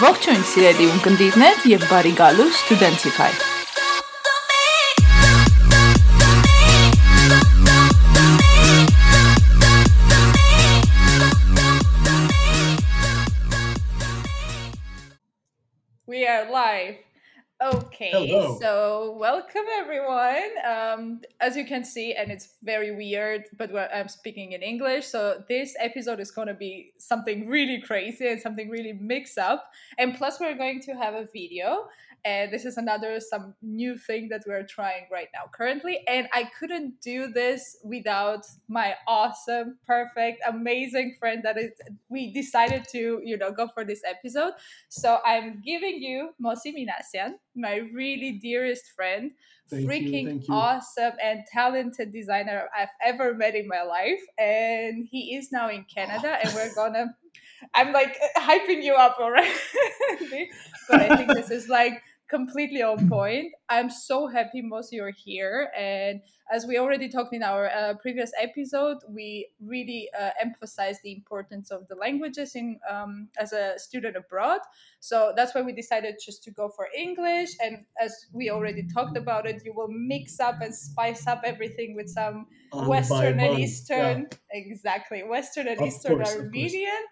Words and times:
Ողջույն 0.00 0.44
սիրելի 0.48 0.86
ունկնդիրներ 0.94 1.68
եւ 1.74 1.86
բարի 1.92 2.16
գալու 2.22 2.50
Studentify։ 2.62 3.49
So 18.58 19.16
welcome 19.18 19.64
everyone. 19.78 20.50
Um, 20.66 21.20
as 21.40 21.56
you 21.56 21.64
can 21.64 21.84
see, 21.84 22.14
and 22.14 22.30
it's 22.30 22.54
very 22.62 22.90
weird, 22.90 23.44
but 23.56 23.70
I'm 23.94 24.08
speaking 24.08 24.52
in 24.52 24.62
English, 24.62 25.06
so 25.06 25.44
this 25.48 25.76
episode 25.78 26.20
is 26.20 26.30
going 26.30 26.48
to 26.48 26.54
be 26.54 26.92
something 26.98 27.48
really 27.48 27.80
crazy 27.80 28.28
and 28.28 28.40
something 28.40 28.68
really 28.68 28.94
mixed 28.94 29.38
up. 29.38 29.72
And 29.98 30.14
plus, 30.14 30.40
we're 30.40 30.56
going 30.56 30.80
to 30.82 30.92
have 30.94 31.14
a 31.14 31.26
video, 31.32 31.88
and 32.24 32.52
this 32.52 32.64
is 32.64 32.76
another 32.76 33.20
some 33.20 33.54
new 33.62 33.96
thing 33.96 34.28
that 34.28 34.42
we're 34.46 34.66
trying 34.66 35.06
right 35.10 35.28
now 35.34 35.50
currently. 35.52 36.04
And 36.08 36.28
I 36.32 36.44
couldn't 36.58 37.00
do 37.00 37.28
this 37.28 37.78
without 37.84 38.46
my 38.68 38.94
awesome, 39.06 39.78
perfect, 39.86 40.42
amazing 40.48 41.16
friend 41.18 41.42
that 41.44 41.58
is. 41.58 41.72
We 42.08 42.32
decided 42.32 42.86
to, 42.92 43.20
you 43.24 43.36
know, 43.36 43.52
go 43.52 43.68
for 43.68 43.84
this 43.84 44.02
episode. 44.06 44.52
So 44.88 45.18
I'm 45.24 45.62
giving 45.64 46.02
you 46.02 46.30
Mosi 46.42 46.74
Minasian, 46.74 47.34
my 47.54 47.76
really 47.76 48.32
dearest 48.32 48.90
friend, 48.96 49.32
Thank 49.68 49.88
freaking 49.88 50.48
you. 50.48 50.54
awesome 50.54 51.12
and 51.22 51.44
talented 51.50 52.12
designer 52.12 52.68
I've 52.76 52.88
ever 53.04 53.34
met 53.34 53.54
in 53.54 53.68
my 53.68 53.82
life. 53.82 54.20
And 54.38 55.06
he 55.10 55.36
is 55.36 55.52
now 55.52 55.68
in 55.68 55.84
Canada, 55.84 56.38
and 56.42 56.52
we're 56.54 56.74
gonna. 56.74 57.14
I'm 57.74 57.92
like 57.92 58.18
hyping 58.36 58.82
you 58.82 58.94
up 58.94 59.18
already, 59.20 59.50
but 60.88 61.00
I 61.00 61.16
think 61.16 61.32
this 61.34 61.50
is 61.50 61.68
like 61.68 62.02
completely 62.30 62.82
on 62.82 63.08
point. 63.08 63.52
I'm 63.68 63.90
so 63.90 64.28
happy, 64.28 64.62
Mosi, 64.62 64.92
you're 64.92 65.10
here. 65.10 65.70
And 65.76 66.20
as 66.52 66.64
we 66.64 66.78
already 66.78 67.08
talked 67.08 67.34
in 67.34 67.42
our 67.42 67.68
uh, 67.68 67.94
previous 68.00 68.32
episode, 68.40 68.98
we 69.08 69.48
really 69.60 70.08
uh, 70.18 70.30
emphasize 70.40 70.98
the 71.02 71.12
importance 71.12 71.70
of 71.70 71.88
the 71.88 71.96
languages 71.96 72.54
in 72.54 72.78
um, 72.88 73.28
as 73.38 73.52
a 73.52 73.78
student 73.78 74.16
abroad. 74.16 74.60
So 75.00 75.32
that's 75.36 75.54
why 75.54 75.62
we 75.62 75.72
decided 75.72 76.16
just 76.24 76.42
to 76.44 76.50
go 76.50 76.68
for 76.68 76.88
English. 76.96 77.50
And 77.62 77.84
as 78.00 78.26
we 78.32 78.50
already 78.50 78.86
talked 78.86 79.16
about 79.16 79.46
it, 79.46 79.62
you 79.64 79.74
will 79.74 79.90
mix 79.90 80.40
up 80.40 80.60
and 80.60 80.74
spice 80.74 81.26
up 81.26 81.42
everything 81.44 81.94
with 81.94 82.08
some 82.08 82.46
Western 82.72 83.40
and 83.40 83.58
Eastern, 83.58 84.28
exactly, 84.52 85.22
Western 85.24 85.66
and 85.66 85.80
Of 85.80 85.86
Eastern 85.88 86.16
course. 86.16 86.36
Armenian. 86.36 87.04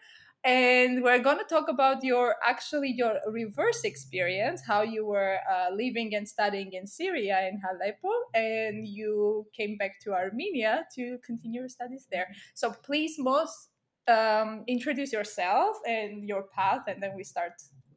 And 0.49 1.03
we're 1.03 1.19
going 1.19 1.37
to 1.37 1.45
talk 1.45 1.69
about 1.69 2.03
your 2.03 2.37
actually 2.43 2.95
your 2.97 3.21
reverse 3.27 3.85
experience, 3.85 4.63
how 4.67 4.81
you 4.81 5.05
were 5.05 5.37
uh, 5.45 5.75
living 5.75 6.15
and 6.15 6.27
studying 6.27 6.73
in 6.73 6.87
Syria 6.87 7.47
in 7.47 7.61
Aleppo, 7.71 8.09
and 8.33 8.89
you 8.89 9.47
came 9.55 9.77
back 9.77 10.01
to 10.05 10.15
Armenia 10.15 10.87
to 10.95 11.19
continue 11.23 11.61
your 11.61 11.69
studies 11.69 12.07
there. 12.11 12.29
So 12.55 12.71
please, 12.71 13.19
Mosi 13.19 13.69
um, 14.09 14.65
introduce 14.67 15.13
yourself 15.13 15.77
and 15.87 16.27
your 16.27 16.45
path, 16.45 16.85
and 16.89 17.03
then 17.03 17.13
we 17.15 17.25
start 17.25 17.53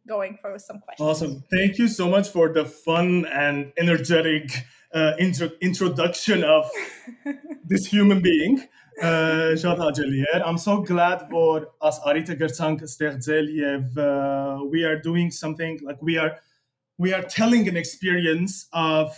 going 0.06 0.38
for 0.42 0.60
some 0.60 0.80
questions. 0.80 1.08
Awesome. 1.08 1.44
Thank 1.56 1.78
you 1.78 1.88
so 1.88 2.10
much 2.10 2.28
for 2.28 2.52
the 2.52 2.66
fun 2.66 3.26
and 3.32 3.72
energetic 3.78 4.52
uh, 4.94 5.14
intro- 5.18 5.56
introduction 5.62 6.44
of 6.44 6.70
this 7.64 7.86
human 7.86 8.22
being. 8.22 8.68
Uh, 9.02 9.56
շատ 9.58 9.80
հաճելի 9.82 10.20
էր։ 10.36 10.44
I'm 10.46 10.58
so 10.62 10.76
glad 10.86 11.24
որ 11.34 11.64
as 11.90 11.98
արիթը 12.06 12.36
գրցանք 12.38 12.84
ստեղծել 12.86 13.48
եւ 13.58 13.96
uh, 13.98 14.62
we 14.70 14.84
are 14.86 15.00
doing 15.02 15.32
something 15.34 15.80
like 15.88 15.98
we 16.06 16.18
are 16.22 16.36
we 17.02 17.10
are 17.18 17.24
telling 17.26 17.66
an 17.72 17.78
experience 17.82 18.68
of 18.74 19.18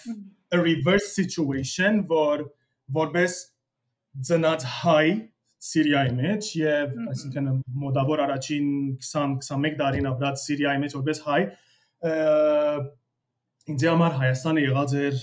a 0.56 0.60
reverse 0.62 1.10
situation 1.18 2.06
որ 2.08 2.46
որպես 2.96 3.36
ծնած 4.30 4.64
հայ 4.86 5.06
Սիրիայի 5.64 6.16
մեջ 6.22 6.48
եւ 6.62 6.96
Mhm. 6.96 7.12
այսինքն 7.12 7.52
մոտավոր 7.84 8.24
առաջին 8.28 8.66
20-21 9.04 9.78
տարին 9.84 10.08
ապրած 10.14 10.36
Սիրիայի 10.48 10.80
մեջ 10.86 10.96
որպես 11.02 11.22
հայ 11.28 11.42
ը, 12.08 12.14
ինձ 13.68 13.84
համար 13.92 14.18
Հայաստանը 14.24 14.64
եղած 14.70 14.96
էր 15.08 15.16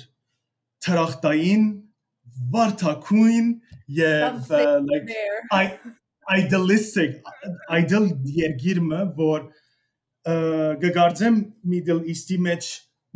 թրախտային 0.84 1.65
վարթակույն 2.53 3.49
եւ 4.01 4.53
like 5.53 5.81
idealistic 6.37 7.19
ideal 7.78 8.06
երգիրը 8.37 9.01
որ 9.19 9.49
գգարձեմ 10.84 11.41
Middle 11.73 12.05
East-ի 12.12 12.39
մեջ 12.47 12.71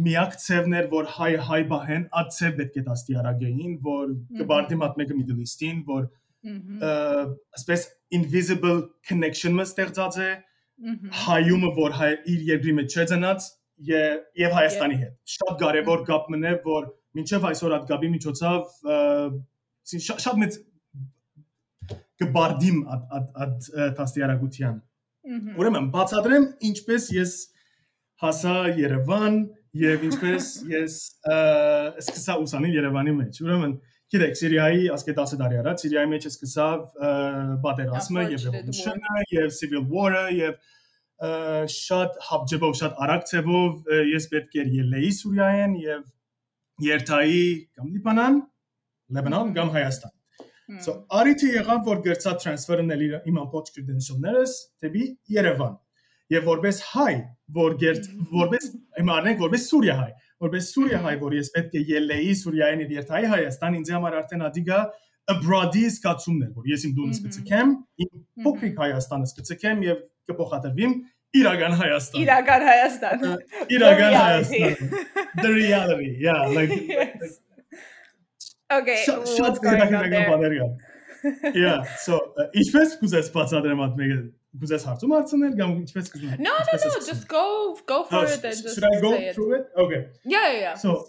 միակ 0.05 0.37
ցևն 0.43 0.77
էր 0.81 0.89
որ 0.93 1.11
հայ 1.17 1.31
հայ 1.49 1.61
բահեն 1.71 2.07
ցև 2.37 2.57
պետք 2.61 2.79
է 2.81 2.85
դաստի 2.89 3.19
արագեին 3.21 3.75
որ 3.85 4.15
կբարդի 4.41 4.79
մատ 4.81 4.97
մեկը 5.01 5.19
Middle 5.19 5.45
East-ին 5.45 5.85
որ 5.91 6.09
ասպես 7.59 7.87
invisible 8.19 8.81
connection-ը 9.09 9.69
ստեղծած 9.69 10.19
է 10.25 10.31
հայումը 11.25 11.71
որ 11.79 11.95
հայ 12.01 12.11
իր 12.35 12.49
երկրի 12.51 12.75
մեջ 12.81 12.97
չէ 12.97 13.07
ծնած 13.13 13.47
եւ 13.91 14.57
Հայաստանի 14.59 14.99
հետ 15.05 15.15
շատ 15.37 15.55
կարեւոր 15.63 16.05
կապ 16.11 16.29
մնե 16.35 16.53
որ 16.67 16.91
մինչեւ 17.19 17.49
այսօր 17.51 17.75
այդ 17.79 17.85
կապի 17.91 18.09
միջոցով 18.15 18.61
շատ 20.05 20.39
մեծ 20.45 20.59
կբարդիմ 22.23 22.79
այդ 22.95 23.27
այդ 23.45 23.69
Mhm. 25.25 25.55
ուրեմն 25.61 25.87
բացատրեմ 25.95 26.45
ինչպես 26.69 27.05
ես 27.17 27.33
հասա 28.23 28.55
Երևան 28.79 29.37
եւ 29.81 30.03
ինչպես 30.11 30.45
ես 30.71 30.95
սկսա 32.05 32.35
ուսանել 32.45 32.75
Երևանի 32.79 33.15
մեջ 33.21 33.41
ուրեմն 33.45 33.73
գիտեք 34.15 34.37
Սիրիայի 34.41 34.83
ասկե 34.95 35.15
10 35.19 35.39
տարի 35.41 35.57
առաջ 35.65 35.77
Սիրիայի 35.85 36.09
մեջ 36.13 36.27
սկսավ 36.29 36.79
ը, 37.09 37.13
պատերազմը 37.65 38.23
եւ 38.35 38.45
revolution-ը 38.49 39.25
եւ 39.33 39.49
civil 39.59 39.83
war-ը 39.95 40.27
եւ 40.39 40.55
շատ 41.79 42.21
հապջեբով 42.29 42.73
շատ 42.85 42.93
արագ 43.07 43.23
ցևով 43.33 43.71
ը, 43.89 43.99
ես 44.13 44.25
պետք 44.35 44.53
էր 44.61 44.69
ելեի 44.85 45.11
Սուրիայեն 45.25 45.73
եւ 45.89 46.01
երթայի 46.83 47.47
կամ 47.79 47.95
Լիբանան 47.95 48.43
Լեբանան 49.15 49.55
կամ 49.55 49.71
Հայաստան. 49.75 50.13
So 50.81 50.95
արիթը 51.13 51.49
եղավ 51.59 51.81
որ 51.87 51.99
գրծա 52.07 52.33
transfer-նել 52.41 53.03
իր 53.05 53.17
իմ 53.29 53.41
ամբողջ 53.43 53.67
credential-ներս 53.75 54.55
դեպի 54.85 55.05
Երևան։ 55.35 55.75
Եվ 56.33 56.47
որպես 56.49 56.79
հայ, 56.95 57.13
որ 57.59 57.77
գերտ 57.83 58.07
որպես 58.41 58.69
իմ 59.03 59.11
առնենք 59.15 59.43
որպես 59.45 59.67
Սուրիա 59.71 59.97
հայ, 59.99 60.11
որպես 60.47 60.71
Սուրիա 60.75 61.01
հայ, 61.05 61.15
որ 61.21 61.37
ես 61.37 61.51
պետք 61.55 61.75
է 61.75 61.83
ելեի 61.93 62.33
Սուրիային 62.41 62.85
իր 62.85 62.95
երթայի 62.97 63.31
Հայաստան, 63.35 63.77
ինձ 63.81 63.93
համար 63.95 64.17
արդեն 64.25 64.47
ադիգա 64.49 64.81
abroad-ի 65.35 65.85
զգացումներ, 65.93 66.51
որ 66.57 66.73
ես 66.73 66.83
իմ 66.89 66.97
դունս 66.97 67.21
կցկեմ, 67.25 67.71
իմ 68.05 68.25
փոքրիկ 68.45 68.81
Հայաստանս 68.85 69.37
կցկեմ 69.39 69.85
եւ 69.85 70.03
կփոխադրվեմ 70.29 70.97
իրական 71.41 71.73
Հայաստան։ 71.81 72.21
Իրական 72.25 72.63
Հայաստան. 72.69 73.25
Իրական 73.77 74.11
The 74.11 74.15
reality. 74.15 74.61
Հայաստան։ 74.65 75.43
The 75.43 75.51
reality, 75.59 76.11
yeah, 76.23 76.47
like. 76.57 76.73
Okay, 78.75 79.01
Շատ 79.07 79.59
there? 79.63 80.29
բաներ 80.31 80.55
կան։ 80.61 80.73
Yeah, 81.57 81.85
so 82.05 82.19
ինչպես 82.61 82.95
կուզես 83.01 83.29
բացատրեմ 83.35 83.79
այդ 83.85 83.95
մեկը 84.01 84.17
կուզես 84.63 84.83
հարցում 84.89 85.13
հարցնել 85.15 85.55
կամ 85.61 85.71
ինչպես 85.83 86.11
կուզում 86.15 86.33
No, 86.47 86.53
no, 86.69 86.75
no. 86.83 86.99
Just 87.09 87.29
go, 87.29 87.45
go 87.93 87.99
for 88.11 88.25
it 88.25 88.45
and 88.45 88.57
just 88.63 88.75
should 88.75 88.85
I 88.89 89.01
go 89.05 89.13
through 89.37 89.53
it? 89.59 89.65
Okay. 89.85 90.01
Yeah, 90.25 90.47
yeah, 90.53 90.61
yeah. 90.65 90.75
So, 90.75 91.07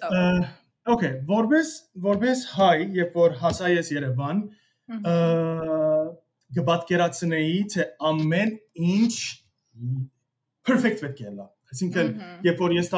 okay, 0.96 1.12
որպես 1.31 1.74
որպես 2.08 2.46
հայ, 2.56 2.75
երբ 3.02 3.18
որ 3.24 3.35
հասա 3.44 3.72
ես 3.75 3.91
Երևան, 3.97 4.44
Mhm. 4.85 6.16
կպատկերացնեի 6.55 7.55
թե 7.73 7.84
ամեն 8.11 8.52
ինչ 8.76 9.14
perfect 10.67 11.03
պետք 11.06 11.22
է 11.26 11.32
լա։ 11.35 11.47
Այսինքն 11.73 12.12
երբ 12.46 12.62
որ 12.66 12.76
ես 12.76 12.91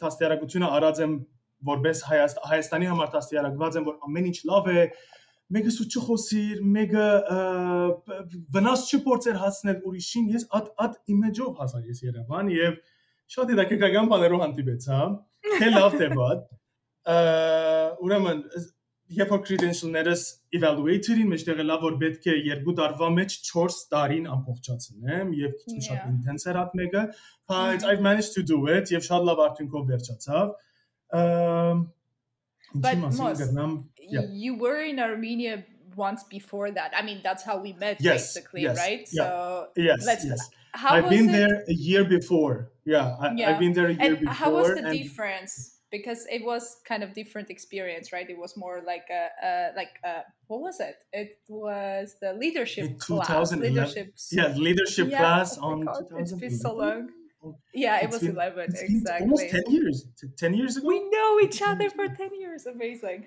տասներակությունը 0.00 0.70
արած 0.80 1.00
եմ 1.04 1.14
որպես 1.70 2.02
Հայաստ, 2.08 2.38
Հայաստանի 2.50 2.90
համար 2.90 3.10
տասներակված 3.14 3.78
եմ 3.80 3.88
որ 3.88 3.96
ամեն 4.08 4.28
ինչ 4.30 4.38
լավ 4.50 4.70
է 4.70 4.84
մեկը 5.50 5.72
սուտ 5.74 5.96
չխոսիր 5.98 6.62
մեկը 6.76 7.06
վնաս 8.54 8.84
չփորձեր 8.94 9.40
հասնել 9.42 9.80
ուրիշին 9.90 10.28
ես 10.36 10.46
այդ 10.58 10.68
այդ 10.84 10.96
իմեջով 11.14 11.60
հասա 11.60 11.80
ես 11.90 12.02
Երևան 12.06 12.52
եւ 12.54 12.76
շատ 13.34 13.52
հետաքրքրական 13.54 14.10
բաներով 14.14 14.44
հանդիպեցա 14.46 15.00
թե 15.58 15.70
լավ 15.74 15.96
թե 16.00 16.10
վատ 16.20 16.46
ուրեմն 18.06 18.44
երբ 19.15 19.29
որ 19.35 19.41
credential-ներս 19.47 20.21
evaluator-ին 20.57 21.27
մեջտեղ 21.33 21.59
է 21.61 21.65
լավ 21.69 21.83
որ 21.85 21.97
պետք 22.03 22.23
է 22.31 22.35
երկու 22.49 22.73
տարվա 22.79 23.09
մեջ 23.17 23.35
4 23.49 23.75
տարին 23.93 24.25
ամբողջացնեմ 24.35 25.33
եւ 25.41 25.51
քիչ 25.65 25.81
շատ 25.87 25.99
Yeah. 25.99 26.07
intense 26.13 26.47
էր 26.49 26.57
այդ 26.63 26.71
մեկը 26.81 27.03
but 27.47 27.79
Mhm. 27.81 27.89
I've 27.91 28.01
managed 28.09 28.33
to 28.37 28.43
do 28.53 28.57
it 28.77 28.89
եւ 28.95 29.05
շատ 29.09 29.27
լավ 29.29 29.43
արդյունքով 29.47 29.83
վերջացավ 29.91 30.55
ըմ 31.21 31.85
But 32.75 32.95
ինչի 32.97 33.01
մասին 33.05 33.23
Mos, 33.23 33.39
գտնամ 33.41 33.73
yeah. 34.09 34.25
You 34.45 34.55
were 34.55 34.79
in 34.81 34.99
Armenia 34.99 35.63
once 35.95 36.23
before 36.29 36.71
that. 36.71 36.91
I 36.93 37.01
mean, 37.07 37.21
that's 37.23 37.43
how 37.43 37.57
we 37.61 37.71
met, 37.73 38.01
Yes, 38.01 38.33
basically, 38.33 38.63
yes, 38.63 38.77
right? 38.77 39.07
yeah. 39.13 39.23
So 39.23 39.69
Yes, 39.77 40.05
let's. 40.05 40.25
yes. 40.25 40.49
How 40.73 40.95
I've 40.95 41.05
was 41.05 41.13
been 41.15 41.29
it? 41.29 41.31
there 41.37 41.63
a 41.69 41.73
year 41.73 42.03
before. 42.03 42.71
Yeah, 42.83 43.15
I, 43.19 43.31
Yeah. 43.35 43.49
I've 43.51 43.59
been 43.59 43.71
there 43.77 43.87
a 43.87 43.93
year 43.93 44.01
And 44.09 44.19
before. 44.19 44.33
how 44.41 44.51
was 44.57 44.67
the 44.75 44.83
and 44.83 44.91
difference? 44.97 45.78
Because 45.90 46.24
it 46.30 46.44
was 46.44 46.76
kind 46.84 47.02
of 47.02 47.14
different 47.14 47.50
experience, 47.50 48.12
right? 48.12 48.28
It 48.30 48.38
was 48.38 48.56
more 48.56 48.80
like 48.86 49.06
a, 49.10 49.26
a 49.44 49.72
like 49.76 49.94
a, 50.04 50.22
what 50.46 50.60
was 50.60 50.78
it? 50.78 50.96
It 51.12 51.38
was 51.48 52.14
the 52.20 52.32
leadership 52.34 52.98
class, 53.00 53.52
leadership. 53.52 54.14
yeah, 54.30 54.54
leadership 54.56 55.08
Yeah, 55.10 55.18
class 55.18 55.58
oh 55.58 55.64
on 55.64 55.88
it's 56.20 56.32
been 56.32 56.56
so 56.56 56.74
long. 56.74 57.08
Yeah, 57.74 57.96
it 57.98 58.04
It's 58.04 58.12
was 58.12 58.22
been- 58.22 58.32
eleven 58.36 58.66
It's 58.68 59.04
been 59.04 59.22
almost 59.22 59.48
10 59.48 59.62
years. 59.68 60.04
T- 60.20 60.28
10 60.36 60.54
years 60.54 60.76
ago? 60.76 60.86
We 60.86 61.00
know 61.10 61.40
each 61.40 61.60
other 61.62 61.88
for 61.90 62.06
ten 62.06 62.30
years. 62.38 62.66
Amazing. 62.66 63.26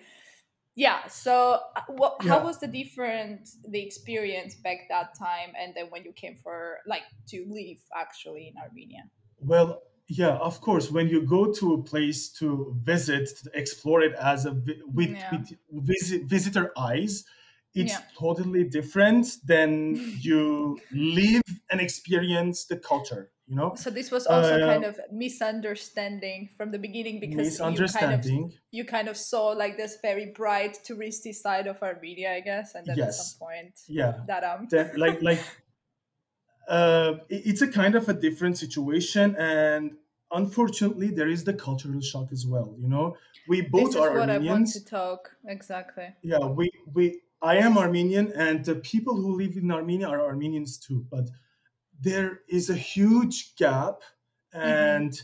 Yeah. 0.75 1.05
So, 1.07 1.59
uh, 1.75 1.81
what? 1.89 2.21
How 2.23 2.43
was 2.43 2.59
the 2.59 2.67
different 2.67 3.49
the 3.67 3.81
experience 3.85 4.55
back 4.55 4.79
that 4.89 5.09
time, 5.17 5.53
and 5.59 5.73
then 5.75 5.85
when 5.89 6.03
you 6.03 6.13
came 6.13 6.35
for 6.43 6.77
like 6.87 7.03
to 7.29 7.37
live 7.49 7.77
actually 7.95 8.47
in 8.49 8.53
Armenia? 8.61 9.03
Well, 9.39 9.81
yeah, 10.07 10.35
of 10.37 10.61
course. 10.61 10.91
When 10.91 11.07
you 11.07 11.21
go 11.25 11.51
to 11.53 11.73
a 11.73 11.83
place 11.83 12.29
to 12.33 12.75
visit, 12.83 13.29
to 13.43 13.51
explore 13.53 14.01
it 14.01 14.13
as 14.15 14.45
a 14.45 14.53
with, 14.87 15.17
Yeah. 15.17 15.31
with 15.31 15.49
visit, 15.71 16.23
visitor 16.25 16.71
eyes, 16.77 17.25
it's 17.73 17.99
Yeah. 17.99 18.03
totally 18.19 18.63
different 18.65 19.37
than 19.45 19.95
you 20.19 20.83
live 20.91 21.41
and 21.71 21.81
experience 21.81 22.65
the 22.65 22.77
culture. 22.77 23.31
You 23.47 23.55
know, 23.55 23.75
So 23.75 23.89
this 23.89 24.11
was 24.11 24.27
also 24.27 24.57
Uh, 24.57 24.59
kind 24.59 24.83
of 24.83 24.99
misunderstanding 25.11 26.47
from 26.55 26.71
the 26.71 26.77
beginning 26.79 27.19
because 27.19 27.59
you 27.63 27.85
kind 27.85 28.11
of 28.13 28.25
you 28.71 28.85
kind 28.85 29.07
of 29.07 29.17
saw 29.17 29.47
like 29.49 29.77
this 29.77 29.97
very 30.01 30.27
bright 30.27 30.77
touristy 30.83 31.33
side 31.33 31.67
of 31.67 31.81
Armenia, 31.81 32.33
I 32.33 32.41
guess, 32.41 32.75
and 32.75 32.87
then 32.87 33.01
at 33.01 33.13
some 33.13 33.31
point 33.39 33.79
Yeah, 33.87 34.25
that 34.27 34.43
um 34.43 34.69
that 34.69 34.97
like 34.97 35.21
like 35.21 35.39
uh 36.67 37.15
it's 37.29 37.61
a 37.61 37.67
kind 37.67 37.95
of 37.95 38.07
a 38.09 38.13
different 38.13 38.57
situation 38.57 39.35
and 39.37 39.97
unfortunately 40.31 41.09
there 41.09 41.27
is 41.27 41.43
the 41.43 41.53
cultural 41.53 42.01
shock 42.01 42.31
as 42.31 42.45
well 42.47 42.75
you 42.79 42.87
know 42.87 43.15
we 43.47 43.61
both 43.61 43.89
this 43.89 43.95
is 43.95 44.01
are 44.01 44.11
what 44.11 44.29
I 44.29 44.37
want 44.39 44.67
armenians 44.67 44.73
to 44.73 44.85
talk 44.85 45.35
exactly. 45.45 46.15
yeah 46.21 46.45
we 46.45 46.69
we 46.93 47.21
i 47.41 47.55
am 47.57 47.77
armenian 47.77 48.31
and 48.33 48.63
the 48.65 48.75
people 48.75 49.15
who 49.15 49.35
live 49.37 49.57
in 49.57 49.71
armenia 49.71 50.07
are 50.07 50.21
armenians 50.21 50.77
too 50.77 51.05
but 51.09 51.29
there 51.99 52.41
is 52.49 52.69
a 52.69 52.75
huge 52.75 53.55
gap 53.55 54.01
and 54.53 55.21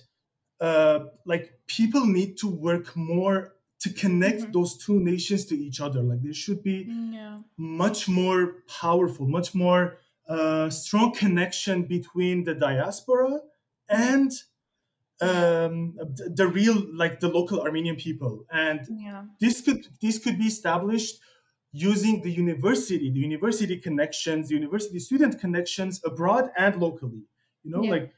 uh 0.62 1.06
like 1.26 1.60
people 1.68 2.06
need 2.06 2.38
to 2.38 2.48
work 2.50 2.96
more 2.98 3.56
to 3.80 3.90
connect 3.94 4.42
Mhm. 4.44 4.54
those 4.54 4.78
two 4.78 5.00
nations 5.00 5.46
to 5.46 5.56
each 5.58 5.82
other 5.82 6.02
like 6.04 6.22
there 6.24 6.34
should 6.34 6.64
be 6.64 6.92
Yeah. 7.12 7.40
much 7.58 8.08
more 8.10 8.64
powerful, 8.68 9.28
much 9.28 9.54
more 9.56 9.98
uh, 10.29 10.71
strong 10.71 11.13
connection 11.15 11.85
between 11.85 12.45
the 12.45 12.55
diaspora 12.55 13.41
and 13.89 14.31
um, 15.21 15.95
th- 16.17 16.31
the 16.35 16.47
real, 16.47 16.77
like 16.95 17.21
the 17.21 17.29
local 17.29 17.61
Armenian 17.61 17.97
people. 17.97 18.45
And 18.51 18.81
Yeah. 18.91 19.25
this 19.41 19.61
could 19.61 19.87
this 20.03 20.19
could 20.19 20.39
be 20.39 20.47
established 20.47 21.21
using 21.73 22.23
the 22.23 22.31
university, 22.31 23.11
the 23.11 23.21
university 23.21 23.77
connections, 23.79 24.49
the 24.49 24.55
university 24.55 24.99
student 24.99 25.39
connections 25.41 26.01
abroad 26.05 26.51
and 26.57 26.77
locally. 26.81 27.23
You 27.65 27.71
know, 27.73 27.83
Yeah. 27.83 27.91
like 27.95 28.09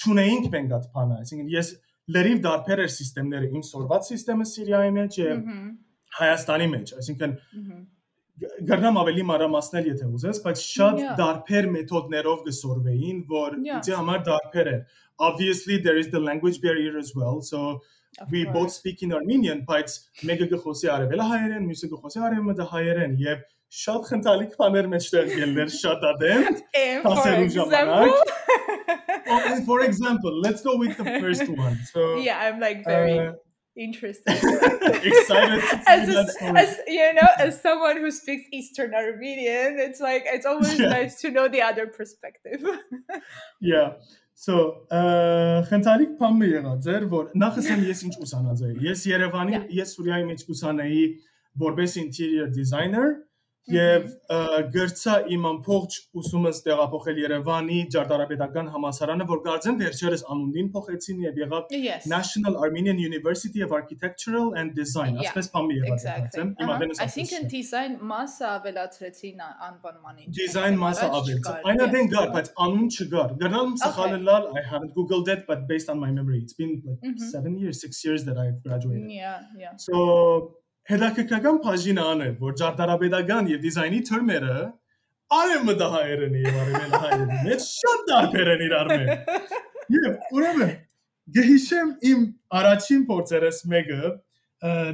ճունեինք 0.00 0.44
մենք 0.54 0.70
այդ 0.76 0.84
բանը, 0.94 1.14
այսինքն 1.22 1.48
ես 1.50 1.68
լրիվ 2.14 2.38
դարբեր 2.46 2.78
էր 2.84 2.90
համակարգները, 2.94 3.46
իմ 3.56 3.62
սորված 3.70 4.10
համակարգը 4.10 4.46
Սիրիայի 4.54 4.92
մեջ 4.98 5.12
եւ 5.18 5.36
Mhm. 5.44 5.64
Հայաստանի 6.20 6.66
մեջ, 6.74 6.92
այսինքն 6.98 7.32
Mhm. 8.39 8.65
գրնամ 8.69 8.95
ավելի 9.03 9.23
մանրամասնել 9.29 9.85
եթե 9.91 10.05
ուզես, 10.15 10.37
բայց 10.45 10.59
շատ 10.75 10.99
Yeah. 10.99 11.15
դարբեր 11.19 11.65
մեթոդներով 11.75 12.39
գսորվեին, 12.47 13.17
որ 13.27 13.51
Yeah. 13.65 13.77
ինձ 13.79 13.87
համար 13.99 14.19
դարբեր 14.29 14.67
էր։ 14.73 14.81
Obviously 15.19 15.77
there 15.77 15.97
is 15.97 16.09
the 16.11 16.19
language 16.19 16.61
barrier 16.61 16.97
as 16.97 17.13
well, 17.15 17.41
so 17.41 17.81
Of 18.19 18.31
we 18.31 18.43
both 18.45 18.53
course. 18.53 18.75
speak 18.75 19.03
in 19.03 19.11
Armenian, 19.13 19.65
բայց 19.65 19.99
մեկը 20.25 20.47
գխոսի 20.53 20.87
արևելա 20.95 21.25
հայերեն, 21.31 21.65
մյուսը 21.69 21.89
գխոսի 21.93 22.19
արևմտա 22.27 22.65
հայերեն 22.71 23.17
եւ 23.19 23.43
շատ 23.69 24.01
խնդալիք 24.09 24.55
բաներ 24.57 24.87
մեջտեղ 24.93 25.27
ելներ 25.43 25.69
շատ 25.81 26.01
ադեմ։ 26.11 26.41
And 26.73 27.03
for 27.03 27.11
Հասերու 27.15 27.43
example, 27.43 28.13
Oh, 29.31 29.41
and 29.45 29.65
for 29.65 29.81
example, 29.81 30.33
let's 30.41 30.61
go 30.63 30.75
with 30.77 30.97
the 30.97 31.03
first 31.21 31.47
one. 31.49 31.77
So 31.93 32.15
yeah, 32.27 32.39
I'm 32.39 32.59
like 32.59 32.83
very 32.83 33.29
uh, 33.78 33.80
interested. 33.86 34.34
excited 35.04 35.60
to 35.60 35.82
as, 35.90 36.06
see 36.06 36.12
a- 36.12 36.14
that 36.14 36.28
story. 36.30 36.58
as 36.64 36.78
you 36.86 37.12
know, 37.14 37.28
as 37.38 37.60
someone 37.60 37.96
who 37.98 38.10
speaks 38.10 38.44
Eastern 38.52 38.94
Armenian, 38.94 39.78
it's 39.78 40.00
like 40.00 40.22
it's 40.26 40.46
always 40.46 40.78
Yeah. 40.78 40.88
nice 40.90 41.20
to 41.22 41.30
know 41.30 41.48
the 41.48 41.62
other 41.62 41.86
perspective. 41.86 42.62
Yeah. 43.60 43.94
So, 44.34 44.54
uh, 44.90 45.62
խնդալիք 45.70 46.16
բանը 46.20 46.46
եղած 46.52 46.86
էր, 46.94 47.04
որ 47.12 47.28
նախ 47.42 47.58
ասեմ 47.60 47.84
ես 47.90 48.00
ինչ 48.06 48.14
ուսանած 48.24 48.62
եի։ 48.66 48.78
Ես 48.90 49.04
Երևանի, 49.10 49.52
Yeah. 49.54 49.66
ես 49.82 49.92
Սուրիայի 49.94 50.24
մեջ 50.30 50.40
ուսանեի 50.54 51.04
որպես 51.64 51.96
interior 52.02 52.48
designer 52.50 53.06
եւ 53.73 54.05
գրծա 54.73 55.15
իմ 55.35 55.43
ամբողջ 55.49 55.97
ուսումս 56.19 56.61
տեղափոխել 56.65 57.17
Երևանի 57.23 57.77
Ջարդարապետական 57.95 58.69
համալսարանը, 58.73 59.25
որ 59.29 59.39
գարձեմ 59.47 59.75
վերջերս 59.83 60.23
անունին 60.33 60.69
փոխեցին 60.75 61.19
եւ 61.27 61.39
եղավ. 61.43 61.63
National 62.09 62.57
Armenian 62.63 62.99
University 62.99 63.61
of 63.61 63.71
Architectural 63.71 64.53
and 64.53 64.73
Design, 64.75 65.17
ասես 65.17 65.49
Exactly. 65.93 66.41
Uh-huh. 66.41 66.79
դենս 66.79 67.01
I 67.01 67.07
think 67.07 67.31
in 67.39 67.47
design 67.47 67.97
մասը 68.11 68.45
ավելացրեցին 68.55 69.37
ա- 69.45 69.55
անվանման 69.69 70.15
ինչ։ 70.25 70.33
design 70.39 70.77
մասը 70.83 71.05
Առաջ 71.09 71.19
ավելց։ 71.19 71.39
չկար, 71.39 71.61
Այնա 71.69 71.85
yes. 71.85 71.93
դեն 71.95 72.07
գար, 72.13 72.27
բայց 72.35 72.47
անուն 72.65 72.87
չգար։ 72.95 73.29
Գնամ 73.43 73.67
Okay. 73.69 73.81
սխալը 73.85 74.19
լալ, 74.29 74.43
I 74.57 74.61
haven't 74.71 74.93
googled 74.95 75.27
it, 75.35 75.45
but 75.47 75.67
based 75.67 75.89
on 75.89 75.99
my 75.99 76.11
memory, 76.11 76.39
it's 76.43 76.53
been 76.53 76.81
like 76.85 77.01
Mhm. 77.01 77.17
7 77.19 77.57
years, 77.59 77.81
6 77.81 78.03
years 78.05 78.25
that 78.25 78.37
I've 78.37 78.61
graduated. 78.63 79.09
Yeah, 79.11 79.41
yeah. 79.57 79.73
So, 79.77 80.58
հետաքրքրական 80.89 81.57
բաժինը 81.65 82.03
ան 82.11 82.21
է, 82.25 82.29
որ 82.43 82.53
ջարդարաբեդական 82.61 83.49
եւ 83.53 83.59
դիզայնի 83.65 83.99
թրմերը 84.09 84.55
արեմը 85.39 85.73
դա 85.79 85.87
հայերեն 85.95 86.37
եւ 86.39 86.55
արեմել 86.63 86.93
հայերեն։ 87.03 87.33
Մեծ 87.49 87.65
շատ 87.69 88.05
դարբեր 88.09 88.51
են 88.55 88.63
իրար 88.69 88.87
մեջ։ 88.93 89.09
Եվ 89.99 90.35
ուրեմն 90.39 90.71
գհիշեմ 91.37 91.89
իմ 92.09 92.23
առաջին 92.59 93.03
փորձերս 93.09 93.59
մեկը 93.73 94.01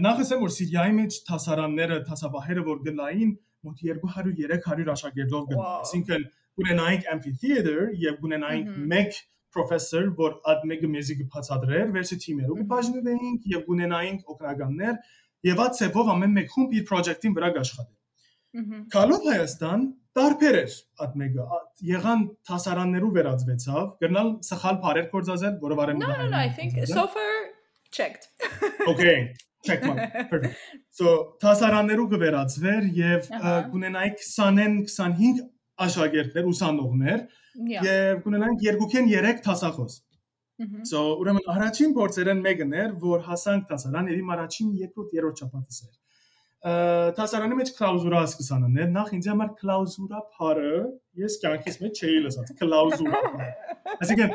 նախ 0.06 0.19
ասեմ 0.25 0.42
որ 0.45 0.51
Սիրիայի 0.56 0.95
մեջ 1.00 1.15
տասարանները, 1.30 1.95
տասաբահերը 2.09 2.63
որ 2.68 2.81
գնային 2.89 3.31
մոտ 3.65 3.80
200-300 3.86 4.92
աշակերտով 4.95 5.56
Wow. 5.56 5.69
Այսինքն 5.86 6.25
ունենայինք 6.61 7.07
amphitheater 7.16 7.87
եւ 8.04 8.28
ունենայինք 8.28 8.75
մեկ 8.92 9.16
professor, 9.56 10.04
որ 10.19 10.35
այդ 10.52 10.64
մեկը 10.69 10.87
մեզի 10.95 11.16
կբացատրեր, 11.21 11.87
վերջը 11.95 12.18
թիմերով 12.25 12.56
Mhm. 12.59 12.66
կբաժնվեինք 12.68 13.49
եւ 13.56 13.69
ունենայինք 13.75 14.30
օգնականներ 14.35 14.95
եւ 15.49 15.61
այդ 15.66 15.78
ծեվով 15.80 16.09
ամեն 16.16 16.33
մեկ 16.40 16.49
խումբ 16.56 16.75
իր 16.80 16.85
project-ին 16.92 17.35
վրա 17.37 17.49
կաշխատի։ 17.59 17.94
Mhm. 18.56 18.83
Կալով 18.94 19.25
Հայաստան 19.30 19.81
տարբեր 20.16 20.56
էր 20.64 20.73
այդ 21.06 21.16
մեկը 21.21 21.45
եղան 21.92 22.21
տասարաններու 22.49 23.09
վերածվեցավ 23.18 23.90
գրնալ 24.04 24.30
սխալ 24.49 24.78
բարեր 24.85 25.09
կորձազել 25.11 25.57
որով 25.66 25.81
արեմ 25.85 25.97
No, 25.99 26.07
no, 26.07 26.28
no. 26.31 26.37
I 26.37 26.49
think 26.59 26.78
so 26.87 27.04
far 27.16 27.33
checked. 27.92 28.30
okay 28.92 29.33
check 29.66 29.83
mark 29.83 29.99
perfect 30.31 30.56
so 31.02 31.35
տասարաններու 31.44 32.07
կվերածվեր 32.16 32.87
եւ 33.02 33.28
կունենայք 33.75 34.23
20-ն 34.23 34.80
25 34.87 35.44
աշակերտներ 35.85 36.49
ուսանողներ 36.54 37.23
եւ 37.75 38.19
կունենանք 38.25 38.64
երկուքեն 38.69 39.09
3 39.19 39.44
տասախոս 39.49 39.94
Mhm. 39.99 40.05
So 40.88 41.04
ուրեմն 41.19 41.47
առաջին 41.52 41.94
փորձերեն 42.00 42.42
մեկն 42.45 42.76
էր, 42.81 42.92
որ 43.02 43.24
հասանք 43.26 43.66
տասարան, 43.71 44.12
եւ 44.14 44.19
իմ 44.24 44.30
առաջին, 44.35 44.69
երկրորդ, 44.85 45.16
երրորդ 45.19 45.42
շաբաթս 45.44 45.80
էր։ 45.85 45.94
Ա, 45.94 46.02
Տասարանի 46.66 47.57
մեջ 47.59 47.71
կլաուզուրա 47.78 48.19
սկսանն 48.26 48.78
էր, 48.81 48.88
նախ 48.95 49.09
ինձ 49.16 49.26
համար 49.30 49.50
կլաուզուրա 49.59 50.21
փարը, 50.38 50.69
ես 51.21 51.35
կյանքից 51.44 51.76
մեջ 51.83 52.00
չէի 52.02 52.21
լսած, 52.26 52.54
կլաուզուրա։ 52.62 53.19
Այսինքն 53.95 54.33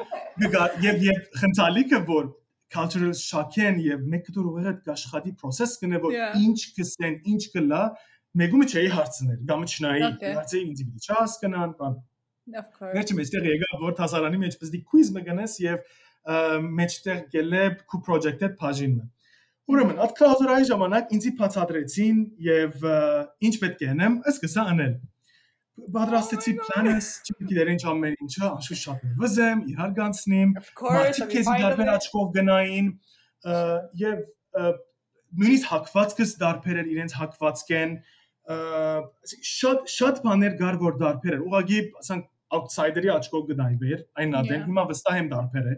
եւ 0.84 1.00
եւ 1.08 1.18
խնդալիքը 1.40 2.00
որ 2.10 2.28
cultural 2.70 3.16
shock-ն 3.18 3.80
եւ 3.82 4.04
մեկը 4.12 4.34
դուր 4.36 4.46
ուղղակի 4.52 4.84
կաշխատի 4.86 5.34
process 5.40 5.74
կնե 5.82 6.02
որ 6.04 6.14
ինչ 6.38 6.60
կսեն, 6.76 7.16
ինչ 7.34 7.42
կլա, 7.56 7.82
մեկումը 8.44 8.68
չէի 8.70 8.92
հարցնել, 8.94 9.40
կամ 9.50 9.66
չնայի, 9.74 10.06
հարցեի 10.22 10.62
ինձ 10.68 10.84
պիտի 10.86 11.10
չհասկանան, 11.10 11.74
բան։ 11.80 11.98
Of 12.50 12.70
course. 12.74 12.94
Վերջը 12.94 13.14
մեջտեղ 13.18 13.44
եկա 13.46 13.78
որ 13.82 13.92
տասարանի 13.98 14.38
մեջ 14.42 14.54
պիտի 14.60 14.78
quiz 14.90 15.10
մգնես 15.14 15.52
եւ 15.62 15.82
ը, 15.82 16.09
մեջտեղ 16.80 17.20
գելե 17.34 17.64
քու 17.90 18.00
project-ը 18.08 18.50
բաժինը։ 18.60 19.06
Ուրեմն 19.70 20.02
այդ 20.04 20.12
կլաուզուրայի 20.18 20.66
ժամանակ 20.70 21.14
ինձի 21.16 21.30
բացատրեցին 21.40 22.20
եւ 22.46 22.84
ինչ 23.48 23.54
պետք 23.62 23.84
է 23.86 23.88
անեմ, 23.94 24.16
սկսա 24.34 24.64
անել։ 24.72 24.94
Պատրաստեցի 25.94 26.52
plans, 26.60 27.10
չգիտեր 27.30 27.70
ինչ 27.72 27.82
ամեն 27.92 28.16
ինչը, 28.26 28.42
անշուշտ 28.50 28.82
շատ 28.84 29.04
գանցնիմ, 30.00 30.50
Of 30.60 30.72
course. 30.80 30.96
մարդիկ 30.98 31.30
քեզ 31.34 31.50
դարբեր 31.62 31.90
աչքով 31.94 32.26
գնային 32.36 32.90
եւ 34.02 34.18
նույնիսկ 35.40 35.70
հակվածքս 35.70 36.34
դարբեր 36.42 36.80
էր 36.82 36.90
իրենց 36.90 37.14
հակվածքեն 37.20 37.94
շատ 38.50 39.90
շատ 39.94 40.20
բաներ 40.26 40.58
կար 40.60 40.78
որ 40.82 40.98
դարբեր 41.00 41.36
էր 41.36 41.44
ուղղակի 41.46 41.80
ասենք 42.02 42.24
outsider-ի 42.58 43.10
աչքով 43.14 43.44
գնայվեր 43.50 44.00
այն 44.20 44.36
ադեն 44.40 44.64
հիմա 44.66 44.84
վստահ 44.90 45.18
եմ 45.20 45.28
դարբեր 45.30 45.68
է 45.70 45.74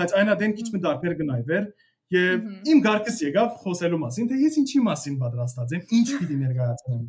բայց 0.00 0.14
այն 0.20 0.32
ադեն 0.34 0.54
քիչ 0.58 0.68
մի 0.72 0.80
դարբեր 0.86 1.16
գնայվեր 1.20 1.66
եւ 2.12 2.72
իմ 2.72 2.80
գարկս 2.86 3.20
եկավ 3.24 3.52
խոսելու 3.62 4.00
մասին 4.02 4.30
թե 4.32 4.40
ես 4.42 4.58
ինչի 4.62 4.80
մասին 4.88 5.14
պատրաստած 5.22 5.76
եմ 5.76 5.84
ինչ 5.98 6.08
պիտի 6.22 6.38
ներկայացնեմ 6.42 7.04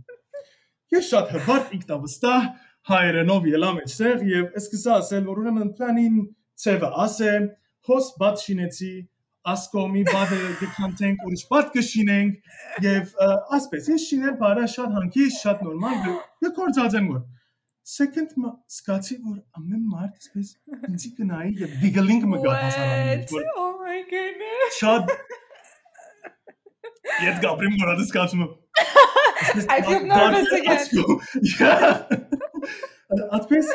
ես 0.94 1.10
շատ 1.14 1.34
հբարտ 1.38 1.74
ինքնավստահ 1.78 2.48
հայերենով 2.94 3.50
ելա 3.54 3.72
մեջտեղ 3.80 4.24
եւ 4.30 4.58
սկսա 4.60 4.96
ասել 5.04 5.28
որ 5.32 5.42
ուրեմն 5.44 5.74
պլանին 5.80 6.22
ծևը 6.64 6.90
ասե 7.04 7.34
հոս 7.90 8.10
բաց 8.24 8.44
շինեցի 8.48 8.94
ասկոմի 9.54 10.04
բադը 10.08 10.38
գտնենք 10.60 11.24
ուրիշ 11.28 11.42
բադ 11.52 11.72
կշինենք 11.74 12.84
եւ 12.86 13.10
ասպես 13.58 13.90
ես 13.92 14.06
շինել 14.12 14.36
բարա 14.44 14.68
շատ 14.74 14.94
հանկի 14.98 15.26
շատ 15.38 15.64
նորմալ 15.68 15.98
դե 16.08 16.52
եմ 17.00 17.10
որ 17.14 17.24
second 17.84 18.32
սկացի 18.72 19.18
որ 19.28 19.44
ամեն 19.60 19.84
մարդ 19.92 20.14
ասպես 20.22 20.48
ինձի 20.90 21.10
գնայի 21.20 21.52
եւ 21.62 21.70
դիգլինգ 21.84 22.24
մը 22.32 22.38
գա 22.44 22.52
հասարակին 22.60 23.24
որ 23.34 23.44
oh 23.64 23.74
my 23.84 24.00
goodness. 24.12 24.72
Շատ 24.80 25.04
Ետ 27.28 27.38
գաբրիմ 27.44 27.74
որ 27.82 27.88
դա 28.00 28.06
սկացում 28.08 28.44
I 29.70 29.82
feel 29.84 30.04
nervous 30.08 30.52
again. 30.56 30.80
Ատպես 33.38 33.66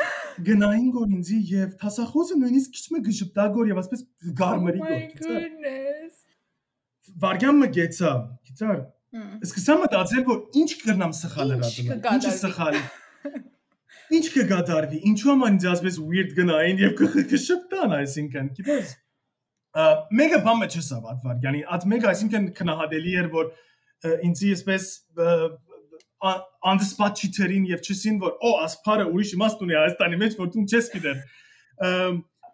գնային 0.47 0.87
գոր 0.95 1.07
ինձի 1.19 1.37
եւ 1.51 1.69
տասախոսը 1.83 2.33
նույնիսկ 2.41 2.69
քիչ 2.75 2.85
մը 2.95 2.99
գժպտագոր 3.05 3.65
եւ 3.69 3.77
ասպես 3.83 3.99
գարմերի 4.39 4.79
գոր։ 4.81 4.89
Oh 4.89 4.93
my 4.95 5.03
goodness։ 5.21 6.13
Վարգյանը 7.21 7.67
գեցա, 7.77 8.11
գիտար։ 8.49 8.77
Սկսա 9.45 9.73
մտածել 9.83 10.23
որ 10.27 10.37
ինչ 10.63 10.69
կրնամ 10.81 11.11
սխալ 11.19 11.49
հրատել։ 11.55 11.87
Ինչ 12.17 12.25
սխալ։ 12.41 12.75
Ինչ 14.17 14.25
կգադարվի։ 14.35 14.99
Ինչու 15.09 15.31
աման 15.35 15.57
ինձ 15.57 15.65
ասպես 15.73 15.99
weird 16.01 16.31
գնային 16.37 16.81
եւ 16.81 16.93
կշպտան, 17.29 17.95
այսինքն, 17.99 18.51
գիտես։ 18.59 18.93
Մեգա 20.19 20.39
բամը 20.47 20.69
չսավ 20.73 21.09
at 21.11 21.19
վարգյանի։ 21.25 21.61
At 21.77 21.85
մեգա 21.93 22.09
այսինքն 22.13 22.47
քնահատելի 22.57 23.13
էր 23.21 23.29
որ 23.35 23.51
ինձի 24.29 24.53
այսպես 24.55 24.87
on 26.19 26.81
the 26.81 26.87
spot 26.87 27.21
չիթերին 27.21 27.69
եւ 27.69 27.85
չսին 27.85 28.17
որ 28.23 28.33
օ 28.49 28.55
ասփարը 28.65 29.05
ուրիշ 29.13 29.35
իմաստ 29.37 29.61
ունի 29.65 29.77
Հայաստանի 29.77 30.19
մեջ 30.23 30.35
որ 30.39 30.49
դու 30.55 30.65
չես 30.73 30.89
գիտեր 30.95 31.21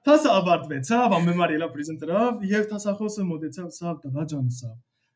Թասը 0.06 0.30
ավարտվեցավ, 0.38 1.14
ամեմարիելա 1.18 1.68
պրեզենտերով 1.74 2.44
եւ 2.46 2.66
թասախոսը 2.70 3.24
մոտեցավ 3.26 3.70
սավ 3.74 3.96
տղա 4.04 4.26
ջան 4.34 4.52
սա։ 4.54 4.68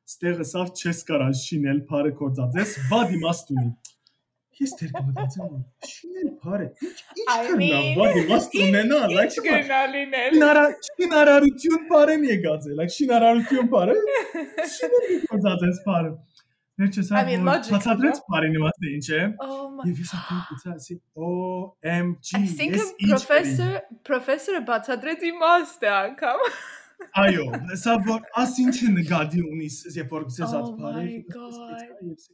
Ստեղը 0.10 0.48
սավ 0.50 0.72
չես 0.80 1.02
կարա 1.06 1.28
շինել 1.38 1.82
բարը 1.92 2.14
կործածես, 2.18 2.72
վադ 2.90 3.14
իմաստ 3.20 3.52
ունի։ 3.54 3.68
Ես 4.60 4.74
դեր 4.80 4.90
կմտածեմ, 4.96 5.52
որ 5.56 5.90
շիներ 5.90 6.32
բարը, 6.44 6.66
ինչ 6.84 6.96
ինչ 7.24 7.36
կնավա 7.50 8.08
դիմաս 8.16 8.48
ունենա, 8.64 8.98
like 9.14 9.38
գնալինել։ 9.46 10.40
Նարա 10.42 10.64
շինարարություն 10.88 11.86
բարեն 11.92 12.26
եկած 12.30 12.68
է, 12.68 12.74
like 12.80 12.96
շինարարություն 12.96 13.70
բարը։ 13.76 13.96
Շիներ 14.74 15.14
գործած 15.30 15.64
է 15.70 15.72
բարը։ 15.86 16.12
Ներչես 16.80 17.10
այն 17.20 17.48
բացատրեց 17.48 18.20
բարի 18.32 18.50
նիմաստը 18.56 18.92
ինչ 18.96 19.08
է։ 19.16 19.22
oh 19.44 19.70
Եվ 19.88 19.98
ես 20.04 20.12
ասացի 20.20 20.96
OMG։ 21.30 22.32
Ես 22.76 22.92
պրոֆեսոր 23.02 23.74
պրոֆեսորը 24.10 24.62
բացատրեց 24.70 25.26
իմաստը 25.30 25.92
անգամ։ 25.96 26.46
Այո, 27.24 27.46
սա 27.80 27.96
որ 28.08 28.24
ասինչ 28.44 28.76
նկատի 28.96 29.44
ունի, 29.50 29.70
երբ 30.00 30.16
որ 30.16 30.28
գցես 30.30 30.56
այդ 30.60 30.72
բարը։ 30.84 31.04
Oh 31.04 31.08
my 31.08 31.20
god։ 31.36 32.28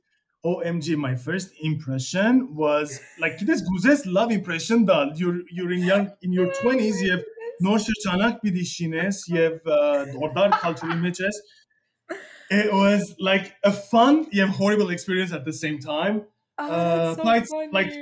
OMG 0.50 0.96
my 0.96 1.14
first 1.16 1.50
impression 1.60 2.54
was 2.56 2.99
like 3.20 3.38
this 3.40 3.60
guzes 3.62 4.06
love 4.06 4.30
impression 4.32 4.87
that 4.87 5.18
you're 5.18 5.40
you're 5.52 5.72
in 5.72 5.82
young 5.84 6.06
in 6.22 6.32
your 6.32 6.46
20s 6.60 7.02
եւ 7.08 7.26
նոր 7.66 7.82
շրջանակ 7.87 8.38
պիտի 8.44 8.62
շինես 8.75 9.18
եւ 9.34 9.58
դորդար 10.14 10.54
culture-ի 10.62 10.96
մեջ 11.02 11.20
ես 11.26 11.40
it 12.60 12.72
was 12.72 13.14
like 13.20 13.52
a 13.64 13.72
fun 13.72 14.26
and 14.32 14.50
horrible 14.60 14.88
experience 14.94 15.32
at 15.32 15.44
the 15.44 15.52
same 15.52 15.78
time 15.78 16.22
Oh, 16.62 16.64
Uh, 16.68 16.78
that's 17.04 17.16
so 17.16 17.22
quite, 17.22 17.46
funny. 17.49 17.68
like, 17.72 17.92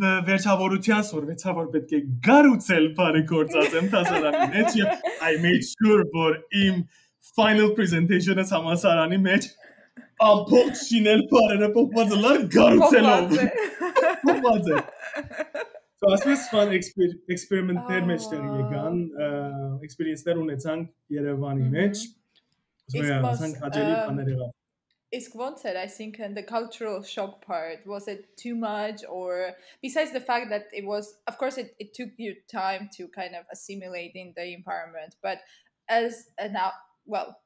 the 0.00 0.10
վերջավորության 0.26 1.00
սորվեցա 1.06 1.52
որ 1.56 1.70
պետք 1.76 1.94
է 1.96 1.98
գարուցել 2.26 2.84
բարը 2.98 3.22
գործած 3.30 3.72
եմ 3.80 3.88
տասարանի 3.94 4.44
մեջ 4.52 4.76
եւ 4.80 5.08
I 5.28 5.32
made 5.46 5.64
sure 5.70 6.04
որ 6.18 6.36
իմ 6.64 6.76
final 7.38 7.72
presentation-ը 7.78 8.44
համասարանի 8.52 9.18
մեջ 9.24 9.48
ամփոփ 10.20 10.80
շինել 10.84 11.22
բարերը 11.32 11.68
փոխված 11.76 12.14
լար 12.22 12.42
գարուցելով 12.54 13.34
Փոխված 13.34 13.44
է։ 13.44 13.50
փոխված 14.24 14.72
է 14.76 14.80
So 16.00 16.08
ասես 16.16 16.44
fun 16.48 16.70
exper- 16.76 17.16
experiment-ներ 17.34 17.98
Oh, 18.02 18.08
մեջտեղ 18.10 18.44
wow. 18.44 18.60
եկան, 18.60 18.94
uh, 19.24 19.72
experience-ներ 19.84 20.38
ունեցանք 20.44 20.86
Երևանի 21.16 21.66
Mhm. 21.66 21.74
մեջ։ 21.76 21.96
So 22.00 22.98
Իսկ 22.98 23.08
yeah, 23.10 23.20
ոնց, 23.24 23.34
ասանք 23.34 23.58
հաջելի 23.64 23.96
um, 23.96 24.06
բաներ 24.08 24.30
եղավ։ 24.34 24.54
Իսկ 25.18 25.34
ոնց 25.42 25.64
էր, 25.72 25.76
I 25.82 25.86
think, 25.96 26.18
and 26.20 26.36
the 26.40 26.42
cultural 26.52 27.02
shock 27.02 27.34
part, 27.44 27.84
was 27.86 28.08
it 28.08 28.22
too 28.42 28.54
much 28.54 29.04
or 29.08 29.52
besides 29.82 30.12
the 30.12 30.20
fact 30.30 30.48
that 30.54 30.72
it 30.72 30.86
was, 30.86 31.12
of 31.26 31.36
course, 31.36 31.58
it, 31.58 31.74
it 31.78 31.92
took 31.92 32.16
you 32.16 32.32
time 32.48 32.88
to 32.96 33.08
kind 33.08 33.34
of 33.36 33.44
assimilate 33.52 34.12
in 34.14 34.32
the 34.36 34.46
environment, 34.54 35.16
but 35.22 35.38
as 35.88 36.28
an 36.38 36.56
out, 36.56 36.72
well, 37.04 37.36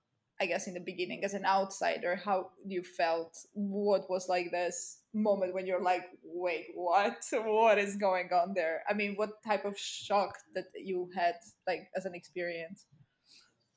I 0.42 0.46
guess 0.46 0.68
in 0.68 0.74
the 0.74 0.80
beginning, 0.80 1.24
as 1.26 1.34
an 1.34 1.46
outsider, 1.46 2.16
how 2.16 2.52
you 2.66 2.82
felt, 2.84 3.38
what 3.54 4.10
was 4.10 4.28
like 4.30 4.52
this 4.52 5.00
moment 5.14 5.54
when 5.54 5.66
you're 5.68 5.82
like, 5.84 6.04
wait, 6.24 6.68
what? 6.76 7.18
What 7.34 7.78
is 7.78 7.96
going 7.98 8.30
on 8.32 8.54
there? 8.56 8.84
I 8.90 8.94
mean, 8.94 9.16
what 9.16 9.32
type 9.46 9.66
of 9.66 9.78
shock 9.78 10.38
that 10.56 10.66
you 10.76 11.10
had, 11.16 11.36
like, 11.68 11.90
as 11.96 12.06
an 12.06 12.16
experience? 12.16 12.86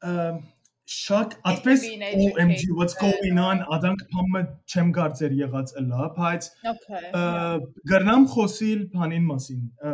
Um, 0.02 0.42
շակ 0.92 1.32
It 1.32 1.38
այդպես 1.46 1.80
could 1.80 1.88
be 1.88 1.94
an 1.94 2.18
OMG 2.20 2.52
educated 2.54 2.76
what's 2.78 2.94
going 2.94 3.38
on 3.38 3.60
adank 3.76 4.00
փամը 4.14 4.40
չեմ 4.72 4.88
կարծեր 4.96 5.36
եղած 5.40 5.70
ըլա 5.82 6.08
բայց 6.16 6.48
Okay. 6.72 7.02
yeah. 7.12 7.60
գրնամ 7.92 8.26
խոսիլ 8.32 8.82
բանին 8.96 9.28
մասին 9.30 9.62
ը, 9.90 9.92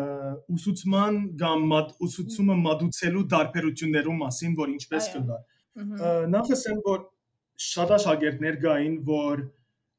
ուսուցման 0.56 1.20
կամ 1.42 1.66
մատ 1.74 1.92
ուսուցումը 2.08 2.56
մատուցելու 2.64 3.26
դարբերություններու 3.34 4.16
մասին 4.24 4.56
որ 4.62 4.74
ինչպես 4.78 5.10
Այո։ 5.10 5.14
կլա 5.18 5.38
Mhm. 5.38 5.44
Ը, 5.44 5.57
նախ 6.34 6.52
ասեմ 6.56 6.82
որ 6.86 7.00
շատ 7.68 7.94
աշակերտներ 7.98 8.60
կային 8.64 8.98
որ 9.08 9.46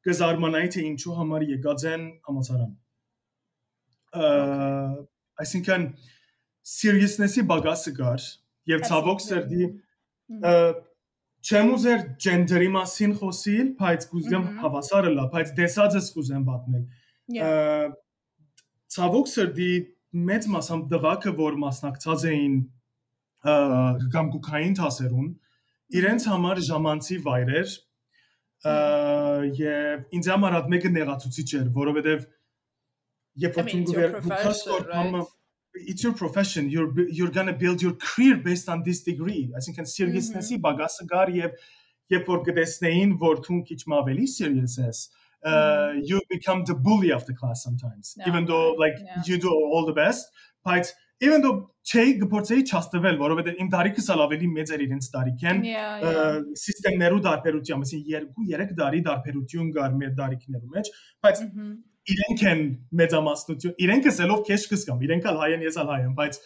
կզարմանայի 0.07 0.69
թե 0.75 0.86
ինչու 0.89 1.15
համար 1.19 1.45
եկած 1.55 1.86
են 1.93 2.05
համացարան 2.27 2.71
այսինքն 5.43 5.89
seriousness-ի 6.69 7.43
բագասը 7.50 7.93
կար 7.98 8.25
եւ 8.69 8.86
ցավոք. 8.89 9.25
Ա, 10.29 10.53
չեմ 11.39 11.69
ուզեր 11.74 12.01
ջենդերի 12.24 12.67
մասին 12.75 13.13
խոսիլ, 13.19 13.67
բայց 13.79 14.05
կուզեմ 14.12 14.48
հավասարը 14.59 15.12
լա, 15.15 15.25
բայց 15.33 15.53
դեսածս 15.59 16.09
կուզեմ 16.15 16.43
պատմել։ 16.50 16.83
Ցավոք 18.95 19.31
սրդի 19.31 19.71
մեծ 20.29 20.50
մասամբ 20.55 20.89
դղակը, 20.93 21.33
որ 21.39 21.57
մասնակցած 21.63 22.25
էին 22.33 22.57
կամ 24.15 24.31
կուքային 24.36 24.75
թասերուն, 24.81 25.29
իրենց 25.98 26.27
համար 26.29 26.62
ժամանցի 26.69 27.17
վայրեր 27.25 27.69
ա, 28.69 28.74
եւ 29.58 30.17
ինձ 30.19 30.29
համար 30.34 30.58
այդ 30.60 30.69
մեկը 30.75 30.91
նեղացուցիչ 31.00 31.48
էր, 31.60 31.67
որովհետեւ 31.79 32.25
երբ 33.39 33.58
I 33.58 33.62
որ 33.62 33.67
mean, 33.69 33.84
it's 33.84 33.91
դու 33.91 34.00
your 34.00 34.10
գուվեր 34.10 34.22
profession, 34.22 34.74
դուքաս 34.74 34.89
right? 34.93 35.36
it's 35.74 36.03
your 36.03 36.13
profession 36.13 36.69
you're 36.69 36.91
bu- 36.91 37.08
you're 37.10 37.31
going 37.31 37.48
to 37.48 37.53
build 37.53 37.81
your 37.81 37.93
career 37.93 38.36
based 38.38 38.67
on 38.69 38.84
this 38.84 39.01
degree 39.03 39.51
i 39.55 39.60
think 39.62 39.77
and 39.77 39.88
seriousness-ի 39.88 40.58
բագասը 40.65 41.05
գար 41.12 41.31
եւ 41.38 41.53
երբ 42.15 42.31
որ 42.34 42.41
գտեսնեին 42.50 43.13
որ 43.22 43.41
դու 43.48 43.60
քիչ 43.69 43.79
մ 43.86 43.98
ավելի 44.01 44.25
serious 44.34 44.77
ես 44.81 45.01
uh, 45.46 45.93
you 46.10 46.19
become 46.34 46.65
the 46.65 46.75
bully 46.88 47.12
of 47.17 47.25
the 47.29 47.36
class 47.41 47.63
sometimes 47.63 48.15
No, 48.17 48.25
even 48.31 48.46
though 48.50 48.74
like 48.81 48.98
yeah. 49.00 49.22
you 49.25 49.38
do 49.38 49.53
all 49.53 49.86
the 49.86 49.93
best 49.93 50.34
but 50.65 50.91
even 51.21 51.41
though 51.43 51.57
չէի 51.89 52.11
գործեի 52.21 52.63
չաստվել 52.69 53.17
որովհետեւ 53.19 53.59
իմ 53.63 53.69
տարիքս 53.73 54.07
ալ 54.13 54.21
ավելի 54.25 54.47
մեծ 54.55 54.71
էր 54.75 54.81
իրենց 54.85 55.05
տարիքեն 55.15 55.61
սիստեմներու 56.63 57.21
դարբերություն, 57.27 57.83
ասին 57.85 58.03
2-3 58.09 58.73
տարի 58.79 58.99
դարբերություն 59.09 59.71
կար 59.77 59.95
մեր 60.01 60.11
դարիքներու 60.19 60.71
մեջ, 60.75 60.91
բայց 61.25 61.41
Mhm. 61.49 61.71
իրենք 62.09 62.41
են 62.51 62.61
մեծամասնություն, 62.99 63.73
իրենք 63.85 64.05
ասելով 64.11 64.39
քեշ 64.49 64.63
կսկամ, 64.71 65.01
իրենք 65.07 65.25
ալ 65.29 65.38
հայ 65.43 65.49
են, 65.55 65.63
ես 65.69 65.75
ալ 65.83 65.89
հայ 65.93 65.99
եմ, 66.07 66.13
բայց 66.19 66.39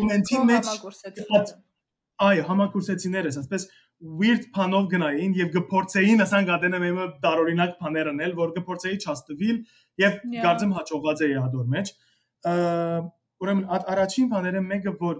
momentin 0.00 0.38
pro 0.40 0.48
մեջ 0.50 0.64
համագործակցություն։ 0.70 1.40
at- 1.40 1.54
այ 2.20 2.36
համակուրսեցիներս, 2.50 3.36
ասես 3.40 3.62
weird 4.20 4.42
բանով 4.56 4.84
գնային 4.92 5.32
եւ 5.40 5.48
գփորձեին 5.56 6.20
ասանք 6.24 6.48
ադենը 6.56 6.78
մեմը 6.84 7.06
տարօրինակ 7.24 7.72
բաներ 7.80 8.06
անել, 8.12 8.32
որ 8.40 8.48
գփորձեի 8.58 8.96
չաստվիլ 9.04 9.56
եւ 10.04 10.12
գարձեմ 10.44 10.72
հաջողած 10.78 11.18
էի 11.26 11.34
ադոր 11.44 11.66
մեջ։ 11.74 11.86
Ա, 11.90 12.09
Ուրեմն 12.46 13.66
առաջին 13.94 14.28
բաները 14.30 14.60
մեկը 14.70 14.92
որ 15.00 15.18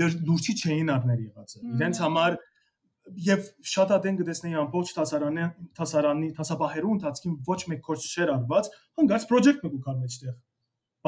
լուրջի 0.00 0.54
չէին 0.60 0.90
առներ 0.94 1.20
եղածը։. 1.26 1.60
Իրենց 1.76 2.00
համար 2.04 2.36
եւ 3.26 3.46
շատ 3.72 3.92
ադեն 3.96 4.18
գտեսնեի 4.20 4.56
ամբողջ 4.60 4.90
տասարանի 4.96 5.44
տասարանի 5.78 6.28
տասաբահերու 6.36 6.92
ընթացքին 6.96 7.36
ոչ 7.48 7.58
մեկ 7.72 7.80
կորս 7.88 8.04
չէր 8.12 8.32
արված 8.36 8.68
հանգած 9.00 9.24
project 9.30 9.64
մը 9.64 9.70
կար 9.86 9.96
մեջտեղ 10.04 10.34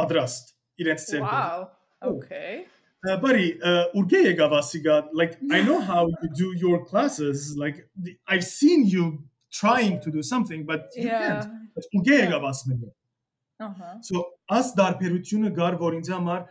պատրաստ 0.00 0.54
իրենց 0.82 1.04
ծերքը 1.12 1.42
Wow. 1.42 1.68
Okay. 2.02 2.64
Uh, 3.06 3.16
buddy, 3.22 3.52
uh, 3.62 3.84
urge 3.98 4.18
եկավ 4.24 4.56
ասիգա 4.58 4.96
like 5.12 5.36
I 5.52 5.62
know 5.62 5.78
how 5.80 6.08
you 6.22 6.28
do 6.40 6.48
your 6.64 6.84
classes 6.84 7.54
like 7.56 7.86
I've 8.26 8.44
seen 8.44 8.84
you 8.86 9.22
trying 9.52 10.00
to 10.00 10.10
do 10.10 10.22
something 10.22 10.64
but 10.66 10.90
you 10.96 11.06
Yeah. 11.06 11.44
can't 11.44 11.94
urge 11.94 12.12
եկավ 12.18 12.48
ասմելը 12.50 12.90
Uh-huh. 13.62 13.94
So 14.02 14.31
աս 14.58 14.74
դարբերությունը 14.78 15.50
գար 15.56 15.78
որ 15.82 15.96
ինձ 16.00 16.12
համար 16.12 16.44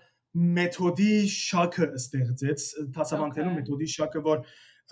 մեթոդի 0.57 1.13
շաքը 1.35 1.87
ստեղծեց 1.99 2.67
տասավանդելու 2.95 3.51
Okay. 3.51 3.57
մեթոդի 3.59 3.87
շաքը 3.93 4.21
որ 4.27 4.43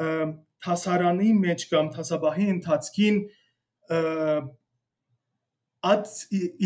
ըմ, 0.04 0.34
տասարանի 0.66 1.30
մեջ 1.44 1.66
կամ 1.72 1.92
տասաբահի 1.96 2.48
ընթացքին 2.54 3.20
այդ 5.90 6.10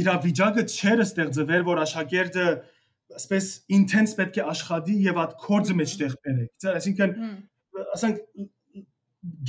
իրավիճակը 0.02 0.64
չէր 0.74 1.04
ստեղծվել 1.06 1.66
որ 1.70 1.82
աշակերտը 1.84 2.48
ասես 3.20 3.50
ինտենս 3.78 4.16
պետք 4.18 4.40
է 4.42 4.46
աշխատի 4.54 4.96
եւ 5.06 5.20
այդ 5.24 5.36
կորձը 5.44 5.76
մեջտեղ 5.80 6.16
բերեք 6.26 6.52
Ձեր 6.64 6.80
այսինքն 6.80 7.14
ասենք 7.94 8.24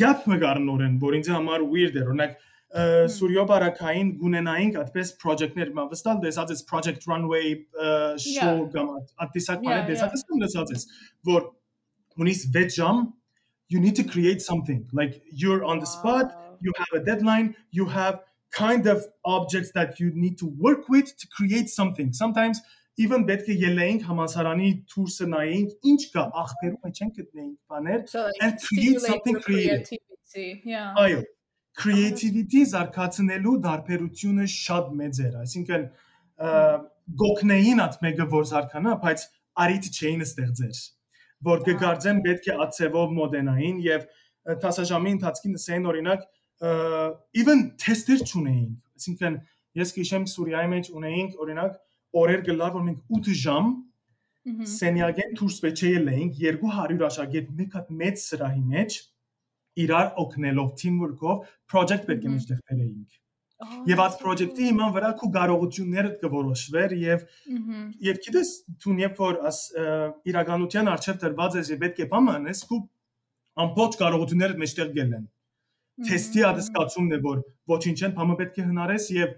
gap 0.00 0.26
մը 0.29 0.38
գարնորեն 0.45 0.99
որ 1.00 1.17
ինձ 1.21 1.31
համար 1.33 1.64
weird 1.73 1.97
էր 2.00 2.11
օրինակ 2.12 2.37
ը, 2.74 2.81
Սուրյո 3.15 3.43
բարակային 3.50 4.10
գունենային 4.22 4.75
այդպես 4.84 5.13
project-ներ 5.24 5.72
մա 5.77 5.86
վստահ 5.93 6.19
դեսած 6.25 6.51
է 6.53 6.58
project 6.72 7.08
runway 7.10 7.46
ը, 7.55 7.93
show 8.25 8.55
Yeah. 8.55 8.74
կամ 8.75 8.91
այդտիսակ 9.25 9.58
Yeah, 9.58 9.69
բաներ 9.69 9.88
դեսած 9.91 10.17
ես 10.17 10.25
կամ 10.29 10.43
դեսած 10.46 10.74
ես 10.75 10.84
որ 11.31 11.48
ունիս 12.25 12.39
6 12.58 12.75
ժամ 12.79 13.05
you 13.74 13.79
need 13.79 13.96
to 13.96 14.03
create 14.03 14.41
something 14.41 14.86
like 14.93 15.22
you're 15.31 15.63
on 15.63 15.79
the 15.79 15.86
spot 15.96 16.27
Wow. 16.36 16.58
you 16.62 16.72
have 16.81 16.91
a 17.01 17.03
deadline 17.05 17.55
you 17.72 17.86
have 17.86 18.19
kind 18.51 18.88
of 18.93 19.05
objects 19.24 19.72
that 19.74 20.00
you 20.00 20.10
need 20.13 20.38
to 20.39 20.48
work 20.67 20.89
with 20.89 21.15
to 21.17 21.27
create 21.38 21.69
something 21.69 22.12
sometimes 22.22 22.62
even 23.03 23.25
պետք 23.29 23.50
է 23.53 23.55
ելեինք 23.65 24.01
համասարանի 24.10 24.69
դուրսը 24.93 25.27
նայենք 25.34 25.75
ինչ 25.91 26.00
կա 26.15 26.24
ախպերում 26.43 26.79
մեջ 26.88 26.98
են 27.05 27.12
գտնեինք 27.19 27.58
բաներ 27.74 28.00
So 28.13 28.24
like 28.25 28.41
And 28.48 28.58
create 28.65 29.00
stimulate 29.00 29.12
something 29.12 29.36
your 29.38 29.43
creative. 29.46 29.86
creativity. 29.88 30.48
Yeah. 30.74 30.93
այո 31.03 31.22
creativity 31.78 32.64
զարգացնելու 32.71 33.54
դարբերությունը 33.66 34.45
շատ 34.54 34.90
մեծ 35.00 35.21
էր 35.28 35.38
այսինքն 35.43 35.87
գոքնեին 37.23 37.83
at 37.85 37.97
մեկը 38.04 38.26
որ 38.35 38.45
զարգանա 38.50 38.93
բայց 39.04 39.25
արիթ 39.64 39.88
չէին 39.95 40.23
ստեղծեր 40.26 40.83
որ 41.49 41.64
կգարձեն 41.69 42.21
պետք 42.26 42.47
է 42.52 42.59
ածևով 42.64 43.16
մոդենային 43.19 43.81
եւ 43.85 44.07
տասաժամի 44.62 45.14
ընթացքին 45.16 45.59
ասեն 45.59 45.88
օրինակ 45.93 46.25
even 47.43 47.64
tester 47.85 48.23
չունեինք 48.23 49.00
այսինքն 49.00 49.40
ես 49.81 49.93
քիշեմ 49.99 50.28
Սուրիայի 50.31 50.71
մեջ 50.75 50.90
ունեինք 50.95 51.43
օրինակ 51.45 51.78
օրեր 52.23 52.45
գլար 52.49 52.75
որ 52.78 52.85
մենք 52.88 53.19
8 53.19 53.38
ժամ 53.43 53.73
սենյակեն 54.75 55.37
դուրս 55.40 55.57
վեճե 55.64 55.90
ելեինք 55.95 56.40
200 56.45 57.04
աշակերտ 57.09 57.52
մեկ 57.61 57.76
հատ 57.78 57.93
մեծ 58.00 58.25
սրահի 58.25 58.64
մեջ 58.75 58.99
իրար 59.83 60.09
օգնելով 60.23 60.73
teamwork-ով 60.81 61.52
project 61.71 62.09
պետք 62.09 62.25
է 62.25 62.33
մեջտեղ 62.35 62.64
բերեինք 62.71 63.21
եւ 63.88 64.00
այդ 64.04 64.16
project-ի 64.21 64.64
cool. 64.64 64.73
իման 64.75 64.95
վրա 64.95 65.11
քու 65.21 65.28
կարողություններդ 65.35 66.16
կորոշվեր 66.25 66.95
եւ 67.00 67.23
եւ 68.09 68.19
գիտես 68.26 68.50
դու 68.85 68.97
երբ 69.02 69.21
որ 69.25 69.38
աս 69.50 69.61
իրականության 70.31 70.90
արժեվ 70.95 71.21
դրված 71.25 71.59
ես 71.61 71.71
եւ 71.75 71.81
պետք 71.85 72.02
է 72.04 72.09
բամ 72.14 72.31
անես 72.35 72.62
քու 72.71 72.81
ամբողջ 73.64 73.99
կարողություններդ 74.02 74.61
մեջտեղ 74.64 74.93
գելեն 74.99 75.26
թեստի 76.09 76.45
ադսկացումն 76.50 77.14
է 77.14 77.21
որ 77.25 77.43
ոչինչ 77.71 77.99
են 78.09 78.14
բամը 78.19 78.37
պետք 78.43 78.59
է 78.59 78.66
հնարես 78.69 79.04
եւ 79.14 79.35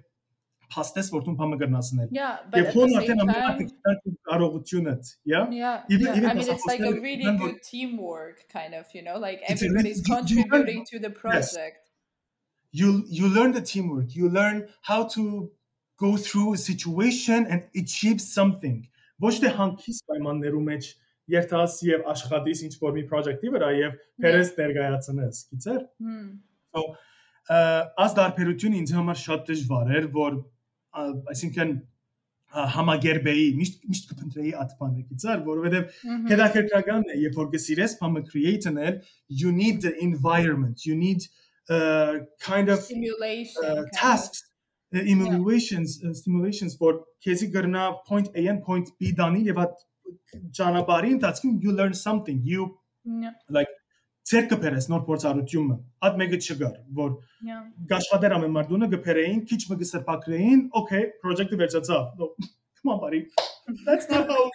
փաստես 0.75 1.11
որ 1.15 1.25
դու 1.27 1.35
եւ 1.37 2.21
at 2.27 2.53
the 2.53 2.63
հոն 2.75 2.95
արդեն 3.01 3.21
time, 3.23 3.33
ամենա 3.35 4.15
կարողությունդ 4.31 5.11
yeah 5.25 5.51
yeah, 5.51 5.85
I 5.89 6.35
mean, 6.35 6.49
it's 6.49 6.67
like 6.67 6.81
a 6.81 6.93
really 6.93 7.31
good 7.39 7.63
teamwork, 7.63 8.47
kind 8.53 8.75
of. 8.75 8.87
You 8.93 9.03
know, 9.03 9.19
like 9.19 9.43
everybody's 9.49 10.03
contributing 10.03 10.85
to 10.91 10.99
the 10.99 11.11
project. 11.11 11.87
you 12.73 13.05
you 13.09 13.29
learn 13.29 13.53
the 13.53 13.61
teamwork 13.61 14.15
you 14.15 14.29
learn 14.29 14.69
how 14.83 15.05
to 15.05 15.51
go 15.99 16.17
through 16.17 16.55
a 16.55 16.57
situation 16.59 17.47
and 17.47 17.65
achieve 17.83 18.21
something 18.21 18.79
ոչ 19.25 19.33
թե 19.43 19.53
հանկիս 19.59 20.01
պայմաններու 20.11 20.63
մեջ 20.65 20.89
երթաս 21.35 21.77
եւ 21.89 22.03
աշխատիս 22.13 22.63
ինչ 22.67 22.75
որ 22.83 22.93
մի 22.97 23.05
project-ի 23.13 23.53
վրա 23.55 23.71
եւ 23.77 23.95
փերես 24.25 24.51
ներկայացնես 24.59 25.41
գիտեր 25.53 25.81
so 26.77 26.85
աս 28.05 28.19
դարբերությունը 28.19 28.83
ինձ 28.83 28.93
համար 28.99 29.21
շատ 29.23 29.49
դժվար 29.53 29.95
էր 30.01 30.11
որ 30.19 30.39
ա, 30.96 31.02
այսինքն 31.34 31.72
ա, 32.52 32.66
համագերբեի 32.76 33.46
միշտ 33.60 33.86
միշտ 33.92 34.10
կփնտրեի 34.12 34.54
այդ 34.64 34.72
բանը 34.80 35.04
գիտեր 35.12 35.44
որովհետեւ 35.48 35.84
Mhm. 36.12 36.26
հետաքրքրական 36.32 37.04
է 37.14 37.20
երբ 37.26 37.36
որ 37.42 37.52
գսիրես 37.56 37.94
բամը 38.02 38.24
create-նել 38.32 38.96
you 39.42 39.52
need 39.62 39.82
the 39.88 39.94
environment 40.08 40.86
you 40.86 40.96
need 40.96 41.28
uh, 41.70 42.20
kind 42.50 42.68
of 42.70 42.80
Stimulation. 42.84 43.64
uh, 43.64 43.76
kind 43.76 43.88
of. 43.88 43.92
tasks 44.02 44.44
uh, 44.94 45.00
emulations 45.16 46.02
uh, 46.04 46.12
stimulations 46.14 46.76
for 46.76 46.92
քեզի 47.26 47.48
գրնա 47.56 47.86
point 48.10 48.28
A 48.36 48.48
and 48.52 48.64
point 48.68 48.92
B 49.00 49.14
դանի 49.22 49.46
եւ 49.48 49.64
այդ 49.64 49.80
ճանապարհի 50.60 51.12
ընթացքում 51.18 51.60
you 51.64 51.72
learn 51.82 51.94
something 51.94 52.42
you 52.44 52.70
Yeah, 53.04 53.32
like 53.50 53.70
ցերկը 54.31 54.59
փերես 54.63 54.89
նոր 54.93 55.03
փորձառությունը 55.09 55.77
այդ 56.07 56.17
մեկը 56.23 56.39
չգար 56.47 56.77
որ 57.01 57.13
գաշխատեր 57.93 58.37
ամեն 58.39 58.55
մարդունը 58.57 58.89
գփերեին 58.97 59.45
քիչ 59.51 59.61
մը 59.71 59.79
գսրպակրեին 59.83 60.65
okay 60.81 61.03
project-ը 61.23 61.61
վերջացավ 61.63 62.27
come 62.27 62.93
on 62.95 63.01
buddy 63.05 63.23
that's 63.87 64.11
not 64.11 64.27
how 64.27 64.51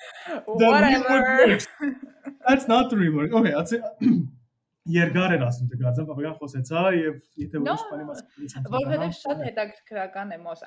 the 0.60 0.68
real 0.68 1.02
work 1.08 1.26
Whatever. 1.30 1.48
works. 1.48 1.68
that's 2.48 2.68
not 2.68 2.90
the 2.90 3.02
real 3.04 3.18
work 3.22 3.34
okay 3.42 3.56
that's 3.58 3.74
it 3.80 3.84
երկար 4.90 5.36
էր 5.36 5.44
ասում 5.46 5.68
դգարձեմ 5.72 6.08
բավական 6.10 6.38
խոսեցա 6.40 6.84
եւ 6.98 7.18
եթե 7.38 7.60
ոչ 7.66 7.76
բանի 7.90 8.06
մաս 8.08 8.22
Որովհետև 8.76 9.12
շատ 9.18 9.44
հետաքրքրական 9.48 10.34
է 10.34 10.40
մոս 10.42 10.64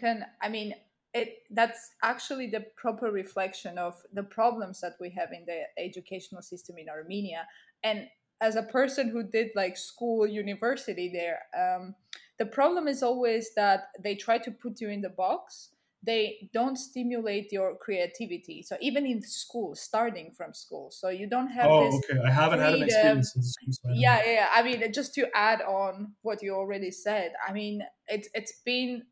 can 0.00 0.24
I 0.42 0.48
mean 0.48 0.74
it 1.14 1.30
that's 1.50 1.92
actually 2.02 2.48
the 2.52 2.60
proper 2.76 3.10
reflection 3.10 3.78
of 3.78 3.94
the 4.12 4.22
problems 4.22 4.80
that 4.80 5.00
we 5.00 5.08
have 5.10 5.32
in 5.32 5.46
the 5.46 5.64
educational 5.78 6.42
system 6.42 6.76
in 6.76 6.88
Armenia 6.88 7.46
and 7.82 8.06
as 8.40 8.56
a 8.56 8.62
person 8.62 9.08
who 9.08 9.22
did 9.22 9.50
like 9.54 9.76
school 9.76 10.26
university 10.26 11.10
there 11.12 11.40
um, 11.56 11.94
the 12.38 12.46
problem 12.46 12.86
is 12.86 13.02
always 13.02 13.54
that 13.54 13.88
they 14.02 14.14
try 14.14 14.38
to 14.38 14.50
put 14.50 14.80
you 14.80 14.90
in 14.90 15.00
the 15.00 15.08
box. 15.08 15.70
They 16.02 16.50
don't 16.52 16.76
stimulate 16.76 17.50
your 17.50 17.76
creativity. 17.76 18.62
So 18.62 18.76
even 18.80 19.06
in 19.06 19.22
school 19.22 19.74
starting 19.74 20.30
from 20.30 20.52
school 20.52 20.90
so 20.90 21.08
you 21.08 21.26
don't 21.26 21.48
have 21.48 21.66
oh 21.66 21.84
this 21.84 22.10
okay. 22.10 22.20
I 22.24 22.30
haven't 22.30 22.60
had 22.60 22.74
an 22.74 22.82
experience 22.82 23.34
in 23.34 23.42
school 23.42 23.72
so 23.72 23.88
yeah, 23.92 24.20
yeah 24.24 24.32
yeah. 24.32 24.48
i 24.54 24.62
mean 24.62 24.92
just 24.92 25.14
to 25.14 25.26
add 25.34 25.62
on 25.62 26.12
what 26.22 26.42
you 26.42 26.54
already 26.54 26.90
said 26.92 27.32
i 27.46 27.52
mean 27.52 27.82
it's 28.06 28.28
it's 28.34 28.60
been 28.64 29.02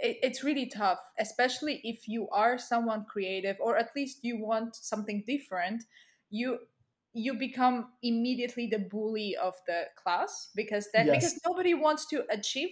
it's 0.00 0.44
really 0.44 0.66
tough 0.66 1.00
especially 1.18 1.80
if 1.84 2.08
you 2.08 2.28
are 2.30 2.58
someone 2.58 3.04
creative 3.04 3.56
or 3.60 3.76
at 3.76 3.90
least 3.96 4.18
you 4.22 4.38
want 4.38 4.76
something 4.76 5.24
different. 5.26 5.84
You 6.30 6.58
you 7.18 7.34
become 7.34 7.88
immediately 8.02 8.66
the 8.66 8.78
bully 8.78 9.36
of 9.36 9.54
the 9.66 9.84
class 9.96 10.50
because 10.54 10.88
then 10.92 11.06
Yes. 11.06 11.16
because 11.16 11.40
nobody 11.46 11.74
wants 11.74 12.06
to 12.06 12.24
achieve 12.30 12.70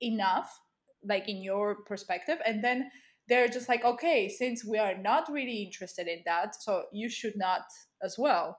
enough 0.00 0.60
like 1.04 1.28
in 1.28 1.42
your 1.42 1.76
perspective. 1.84 2.38
And 2.44 2.62
then 2.64 2.90
they're 3.28 3.48
just 3.48 3.68
like 3.68 3.84
okay 3.84 4.28
since 4.28 4.64
we 4.64 4.78
are 4.78 4.96
not 4.96 5.30
really 5.30 5.62
interested 5.62 6.06
in 6.06 6.22
that 6.26 6.60
so 6.62 6.84
you 6.92 7.08
should 7.08 7.36
not 7.36 7.62
as 8.02 8.16
well. 8.18 8.58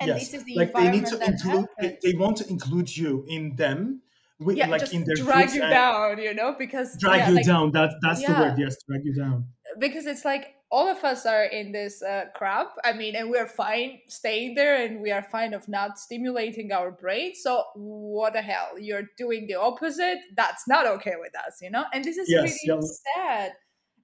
And 0.00 0.08
yes. 0.08 0.20
this 0.20 0.34
is 0.34 0.44
the 0.44 0.56
like 0.56 0.72
they 0.72 0.90
need 0.90 1.04
environment 1.04 1.08
to 1.08 1.30
include 1.30 1.66
they, 1.80 1.98
they 2.02 2.18
want 2.18 2.36
to 2.38 2.48
include 2.48 2.96
you 2.96 3.24
in 3.28 3.56
them 3.56 4.02
with, 4.38 4.56
yeah, 4.56 4.66
like 4.66 4.80
just 4.80 4.94
in 4.94 5.04
their 5.04 5.16
drag 5.16 5.50
you 5.52 5.60
down, 5.60 6.18
you 6.18 6.32
know, 6.32 6.54
because 6.58 6.96
drag 6.98 7.18
yeah, 7.18 7.28
you 7.28 7.34
like, 7.36 7.46
down 7.46 7.72
that 7.72 7.90
that's 8.02 8.24
the 8.24 8.32
word 8.32 8.54
yes 8.58 8.76
drag 8.88 9.04
you 9.04 9.14
down 9.14 9.44
because 9.80 10.06
it's 10.06 10.24
like 10.24 10.54
all 10.70 10.86
of 10.88 11.02
us 11.02 11.26
are 11.26 11.44
in 11.44 11.72
this 11.72 12.02
uh, 12.02 12.26
crap. 12.34 12.68
I 12.84 12.92
mean, 12.92 13.16
and 13.16 13.30
we're 13.30 13.48
fine 13.48 14.00
staying 14.08 14.54
there, 14.54 14.84
and 14.84 15.00
we 15.00 15.10
are 15.10 15.22
fine 15.22 15.52
of 15.54 15.68
not 15.68 15.98
stimulating 15.98 16.70
our 16.72 16.90
brain. 16.92 17.34
So 17.34 17.64
what 17.74 18.34
the 18.34 18.42
hell? 18.42 18.78
You're 18.78 19.08
doing 19.18 19.46
the 19.48 19.54
opposite. 19.56 20.18
That's 20.36 20.68
not 20.68 20.86
okay 20.86 21.14
with 21.18 21.32
us, 21.36 21.58
you 21.60 21.70
know. 21.70 21.84
And 21.92 22.04
this 22.04 22.16
is 22.16 22.30
Yes, 22.30 22.42
really 22.42 22.80
yeah. 22.82 22.88
sad. 23.16 23.52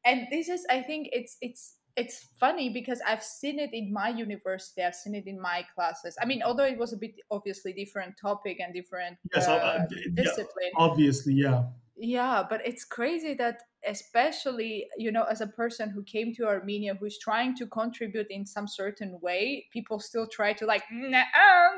And 0.05 0.27
this 0.31 0.49
is, 0.49 0.65
I 0.71 0.83
think, 0.83 1.09
it's 1.12 1.37
it's 1.41 1.75
it's 1.97 2.27
funny 2.39 2.69
because 2.71 3.01
I've 3.07 3.23
seen 3.23 3.59
it 3.59 3.71
in 3.73 3.93
my 3.93 4.09
university. 4.11 4.83
I've 4.83 4.95
seen 4.95 5.15
it 5.15 5.27
in 5.27 5.41
my 5.41 5.65
classes. 5.75 6.17
I 6.21 6.27
mean, 6.27 6.43
although 6.43 6.65
it 6.65 6.79
was 6.79 6.93
a 6.93 6.97
bit 6.97 7.15
obviously 7.31 7.73
different 7.73 8.17
topic 8.21 8.61
and 8.61 8.75
different 8.75 9.19
Yes, 9.35 9.49
uh, 9.49 9.87
yeah. 9.91 9.99
discipline 10.15 10.71
obviously 10.77 11.35
yeah 11.35 11.65
yeah 11.97 12.43
but 12.49 12.61
it's 12.67 12.85
crazy 12.85 13.35
that 13.35 13.62
especially 13.88 14.86
you 14.97 15.12
know 15.12 15.24
as 15.24 15.41
a 15.41 15.47
person 15.47 15.89
who 15.89 16.04
came 16.04 16.34
to 16.34 16.45
armenia 16.45 16.93
who's 17.00 17.17
trying 17.17 17.56
to 17.56 17.65
contribute 17.65 18.28
in 18.30 18.45
some 18.45 18.67
certain 18.67 19.17
way 19.21 19.65
people 19.74 20.00
still 20.00 20.28
try 20.28 20.54
to 20.54 20.65
like 20.65 20.84
nah, 20.91 21.24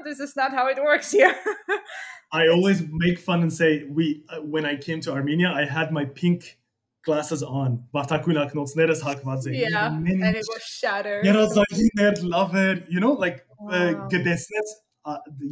this 0.04 0.20
is 0.20 0.36
not 0.36 0.52
how 0.52 0.68
it 0.68 0.78
works 0.84 1.12
here 1.12 1.36
I 2.32 2.48
always 2.48 2.84
make 2.92 3.20
fun 3.20 3.42
and 3.44 3.54
say 3.54 3.86
we 3.90 4.26
uh, 4.30 4.42
when 4.42 4.66
I 4.66 4.76
came 4.76 5.00
to 5.02 5.14
Armenia 5.14 5.50
I 5.50 5.66
had 5.66 5.92
my 5.92 6.06
pink 6.06 6.58
glasses 7.06 7.44
on 7.44 7.80
Բարթակույն 7.96 8.38
ակնոցներս 8.44 9.02
հագված 9.08 9.48
էին 9.52 9.64
yeah 9.64 9.88
and 10.28 10.36
it 10.42 10.48
was 10.52 10.64
shattered 10.76 11.26
երազային 11.30 12.22
լավեր 12.36 12.86
you 12.98 13.00
know 13.00 13.16
like 13.26 13.44
Wow. 13.64 14.08
գտեսնես 14.12 14.72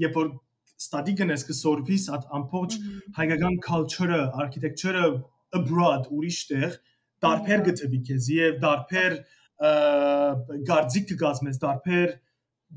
երբ 0.04 0.16
որ 0.20 0.32
study 0.86 1.14
գնես 1.20 1.46
կսորվիս 1.50 2.08
at 2.16 2.26
ամբողջ 2.40 2.76
Mhm. 2.80 3.14
հայկական 3.20 3.56
culture-ը, 3.68 4.22
architecture-ը 4.44 5.06
abroad 5.58 6.08
ուրիշ 6.12 6.40
տեղ 6.52 6.72
դարբեր 7.22 7.60
Yeah. 7.60 7.66
գտվի 7.68 8.00
քեզ 8.08 8.28
եւ 8.36 8.60
դարբեր 8.66 9.14
գարձիկ 10.70 11.06
կգազմես, 11.12 11.60
դարբեր 11.62 12.10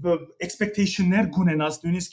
բ- 0.04 0.26
expectation-ներ 0.46 1.30
գունենաս 1.36 1.80
նույնիսկ 1.84 2.12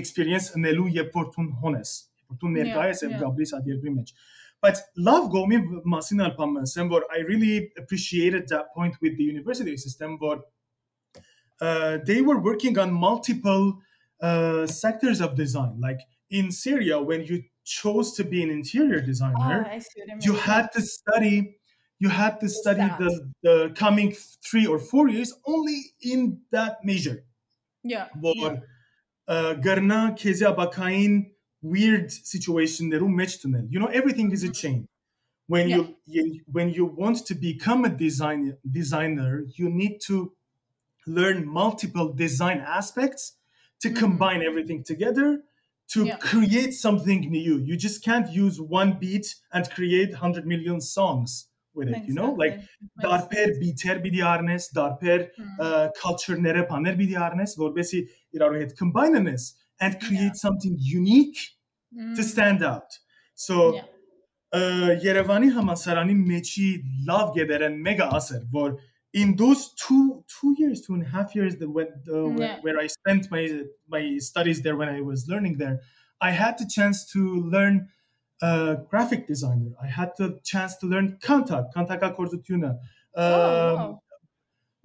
experience 0.00 0.50
ընելու 0.58 0.88
երբ 0.96 1.14
որ 1.18 1.28
դու 1.36 1.46
հոնես, 1.62 1.92
երբ 2.18 2.34
որ 2.34 2.40
դու 2.42 2.52
ներկայ 2.56 2.86
ես 2.90 3.02
Yeah, 3.02 3.08
եւ 3.08 3.12
yeah. 3.14 3.22
գաբրիս 3.24 3.54
այդ 3.58 3.70
երկրի 3.72 3.92
մեջ։ 3.98 4.12
But 4.60 4.80
love 4.96 5.28
գոմի 5.30 5.58
մասին 5.86 6.22
ալ 6.24 6.32
բան 6.38 6.56
ասեմ, 6.64 6.88
որ 6.90 7.04
I 7.14 7.20
really 7.30 7.70
appreciated 7.78 8.48
that 8.50 8.72
point 8.74 8.96
with 9.00 9.14
the 9.16 9.22
university 9.24 9.76
system 9.76 10.18
որ 10.18 10.42
uh, 11.60 11.98
they 12.06 12.22
were 12.22 12.38
working 12.40 12.78
on 12.78 12.92
multiple 12.92 13.78
uh, 14.20 14.66
sectors 14.66 15.20
of 15.20 15.34
design. 15.36 15.78
Like 15.80 16.00
in 16.30 16.50
Syria, 16.50 17.00
when 17.00 17.24
you 17.24 17.42
chose 17.63 18.13
to 18.13 18.23
be 18.23 18.43
an 18.43 18.49
interior 18.49 18.99
designer, 18.99 19.65
oh, 19.71 19.79
you 20.21 20.33
had 20.33 20.71
to 20.73 20.81
study 20.81 21.57
you 21.99 22.09
had 22.09 22.39
to 22.41 22.49
study 22.49 22.81
the, 22.99 23.31
the 23.43 23.71
coming 23.75 24.13
three 24.43 24.65
or 24.67 24.77
four 24.77 25.07
years 25.07 25.33
only 25.45 25.79
in 26.01 26.41
that 26.51 26.83
major. 26.83 27.23
Yeah. 27.81 28.07
Var. 28.21 28.57
Uh, 29.25 29.53
Garna 29.53 30.13
keza 30.17 30.57
bakayın 30.57 31.33
weird 31.61 32.09
to 32.09 33.07
meçtunel. 33.07 33.67
You 33.69 33.79
know 33.79 33.87
everything 33.87 34.31
is 34.31 34.43
a 34.43 34.51
chain. 34.51 34.87
When 35.47 35.69
yeah. 35.69 35.77
you 36.05 36.41
when 36.47 36.69
you 36.69 36.85
want 36.85 37.25
to 37.27 37.35
become 37.35 37.85
a 37.85 37.89
design 37.89 38.57
designer, 38.69 39.45
you 39.55 39.69
need 39.69 40.01
to 40.07 40.33
learn 41.07 41.47
multiple 41.47 42.13
design 42.13 42.59
aspects 42.67 43.37
to 43.79 43.89
combine 43.89 44.41
everything 44.41 44.83
together 44.83 45.43
to 45.94 46.04
Yeah. 46.06 46.16
create 46.18 46.74
something 46.74 47.20
new. 47.30 47.58
You 47.58 47.76
just 47.76 48.04
can't 48.04 48.28
use 48.30 48.60
one 48.60 48.98
beat 49.00 49.34
and 49.52 49.68
create 49.70 50.12
100 50.12 50.46
million 50.46 50.80
songs 50.80 51.48
with 51.74 51.88
it, 51.88 52.04
you 52.08 52.14
know? 52.14 52.32
Like 52.32 52.54
Exactly. 52.54 53.04
դարբեր 53.04 53.52
beat-եր 53.60 53.98
պիտի 54.04 54.22
առնես, 54.32 54.64
դարբեր 54.78 55.20
Mhm. 55.38 55.60
uh, 55.60 55.88
culture-ները, 56.02 56.66
բաներ 56.72 56.96
պիտի 57.00 57.16
առնես, 57.26 57.56
որովհետեւ 57.62 58.08
իրար 58.36 58.58
հետ 58.60 58.74
combine 58.80 59.14
անես 59.22 59.54
and 59.80 60.00
create 60.00 60.36
something 60.36 60.76
unique 60.78 61.38
to 61.94 62.22
Mm. 62.22 62.24
stand 62.32 62.62
out. 62.62 62.98
So 63.34 63.74
Yeah. 63.74 63.84
uh, 64.52 64.92
Երևանի 65.08 65.48
համասարանի 65.56 66.14
մեջի 66.32 66.68
լավ 67.08 67.34
գեդերեն 67.36 67.76
մեգա 67.86 68.06
ասեր, 68.18 68.42
որ 68.52 68.78
in 69.12 69.36
those 69.36 69.72
two 69.74 70.24
two 70.40 70.54
years, 70.58 70.82
two 70.86 70.94
and 70.94 71.02
a 71.02 71.08
half 71.08 71.34
years 71.34 71.56
that 71.56 71.70
when, 71.70 71.88
uh, 72.12 72.28
where, 72.28 72.48
Yeah. 72.48 72.60
where 72.60 72.78
I 72.78 72.86
spent 72.86 73.30
my 73.30 73.44
my 73.88 74.18
studies 74.18 74.62
there 74.62 74.76
when 74.76 74.88
I 74.88 75.00
was 75.00 75.26
learning 75.28 75.58
there, 75.58 75.80
I 76.20 76.30
had 76.30 76.58
the 76.58 76.66
chance 76.66 76.98
to 77.12 77.20
learn 77.54 77.88
uh, 78.40 78.74
graphic 78.90 79.26
designer. 79.26 79.70
I 79.82 79.88
had 79.88 80.10
the 80.16 80.38
chance 80.44 80.76
to 80.78 80.86
learn 80.86 81.18
contact, 81.20 81.74
contact 81.74 82.02
Oh, 82.04 83.24
Um, 83.24 83.76
wow. 83.76 84.00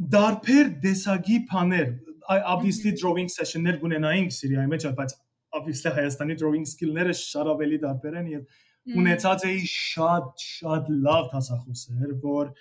դարբեր 0.02 0.82
դեսագի 0.82 1.48
բաներ 1.52 2.00
I- 2.30 2.42
obviously 2.42 2.92
Mhm. 2.92 3.00
drawing 3.00 3.30
session-ներ 3.30 3.80
գունենայինք 3.82 4.32
Սիրիայի 4.38 4.70
մեջ, 4.74 4.96
բայց 4.96 5.12
obviously 5.54 5.92
Հայաստանի 5.92 6.38
drawing 6.40 6.66
skill-ները 6.66 7.14
շատ 7.14 7.46
ավելի 7.54 7.78
դարբեր 7.84 8.18
են 8.18 8.28
եւ 8.32 8.46
Mm. 8.88 8.96
ունեցած 9.02 9.44
էի 9.50 9.62
շատ 9.74 10.26
շատ 10.44 10.88
լավ 10.90 11.32
տասախոսեր, 11.34 12.22
որ 12.22 12.46
Yeah. 12.46 12.54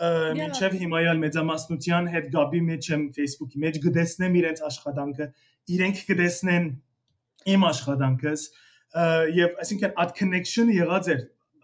մինչև 0.00 0.76
հիմա 0.80 1.00
յալ 1.04 1.18
մեծամասնության 1.24 2.06
հետ 2.14 2.28
գաբի 2.34 2.60
մեջ 2.70 2.86
եմ 2.94 3.02
Facebook-ի 3.16 3.58
մեջ 3.64 3.80
գտեսնեմ 3.84 4.38
իրենց 4.40 4.62
աշխատանքը, 4.70 5.26
իրենք 5.76 6.00
գտեսնեն 6.10 6.70
իմ 7.54 7.66
աշխատանքս 7.70 8.46
եւ 9.40 9.60
այսինքն 9.64 9.92
այդ 10.04 10.14
connection-ը 10.20 10.78
եղած 10.80 11.10
էր 11.14 11.20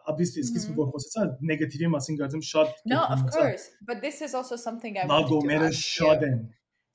obviously 0.07 0.45
սկիզբը 0.47 0.75
որ 0.77 0.91
խոսեցա 0.93 1.25
նեգատիվի 1.51 1.89
մասին 1.97 2.19
կարծեմ 2.21 2.43
շատ 2.51 2.77
No, 2.93 3.01
of 3.11 3.25
course. 3.33 3.71
But 3.89 4.01
this 4.05 4.21
is 4.23 4.35
also 4.39 4.57
something 4.57 4.97
I 4.99 5.07
wanted 5.07 5.27
to 5.27 5.35
գոմերը 5.35 5.71
ask 5.73 5.89
շատ 5.97 6.23
են։ 6.29 6.39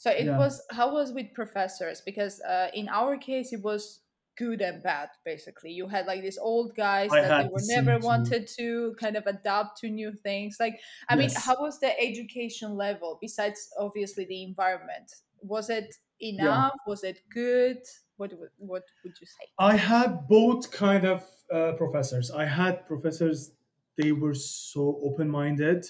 So 0.01 0.09
it 0.09 0.25
Yeah. 0.25 0.37
was 0.37 0.61
how 0.71 0.87
was 0.93 1.11
with 1.13 1.33
professors 1.33 2.01
because 2.01 2.39
uh, 2.41 2.69
in 2.73 2.87
our 2.89 3.17
case 3.17 3.51
it 3.53 3.61
was 3.61 3.99
good 4.41 4.61
and 4.61 4.81
bad 4.83 5.09
basically. 5.25 5.71
You 5.71 5.87
had 5.87 6.05
like 6.11 6.21
these 6.21 6.37
old 6.37 6.75
guys 6.75 7.11
I 7.11 7.21
that 7.21 7.37
they 7.37 7.47
were 7.53 7.65
never 7.77 7.93
too. 7.99 8.05
wanted 8.11 8.47
to 8.59 8.95
kind 8.99 9.15
of 9.15 9.25
adapt 9.27 9.79
to 9.81 9.89
new 9.89 10.11
things. 10.13 10.57
Like 10.59 10.79
I 11.09 11.15
mean, 11.15 11.31
how 11.45 11.55
was 11.65 11.79
the 11.79 11.91
education 12.09 12.75
level 12.75 13.17
besides 13.21 13.59
obviously 13.77 14.25
the 14.25 14.43
environment? 14.43 15.07
Was 15.55 15.69
it 15.69 15.89
enough? 16.19 16.73
Was 16.85 17.03
it 17.03 17.17
good? 17.29 17.81
What 18.17 18.31
would 18.39 18.51
what 18.57 18.83
would 19.03 19.15
you 19.21 19.27
say? 19.27 19.45
I 19.57 19.75
had 19.75 20.27
both 20.27 20.71
kind 20.71 21.05
of 21.05 21.19
uh, 21.51 21.73
professors. 21.73 22.31
I 22.31 22.45
had 22.45 22.85
professors 22.87 23.51
they 23.97 24.11
were 24.11 24.33
so 24.35 24.83
open-minded, 25.03 25.81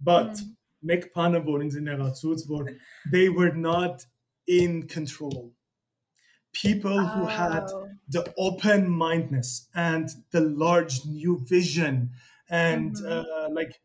but 0.00 0.32
Mm. 0.32 0.56
make 0.82 1.12
pan 1.14 1.34
of 1.34 1.46
in 1.48 1.84
their 1.84 1.98
were 2.48 2.68
they 3.12 3.28
were 3.28 3.54
not 3.70 4.06
in 4.46 4.86
control. 4.86 5.52
People 6.52 6.98
who 7.14 7.24
had 7.26 7.64
Oh 7.72 7.83
the 8.15 8.23
open 8.37 8.89
mindedness 8.89 9.67
and 9.75 10.09
the 10.31 10.41
large 10.41 11.05
new 11.05 11.37
vision 11.53 12.09
and 12.49 12.95
Mhm. 12.95 13.05
uh, 13.05 13.47
like 13.59 13.79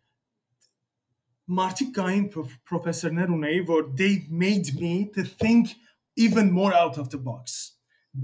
մարդիկ 1.58 1.90
կային 1.96 2.26
պրոֆ- 2.34 2.54
պրոֆեսորներ 2.70 3.32
ունեի 3.36 3.58
որ 3.70 3.88
they 4.00 4.12
made 4.44 4.70
me 4.80 4.92
to 5.16 5.22
think 5.42 5.74
even 6.16 6.50
more 6.58 6.72
out 6.74 6.96
of 7.02 7.10
the 7.14 7.18
box 7.18 7.72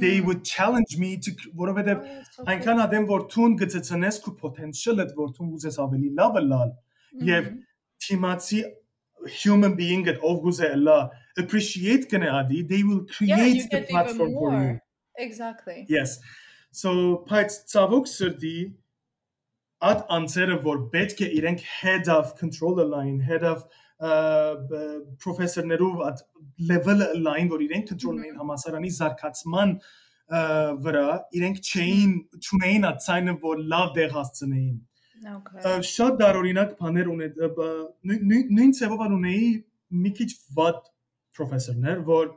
they 0.02 0.20
Mm. 0.20 0.26
would 0.26 0.44
challenge 0.44 0.92
me 1.02 1.10
to 1.26 1.30
որովհետեւ 1.62 1.98
Oh, 1.98 2.04
that's 2.06 2.36
so 2.36 2.44
այնքան 2.52 2.80
ադեմ 2.86 3.06
որ 3.10 3.22
թուն 3.32 3.56
գծցնես 3.62 4.20
քու 4.24 4.34
potential-ը 4.44 5.06
որ 5.16 5.32
թուն 5.36 5.50
ուզես 5.56 5.78
ավելի 5.84 6.10
լավը 6.20 6.42
լալ 6.50 6.70
cool. 6.72 7.26
եւ 7.32 7.44
Mhm. 7.50 7.58
թիմացի 8.06 8.60
human 9.44 9.74
being-ը 9.80 10.14
ով 10.30 10.36
գուզե 10.46 10.70
լա 10.86 10.98
appreciate 11.42 12.08
կնեադի 12.12 12.62
they 12.70 12.82
will 12.82 13.02
yeah, 13.04 13.16
create 13.18 13.56
you 13.56 13.62
the 13.64 13.68
get 13.68 13.82
even 13.82 13.90
platform 13.90 14.18
for 14.18 14.28
you 14.28 14.40
more. 14.40 14.80
Exactly. 15.17 15.85
Yes. 15.89 16.19
So 16.71 16.91
բայց 17.29 17.59
ցավոք 17.71 18.07
սրտի 18.11 18.55
at 19.85 20.05
անձերը 20.11 20.57
որ 20.65 20.79
պետք 20.93 21.21
է 21.25 21.29
իրենք 21.39 21.61
head 21.81 22.09
of 22.09 22.35
control 22.39 22.79
line, 22.89 23.19
head 23.19 23.43
of 23.43 23.63
professor-ներով 25.19 26.01
at 26.07 26.21
level 26.59 27.03
line 27.27 27.49
որ 27.51 27.63
իրենք 27.67 27.87
control 27.93 28.17
ունեն 28.19 28.39
համասարանի 28.41 28.91
զարգացման 28.97 29.75
վրա, 30.85 31.05
իրենք 31.37 31.59
չէին 31.69 32.13
ճունեին 32.47 32.87
at 32.89 33.03
sign-ը 33.05 33.35
որ 33.43 33.61
լավ 33.71 33.93
դեղ 33.99 34.15
հասցնեին։ 34.17 34.75
Okay. 35.25 35.77
Շատ 35.89 36.17
դարօրինակ 36.19 36.73
բաներ 36.79 37.07
ունե 37.09 37.27
ը, 37.45 37.47
բ- 37.55 37.67
նույն- 38.09 38.49
նույն 38.57 38.73
ծավով 38.77 39.05
ունեի 39.15 39.45
մի 40.03 40.11
քիչ 40.17 40.27
վատ 40.57 40.81
professor-ներ, 41.37 42.01
որ 42.09 42.33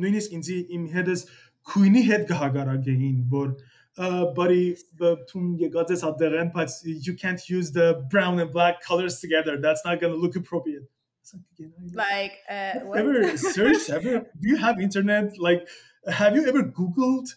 նույնիսկ 0.00 0.34
ինձ 0.38 0.50
իմ 0.78 0.84
հետս 0.96 1.22
քույնի 1.70 2.02
հետ 2.10 2.26
գահագարագեին 2.30 3.20
որ 3.34 3.48
ը, 3.54 4.08
բարի 4.36 4.64
բ- 5.00 5.12
թուն 5.30 5.48
եկած 5.64 5.92
ես 5.94 6.02
ադերեն 6.10 6.50
բայց 6.56 6.76
you 7.08 7.14
can't 7.22 7.44
use 7.50 7.70
the 7.78 7.86
brown 8.14 8.40
and 8.44 8.52
black 8.56 8.80
colors 8.88 9.20
together 9.20 9.56
that's 9.66 9.84
not 9.88 10.00
going 10.00 10.12
to 10.12 10.20
look 10.26 10.36
appropriate 10.42 10.84
It's 11.24 11.32
like, 11.32 11.44
again, 11.58 11.72
I- 11.80 12.00
Like 12.04 12.34
uh, 12.54 12.80
what? 12.88 12.98
ever 13.00 13.36
search 13.42 13.88
ever 13.98 14.14
do 14.40 14.48
you 14.52 14.56
have 14.64 14.80
internet 14.86 15.38
like 15.48 15.66
have 16.20 16.36
you 16.36 16.44
ever 16.52 16.62
googled 16.80 17.34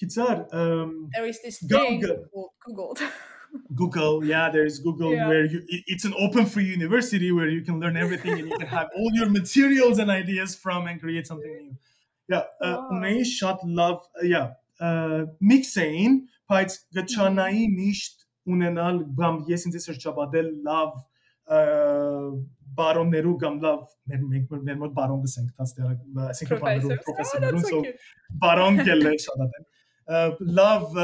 Kitzar, 0.00 0.34
um 0.58 0.92
there 1.14 1.26
is 1.30 1.40
this 1.46 1.62
Go- 1.62 1.78
thing 1.78 2.00
go- 2.00 2.18
called 2.34 2.50
Googled. 2.66 3.00
Google, 3.74 4.24
yeah, 4.24 4.48
there's 4.50 4.78
Google 4.78 5.12
Yeah. 5.14 5.28
where 5.28 5.44
you, 5.44 5.60
it- 5.68 5.84
it's 5.86 6.04
an 6.04 6.14
open 6.16 6.46
free 6.46 6.64
university 6.66 7.32
where 7.32 7.48
you 7.48 7.62
can 7.62 7.80
learn 7.80 7.96
everything 7.96 8.32
and 8.38 8.48
you 8.48 8.56
can 8.58 8.68
have 8.68 8.88
all 8.96 9.10
your 9.12 9.28
materials 9.28 9.98
and 9.98 10.10
ideas 10.10 10.54
from 10.54 10.86
and 10.86 11.00
create 11.00 11.26
something 11.26 11.50
new. 11.62 11.76
Yeah, 12.28 12.44
uh, 12.60 12.76
Wow. 12.78 12.90
ունեի 12.98 13.24
շատ 13.32 13.64
love, 13.80 13.98
uh, 14.22 14.26
yeah, 14.34 14.50
uh, 14.80 15.26
mix-էին, 15.42 16.20
բայց 16.50 16.78
գճանայի 16.98 17.64
միշտ 17.74 18.24
ունենալ 18.54 19.02
բամ 19.18 19.42
ես 19.50 19.66
ինձ 19.66 19.74
էս 19.80 19.88
շաբադել 20.04 20.48
love 20.70 20.94
uh, 21.50 22.30
բարոններու 22.78 23.34
կամ 23.42 23.56
լավ 23.64 23.80
մեր 24.10 24.20
մենք 24.30 24.52
մեր 24.66 24.76
մոտ 24.84 24.92
բարոն 24.96 25.22
գսենք 25.26 25.48
տասնյակ 25.58 25.96
այսինքն 26.30 26.50
Professors. 26.50 26.62
բաններու 26.62 26.92
Oh, 26.94 27.02
պրոֆեսորներու 27.06 27.60
that's 27.60 27.70
so 27.70 27.76
so 27.76 27.82
cute. 27.82 28.04
բարոն 28.44 28.78
գելը 28.88 29.12
շատ 29.26 29.42
ադեմ 29.46 29.64
լավ 30.60 30.98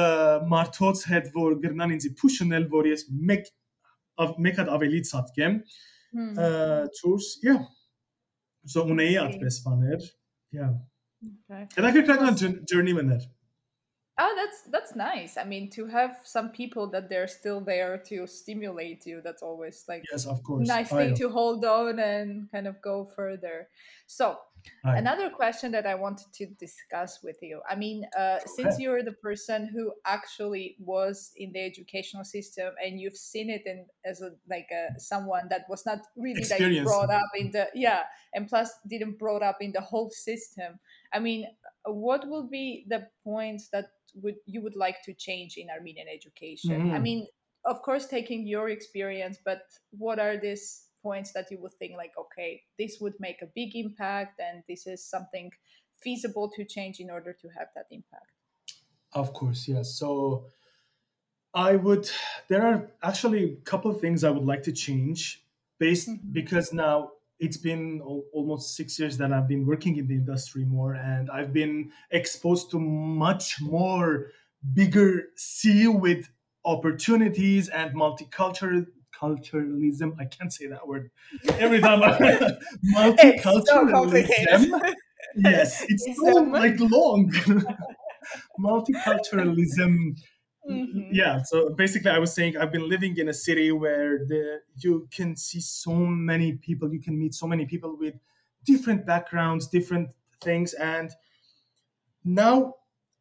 մարդոց 0.50 1.04
հետ 1.12 1.30
որ 1.36 1.56
գրնան 1.62 1.94
ինձ 1.96 2.08
push-նել 2.20 2.66
որ 2.72 2.90
ես 2.90 3.06
մեկ 3.30 3.46
մեկ 4.46 4.60
հատ 4.62 4.72
ավելի 4.76 5.00
ցածկեմ 5.10 5.60
tours 6.98 7.30
yeah 7.46 7.62
so 8.66 8.82
ունեի 8.96 9.16
այդպես 9.22 9.62
բաներ 9.68 10.10
yeah 10.58 10.74
հետաքրքրական 11.76 12.62
journey-ներ 12.66 13.26
Oh, 14.18 14.32
that's 14.34 14.62
that's 14.72 14.96
nice. 14.96 15.36
I 15.36 15.44
mean, 15.44 15.68
to 15.76 15.86
have 15.86 16.16
some 16.24 16.48
people 16.48 16.86
that 16.88 17.10
they're 17.10 17.28
still 17.28 17.60
there 17.60 17.98
to 18.08 18.26
stimulate 18.26 19.04
you, 19.04 19.20
that's 19.22 19.42
always 19.42 19.84
like 19.88 20.04
yes, 20.10 20.24
of 20.24 20.42
course, 20.42 20.66
nice 20.66 20.88
thing 20.88 21.14
to 21.16 21.28
hold 21.28 21.66
on 21.66 21.98
and 21.98 22.50
kind 22.50 22.66
of 22.66 22.80
go 22.80 23.04
further. 23.04 23.68
So, 24.06 24.38
Another 24.83 25.29
question 25.29 25.71
that 25.71 25.85
I 25.85 25.95
wanted 25.95 26.31
to 26.33 26.45
discuss 26.59 27.19
with 27.23 27.37
you. 27.41 27.61
I 27.69 27.75
mean, 27.75 28.05
uh, 28.17 28.39
since 28.45 28.79
you're 28.79 29.03
the 29.03 29.13
person 29.13 29.67
who 29.67 29.93
actually 30.05 30.75
was 30.79 31.31
in 31.37 31.51
the 31.51 31.63
educational 31.63 32.23
system 32.23 32.73
and 32.83 32.99
you've 32.99 33.17
seen 33.17 33.49
it 33.49 33.63
in 33.65 33.85
as 34.05 34.21
a 34.21 34.31
like 34.49 34.67
a 34.71 34.99
someone 34.99 35.47
that 35.49 35.65
was 35.69 35.85
not 35.85 35.99
really 36.15 36.43
like 36.49 36.83
brought 36.83 37.09
up 37.09 37.29
in 37.37 37.51
the 37.51 37.67
yeah, 37.73 38.01
and 38.33 38.47
plus 38.47 38.71
didn't 38.87 39.17
brought 39.19 39.43
up 39.43 39.57
in 39.61 39.71
the 39.71 39.81
whole 39.81 40.09
system. 40.09 40.79
I 41.13 41.19
mean, 41.19 41.47
what 41.85 42.27
would 42.27 42.49
be 42.49 42.85
the 42.89 43.07
points 43.23 43.69
that 43.69 43.91
would 44.15 44.35
you 44.45 44.61
would 44.61 44.75
like 44.75 45.01
to 45.03 45.13
change 45.13 45.57
in 45.57 45.69
Armenian 45.69 46.07
education? 46.07 46.87
Mm-hmm. 46.87 46.95
I 46.95 46.99
mean, 46.99 47.27
of 47.65 47.81
course, 47.81 48.07
taking 48.07 48.47
your 48.47 48.69
experience, 48.69 49.37
but 49.43 49.61
what 49.91 50.19
are 50.19 50.37
these 50.37 50.87
points 51.01 51.31
that 51.33 51.49
you 51.51 51.59
would 51.61 51.73
think 51.73 51.93
like 51.97 52.11
okay 52.17 52.61
this 52.77 52.97
would 53.01 53.13
make 53.19 53.41
a 53.41 53.47
big 53.55 53.75
impact 53.75 54.39
and 54.39 54.63
this 54.67 54.87
is 54.87 55.03
something 55.03 55.51
feasible 56.01 56.49
to 56.49 56.63
change 56.65 56.99
in 56.99 57.09
order 57.09 57.35
to 57.41 57.47
have 57.49 57.67
that 57.75 57.85
impact 57.91 58.31
of 59.13 59.33
course 59.33 59.67
yes 59.67 59.93
so 59.93 60.45
i 61.53 61.75
would 61.75 62.09
there 62.47 62.65
are 62.65 62.91
actually 63.03 63.43
a 63.43 63.55
couple 63.57 63.91
of 63.91 63.99
things 63.99 64.23
i 64.23 64.29
would 64.29 64.45
like 64.45 64.63
to 64.63 64.71
change 64.71 65.43
based 65.79 66.09
mm-hmm. 66.09 66.31
because 66.31 66.71
now 66.71 67.11
it's 67.41 67.57
been 67.57 68.01
almost 68.33 68.75
six 68.75 68.99
years 68.99 69.17
that 69.17 69.33
I've 69.33 69.47
been 69.47 69.65
working 69.65 69.97
in 69.97 70.07
the 70.07 70.13
industry 70.13 70.63
more, 70.63 70.93
and 70.93 71.29
I've 71.31 71.51
been 71.51 71.91
exposed 72.11 72.69
to 72.69 72.79
much 72.79 73.59
more 73.59 74.27
bigger 74.73 75.23
sea 75.35 75.87
with 75.87 76.29
opportunities 76.63 77.67
and 77.67 77.95
multicultural 77.95 78.85
multiculturalism. 79.21 80.15
I 80.19 80.25
can't 80.25 80.51
say 80.51 80.67
that 80.67 80.87
word 80.87 81.11
every 81.59 81.79
time. 81.79 82.03
I, 82.03 82.11
multiculturalism. 82.95 84.69
So 84.69 84.93
yes, 85.35 85.85
it's 85.87 86.05
so 86.17 86.33
like 86.41 86.79
long. 86.79 87.31
multiculturalism. 88.59 90.17
Mm-hmm. 90.69 91.09
Yeah, 91.11 91.41
so 91.43 91.73
basically, 91.73 92.11
I 92.11 92.19
was 92.19 92.33
saying 92.33 92.55
I've 92.55 92.71
been 92.71 92.87
living 92.87 93.17
in 93.17 93.29
a 93.29 93.33
city 93.33 93.71
where 93.71 94.19
the 94.19 94.59
you 94.77 95.07
can 95.11 95.35
see 95.35 95.59
so 95.59 95.91
many 95.91 96.53
people, 96.53 96.93
you 96.93 97.01
can 97.01 97.17
meet 97.17 97.33
so 97.33 97.47
many 97.47 97.65
people 97.65 97.97
with 97.97 98.13
different 98.63 99.05
backgrounds, 99.05 99.67
different 99.67 100.09
things, 100.39 100.73
and 100.73 101.09
now 102.23 102.75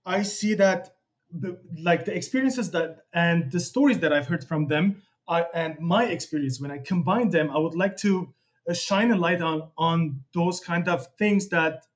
I 0.05 0.23
see 0.23 0.53
that 0.55 0.91
the, 1.33 1.59
like 1.79 2.05
the 2.05 2.15
experiences 2.15 2.73
that 2.73 3.05
and 3.15 3.51
the 3.51 3.61
stories 3.61 4.01
that 4.01 4.13
I've 4.13 4.27
heard 4.27 4.45
from 4.45 4.67
them 4.67 5.03
I, 5.31 5.47
and 5.55 5.79
my 5.79 6.05
experience 6.07 6.61
when 6.61 6.73
I 6.73 6.79
combine 6.79 7.31
them, 7.31 7.51
I 7.51 7.59
would 7.59 7.77
like 7.77 7.97
to 7.99 8.35
uh, 8.69 8.75
shine 8.75 9.13
a 9.13 9.17
light 9.17 9.41
on 9.41 9.71
on 9.79 10.25
those 10.35 10.61
kind 10.61 10.89
of 10.89 11.07
things 11.19 11.49
that 11.49 11.87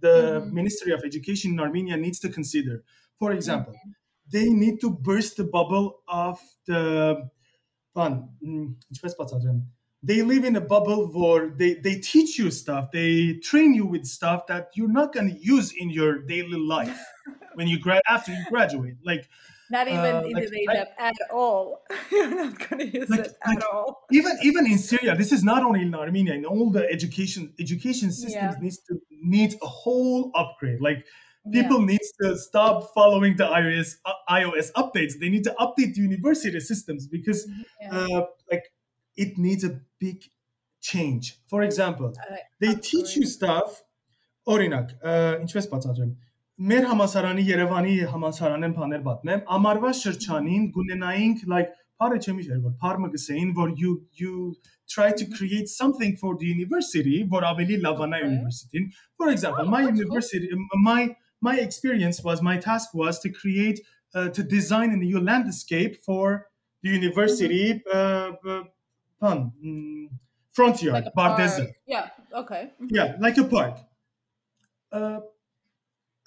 the 0.00 0.40
mm-hmm. 0.40 0.54
Ministry 0.54 0.92
of 0.92 1.02
Education 1.04 1.52
in 1.52 1.60
Armenia 1.60 1.96
needs 1.96 2.18
to 2.20 2.30
consider. 2.30 2.82
For 3.18 3.32
example, 3.32 3.74
mm-hmm. 3.74 3.90
they 4.32 4.48
need 4.48 4.80
to 4.80 4.90
burst 4.90 5.36
the 5.36 5.44
bubble 5.44 6.00
of 6.08 6.40
the 6.66 7.28
fun. 7.94 8.30
Mm, 8.42 8.74
they 10.02 10.22
live 10.22 10.44
in 10.44 10.56
a 10.56 10.60
bubble 10.60 11.06
where 11.08 11.50
they, 11.50 11.74
they 11.74 11.96
teach 11.96 12.38
you 12.38 12.50
stuff, 12.50 12.90
they 12.92 13.34
train 13.42 13.74
you 13.74 13.84
with 13.84 14.06
stuff 14.06 14.46
that 14.46 14.70
you're 14.74 14.92
not 14.92 15.12
going 15.12 15.28
to 15.28 15.38
use 15.40 15.72
in 15.72 15.90
your 15.90 16.20
daily 16.20 16.58
life 16.58 16.98
when 17.54 17.66
you 17.66 17.78
grad 17.80 18.02
after 18.08 18.32
you 18.32 18.44
graduate. 18.48 18.94
Like 19.04 19.28
not 19.70 19.86
uh, 19.86 19.90
even 19.90 20.14
uh, 20.16 20.22
in 20.22 20.32
like, 20.32 20.48
the 20.48 20.64
lab 20.66 20.86
I, 20.98 21.08
at 21.08 21.14
all. 21.32 21.82
You're 22.10 22.34
not 22.34 22.58
going 22.68 22.90
to 22.90 22.98
use 22.98 23.10
like, 23.10 23.20
it 23.20 23.34
at 23.42 23.48
like, 23.48 23.64
all. 23.72 24.06
Even 24.10 24.32
even 24.42 24.66
in 24.66 24.78
Syria, 24.78 25.14
this 25.16 25.32
is 25.32 25.44
not 25.44 25.62
only 25.62 25.82
in 25.82 25.94
Armenia. 25.94 26.34
In 26.34 26.44
all 26.44 26.70
the 26.70 26.88
education 26.90 27.52
education 27.58 28.10
systems 28.12 28.54
yeah. 28.56 28.60
needs 28.60 28.78
to 28.88 29.00
need 29.22 29.54
a 29.62 29.66
whole 29.66 30.30
upgrade. 30.34 30.80
Like 30.80 31.04
people 31.52 31.80
yeah. 31.80 31.86
needs 31.86 32.12
to 32.22 32.36
stop 32.38 32.94
following 32.94 33.36
the 33.36 33.44
iOS 33.44 33.96
uh, 34.04 34.12
iOS 34.30 34.72
updates. 34.72 35.14
They 35.20 35.28
need 35.28 35.44
to 35.44 35.54
update 35.58 35.94
the 35.94 36.02
university 36.02 36.60
systems 36.60 37.06
because 37.06 37.46
mm-hmm, 37.46 37.96
yeah. 38.10 38.18
uh, 38.18 38.26
like 38.50 38.64
it 39.16 39.38
needs 39.38 39.64
a 39.64 39.80
big 39.98 40.22
change. 40.80 41.38
For 41.48 41.62
example, 41.62 42.14
uh, 42.30 42.36
they 42.60 42.74
teach 42.74 43.16
you 43.16 43.26
stuff. 43.26 43.82
Orinak, 44.48 44.94
uh, 45.04 45.40
in 45.40 45.46
Şves 45.46 45.68
մեր 46.71 46.85
համասարանի 46.89 47.43
Երևանի 47.49 47.93
համասարանեն 48.13 48.75
բաներ 48.77 49.01
պատմեմ, 49.07 49.47
ամառվա 49.57 49.93
շրջանին 49.99 50.67
գունենայինք 50.75 51.47
like 51.53 51.73
բարը 52.03 52.19
չեմ 52.23 52.39
իշեր 52.43 52.61
որ 52.63 52.75
փարմը 52.83 53.09
գսեին 53.15 53.51
որ 53.57 53.73
you 53.81 53.91
you 54.19 54.53
try 54.93 55.09
to 55.21 55.27
create 55.35 55.71
something 55.73 56.15
for 56.21 56.35
the 56.41 56.49
university 56.55 57.17
որ 57.33 57.47
ավելի 57.51 57.77
լավանա 57.85 58.21
university 58.23 58.85
for 59.17 59.29
example 59.33 59.67
oh, 59.67 59.73
my 59.75 59.83
university 59.89 60.49
my 60.87 61.01
my 61.49 61.55
experience 61.65 62.23
was 62.27 62.41
my 62.49 62.57
task 62.65 62.97
was 63.03 63.19
to 63.25 63.31
create 63.41 63.81
uh, 64.15 64.29
to 64.37 64.43
design 64.55 64.97
a 64.97 64.99
new 65.05 65.23
landscape 65.29 65.97
for 66.09 66.47
the 66.83 66.89
university 66.89 67.65
mm-hmm. 67.73 68.49
uh, 68.49 68.63
pun 69.19 69.51
mm, 69.63 70.07
front 70.59 70.83
yard 70.87 70.99
like 70.99 71.13
bar 71.19 71.29
desert 71.37 71.71
yeah 71.95 72.09
okay 72.43 72.63
mm-hmm. 72.63 72.95
yeah 72.99 73.15
like 73.27 73.37
a 73.45 73.47
park 73.55 73.79
uh, 74.91 75.19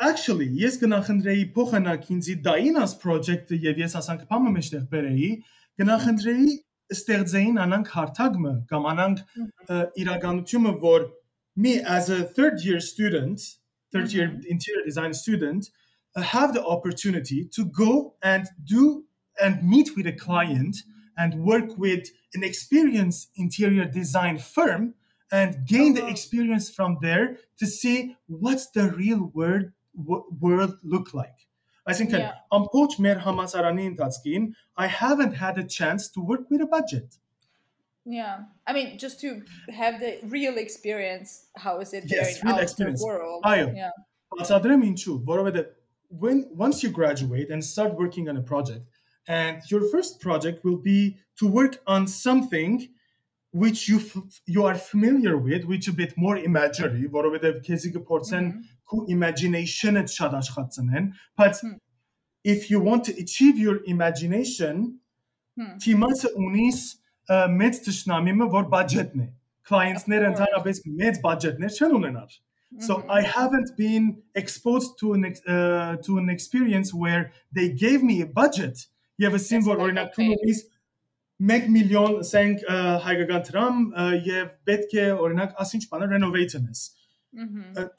actually 0.01 0.49
ես 0.61 0.79
գնախնդրեի 0.83 1.45
փոխանակ 1.57 2.09
ինձի 2.15 2.35
դայինաս 2.47 2.97
project-ը 3.03 3.61
եւ 3.67 3.79
ես 3.83 3.95
ասանք 4.01 4.27
բամը 4.31 4.53
մեջտեղ 4.57 4.83
բերեի 4.93 5.31
գնախնդրեի 5.81 6.57
ստեղծեին 6.97 7.61
անանք 7.65 7.93
հարթագմը 7.95 8.53
կամ 8.73 8.91
անանք 8.93 9.23
իրականությունը 10.03 10.75
որ 10.83 11.07
me 11.57 11.79
as 11.81 12.11
a 12.11 12.23
third 12.37 12.61
year 12.65 12.81
student 12.81 13.41
third 13.93 14.13
year 14.13 14.29
interior 14.47 14.85
design 14.85 15.15
student 15.15 15.71
uh, 16.17 16.23
have 16.23 16.53
the 16.53 16.65
opportunity 16.65 17.49
to 17.57 17.65
go 17.65 18.15
and 18.23 18.47
do 18.65 19.05
and 19.41 19.63
meet 19.63 19.97
with 19.97 20.07
a 20.07 20.13
client 20.13 20.77
and 21.17 21.35
work 21.43 21.77
with 21.79 22.09
an 22.35 22.45
experienced 22.45 23.31
interior 23.37 23.87
design 23.87 24.39
firm 24.39 24.95
and 25.33 25.67
gain 25.67 25.95
the 25.95 26.07
experience 26.07 26.71
from 26.71 26.99
there 27.01 27.39
to 27.59 27.67
see 27.67 28.17
what's 28.27 28.71
the 28.71 28.91
real 28.93 29.31
world 29.35 29.65
world 29.96 30.78
look 30.84 31.14
like? 31.14 31.48
I 31.86 31.94
think, 31.94 32.12
yeah. 32.12 32.34
Um, 32.52 32.64
I'm 32.64 32.68
Coach 32.68 33.00
Mer 33.00 33.16
Hamasarani 33.16 33.98
Tatskin. 33.98 34.54
I 34.78 34.88
haven't 34.88 35.34
had 35.34 35.58
a 35.58 35.64
chance 35.64 36.10
to 36.10 36.22
work 36.22 36.50
with 36.50 36.62
a 36.62 36.68
budget. 36.68 37.16
Yeah, 38.06 38.40
I 38.66 38.74
mean, 38.74 38.98
just 38.98 39.20
to 39.22 39.44
have 39.70 40.00
the 40.00 40.20
real 40.24 40.58
experience, 40.58 41.48
how 41.56 41.80
is 41.80 41.94
it 41.94 42.10
there 42.10 42.24
yes, 42.24 42.42
in 42.42 42.48
real 42.48 42.58
experience. 42.58 43.00
the 43.00 43.06
world? 43.06 43.44
Ayo. 43.44 43.76
Yeah. 43.76 43.92
When 46.10 46.48
once 46.52 46.84
you 46.84 46.90
graduate 46.90 47.50
and 47.52 47.64
start 47.64 47.96
working 47.96 48.28
on 48.28 48.38
a 48.38 48.42
project, 48.42 48.86
and 49.28 49.62
your 49.70 49.90
first 49.90 50.20
project 50.20 50.64
will 50.64 50.78
be 50.78 51.18
to 51.38 51.48
work 51.48 51.82
on 51.88 52.08
something 52.08 52.90
which 53.53 53.89
you 53.89 54.01
you 54.47 54.65
are 54.65 54.75
familiar 54.75 55.37
with 55.37 55.65
which 55.65 55.89
a 55.89 55.93
bit 55.93 56.13
more 56.17 56.37
imaginary 56.37 57.09
որովհետև 57.17 57.61
քեզի 57.67 57.93
կփորձեն 57.97 58.49
քո 58.91 59.03
imagination-ը 59.17 60.05
շատ 60.15 60.37
աշխատցնեն 60.41 61.11
but 61.41 61.63
if 62.45 62.71
you 62.71 62.81
want 62.89 63.05
to 63.09 63.17
achieve 63.25 63.59
your 63.59 63.79
imagination 63.95 64.87
թիմացը 65.85 66.33
ունիս 66.47 66.83
մեծ 67.61 67.79
ճշնամիմը 67.87 68.51
որ 68.57 68.67
բյուջետն 68.75 69.23
է 69.25 69.31
clients-ները 69.71 70.33
ընդհանրապես 70.33 70.83
մեծ 71.05 71.23
բյուջետներ 71.25 71.79
չեն 71.81 71.97
ունենալ 72.01 72.37
So 72.79 73.05
I 73.09 73.23
haven't 73.23 73.77
been 73.77 74.23
exposed 74.35 74.99
to 75.01 75.15
an 75.15 75.25
uh, 75.25 75.97
to 75.97 76.19
an 76.19 76.29
experience 76.29 76.93
where 76.93 77.33
they 77.53 77.71
gave 77.71 78.03
me 78.03 78.21
a 78.23 78.27
budget. 78.27 78.77
You 79.17 79.27
have 79.27 79.35
a 79.35 79.39
symbol 79.39 79.77
օրինակ 79.77 80.11
թումից 80.17 80.59
1 81.42 81.68
միլիոն 81.74 82.18
ասենք 82.22 82.64
հայկական 83.06 83.46
դրամ 83.50 83.84
եւ 84.28 84.50
պետք 84.70 84.96
է 85.02 85.06
օրինակ 85.26 85.54
ասինչ 85.66 85.84
բանը 85.92 86.10
renovation-ս։ 86.14 86.82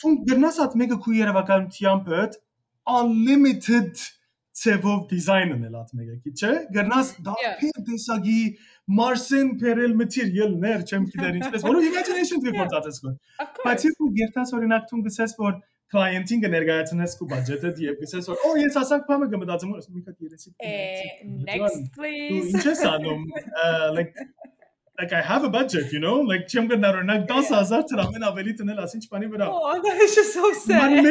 Դու 0.03 0.17
գրնաս 0.31 0.59
այդ 0.63 0.75
մեկը 0.83 0.99
քու 1.05 1.15
երևակայությամբ 1.19 2.11
հետ 2.13 2.37
unlimited 2.99 4.03
ծևով 4.63 5.05
դիզայնն 5.11 5.63
էլ 5.67 5.77
այդ 5.81 5.93
մեկը, 5.99 6.33
չէ՞։ 6.37 6.53
Գրնաս 6.77 7.13
դա 7.27 7.35
փեր 7.61 7.85
տեսագի 7.89 8.41
Մարսեն 8.99 9.53
փերել 9.63 9.95
մտիր 10.01 10.33
ելներ, 10.37 10.83
չեմ 10.93 11.07
գիտեր 11.13 11.39
ինչպես, 11.41 11.65
որը 11.69 11.85
imagination 11.91 12.43
դի 12.45 12.53
փորձած 12.59 12.89
ես 12.91 13.01
կոր։ 13.07 13.15
Բայց 13.63 13.87
դու 13.97 14.11
գերտաս 14.19 14.53
օրինակ 14.59 14.91
դու 14.93 15.01
գցես 15.09 15.35
որ 15.41 15.57
client-ին 15.94 16.44
կներկայացնես 16.44 17.14
քո 17.20 17.30
բյուջետը 17.32 17.74
եւ 17.86 18.02
գսես 18.02 18.28
որ 18.32 18.42
օ 18.50 18.54
ես 18.60 18.80
ասանք 18.82 19.06
բամը 19.12 19.30
կմտածեմ 19.34 19.76
որ 19.76 19.86
մի 19.96 20.02
հատ 20.08 20.18
30 20.28 21.46
next 21.48 21.90
please 21.96 22.52
ինչ 22.52 22.66
ես 22.74 22.84
անում 22.92 23.24
like 23.98 24.12
like 25.00 25.14
I 25.14 25.22
have 25.22 25.44
a 25.44 25.50
budget, 25.50 25.92
you 25.94 26.00
know, 26.00 26.16
like 26.30 26.48
չեմ 26.50 26.68
գնարօրինակ 26.72 27.26
10000 27.30 27.84
դրամեն 27.92 28.24
ավելի 28.28 28.54
տնել 28.62 28.80
ասին 28.82 29.04
չփանի 29.06 29.28
վրա։ 29.34 29.50
Oh, 29.54 29.76
that 29.84 30.02
is 30.06 30.16
just 30.16 30.34
so 30.34 30.50
sad. 30.58 31.06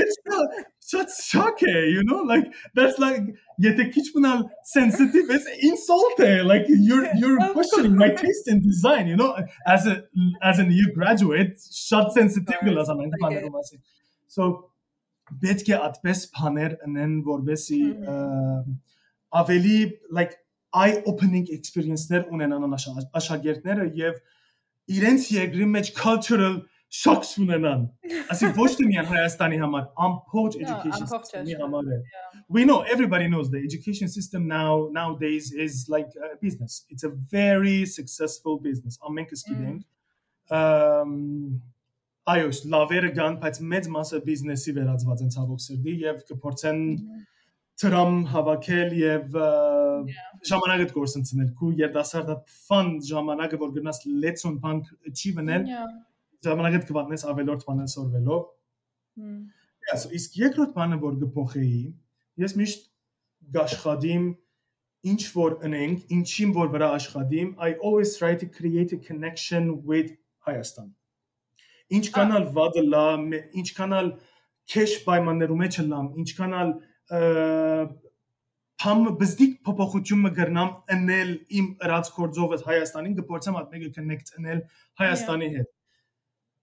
Such 0.81 1.12
shock, 1.27 1.62
you 1.62 2.03
know, 2.09 2.19
like 2.31 2.49
that's 2.75 2.99
like 2.99 3.29
եթե 3.62 3.87
քիչ 3.95 4.07
մնալ 4.17 4.43
sensitive 4.73 5.31
is 5.39 5.47
insult, 5.71 6.19
like 6.51 6.67
you're 6.69 7.07
you're 7.23 7.39
questioning 7.53 7.95
my 7.97 8.11
taste 8.23 8.51
in 8.55 8.61
design, 8.67 9.07
you 9.07 9.17
know, 9.17 9.31
as 9.67 9.87
a 9.87 10.03
as 10.43 10.59
a 10.59 10.67
new 10.67 10.91
graduate, 10.99 11.55
շատ 11.91 12.11
sensitive 12.19 12.67
գլաս 12.67 12.91
ամեն 12.97 13.15
բաներում 13.23 13.61
ասի։ 13.62 13.79
So 14.27 14.70
պետք 15.41 15.72
է 15.72 15.78
այդպես 15.88 16.24
բաներ 16.36 16.78
անեն, 16.88 17.15
որբեսի 17.28 17.82
ավելի 19.41 19.78
like 20.12 20.38
eye 20.74 21.02
opening 21.06 21.48
experience-ներ 21.52 22.28
ունենան 22.32 22.76
աշակերտները 22.76 23.88
եւ 24.00 24.20
իրենց 24.91 25.32
երկրի 25.36 25.67
մեջ 25.76 25.91
cultural 25.98 26.62
shocks 26.91 27.38
ունենան։ 27.39 27.86
Ասի 28.34 28.52
ոչ 28.58 28.70
թե 28.76 28.88
միայն 28.89 29.08
Հայաստանի 29.08 29.60
համար, 29.62 29.86
ամբողջ 30.06 30.58
education 30.60 31.08
system-ի 31.08 31.56
համար 31.62 31.91
է։ 31.96 32.00
We 32.52 32.65
know 32.67 32.82
everybody 32.96 33.30
knows 33.32 33.50
the 33.52 33.62
education 33.63 34.12
system 34.12 34.48
now 34.48 34.89
nowadays 34.91 35.52
is 35.54 35.88
like 35.88 36.12
a 36.20 36.36
business. 36.41 36.84
It's 36.89 37.08
a 37.08 37.12
very 37.32 37.86
successful 37.86 38.60
business. 38.60 39.00
Ամենքս 39.08 39.46
գիտենք։ 39.48 39.84
Um 40.52 41.62
այո, 42.30 42.50
լավերը 42.72 43.12
կան, 43.18 43.38
բայց 43.42 43.60
մեծ 43.72 43.88
մասը 43.96 44.20
բիզնեսի 44.28 44.74
վերածված 44.78 45.22
են 45.26 45.32
ցավոք 45.36 45.62
սրտի 45.66 45.94
եւ 46.02 46.20
կփորձեն 46.30 46.82
դրամ 47.82 48.18
հավաքել 48.32 48.92
եւ 49.00 49.38
ժամանակը 50.52 50.88
կորսնցնել 50.92 51.50
քու 51.58 51.72
երդասարտը 51.82 52.36
ֆան 52.68 52.92
ժամանակը 53.10 53.60
որ 53.64 53.74
գնաս 53.78 54.02
լեցոն 54.26 54.60
բան 54.66 54.84
չի 55.16 55.34
վնել 55.40 55.66
ժամանակը 56.46 56.84
կվատնես 56.92 57.26
ավելորդ 57.32 57.66
բանել 57.72 57.90
սորվելով 57.96 58.46
Yes, 59.90 60.06
իսկ 60.18 60.38
երկրորդ 60.40 60.78
բանը 60.78 61.02
որ 61.02 61.18
գփոխեի 61.26 61.82
ես 62.44 62.54
միշտ 62.62 62.88
գաշխադիմ 63.58 64.30
ինչ 65.12 65.22
որ 65.34 65.56
ընենք, 65.68 66.04
ինչին 66.16 66.52
որ 66.56 66.72
վրա 66.76 66.90
աշխատիմ, 66.98 67.56
I 67.58 67.74
always 67.82 68.14
try 68.18 68.36
to 68.38 68.46
create 68.46 68.94
a 68.94 69.00
connection 69.02 69.72
with 69.90 70.14
Հայաստան։ 70.48 70.94
Ինչ 71.98 72.06
կանալ 72.16 72.48
վադը 72.56 72.84
լա, 72.88 73.06
ինչ 73.62 73.68
կանալ 73.78 74.14
քեշ 74.72 74.94
պայմաններում 75.08 75.62
մեջ 75.66 75.80
լամ, 75.92 76.08
ինչ 76.22 76.30
կանալ 76.38 76.74
փամ 78.82 79.04
բզդիկ 79.20 79.58
փոփոխությունը 79.66 80.32
գրնամ 80.38 80.70
ընել 80.96 81.32
իմ 81.60 81.68
ըրած 81.86 82.10
կորձովս 82.16 82.64
Հայաստանին 82.66 83.18
գործեմ 83.20 83.60
այդ 83.60 83.76
մեկը 83.76 83.90
connect 83.98 84.32
ընել 84.40 84.62
Հայաստանի 85.02 85.50
հետ 85.58 85.70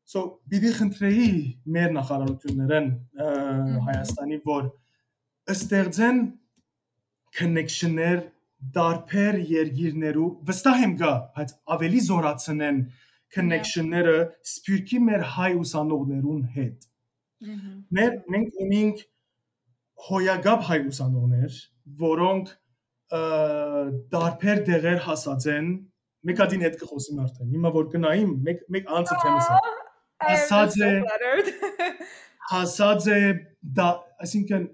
So 0.09 0.23
բիբի 0.51 0.73
խնդրեի 0.79 1.29
մեր 1.77 1.95
նախարարություններն 1.99 2.89
Հայաստանի 3.87 4.39
որ 4.49 4.71
ստեղծեն 5.55 6.21
connection-ներ 7.39 8.25
դարբեր 8.79 9.39
երկիրներու 9.53 10.31
վստահ 10.49 10.85
եմ 10.89 10.95
գա 11.03 11.13
բայց 11.37 11.55
ավելի 11.77 12.01
զորացնեն 12.09 12.81
connection-ները 13.35 14.19
սպյուրքի 14.53 15.03
մեր 15.09 15.27
հայ 15.37 15.51
ուսանողներուն 15.63 16.45
հետ 16.59 16.89
Մեր 17.39 18.15
մենք 18.35 18.57
ունենք 18.65 19.03
հոյագապ 20.09 20.65
հայ 20.69 20.79
ուսանողներ, 20.91 21.59
որոնք 22.01 22.51
դարբեր 24.15 24.63
դեղեր 24.69 24.99
հասած 25.05 25.47
են, 25.55 25.69
մեկ 26.29 26.43
ադին 26.45 26.65
հետ 26.67 26.79
կխոսեմ 26.81 27.21
արդեն։ 27.25 27.53
Հիմա 27.55 27.73
որ 27.77 27.87
գնայիմ, 27.95 28.33
մեկ 28.49 28.65
մեկ 28.75 28.91
անցը 28.99 29.21
թեմս 29.23 29.51
է։ 29.55 29.61
Հասած 30.25 30.79
է 30.89 30.91
հասած 32.49 33.07
է 33.15 33.21
դա, 33.79 33.89
այսինքն 34.27 34.67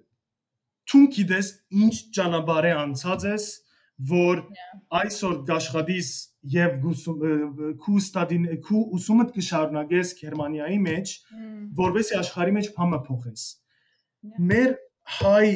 ցուն 0.89 1.07
գիտես 1.19 1.51
ինչ 1.85 1.95
ճանապարհ 2.17 2.69
է 2.71 2.75
անցած 2.81 3.29
ես, 3.29 3.47
որ 4.11 4.41
այսօր 4.99 5.35
գաշխատիս 5.49 6.09
եւ 6.55 6.73
քու 7.85 7.99
ստադին 8.01 8.47
քու 8.67 8.81
ուսումդ 8.99 9.31
կշարունակես 9.37 10.15
Գերմանիայի 10.21 10.79
մեջ, 10.87 11.13
որովհետեւ 11.79 12.19
աշխարհի 12.25 12.57
մեջ 12.59 12.71
փամը 12.75 13.01
փոխես։ 13.07 13.45
Մեր 14.51 14.75
հայ 15.21 15.47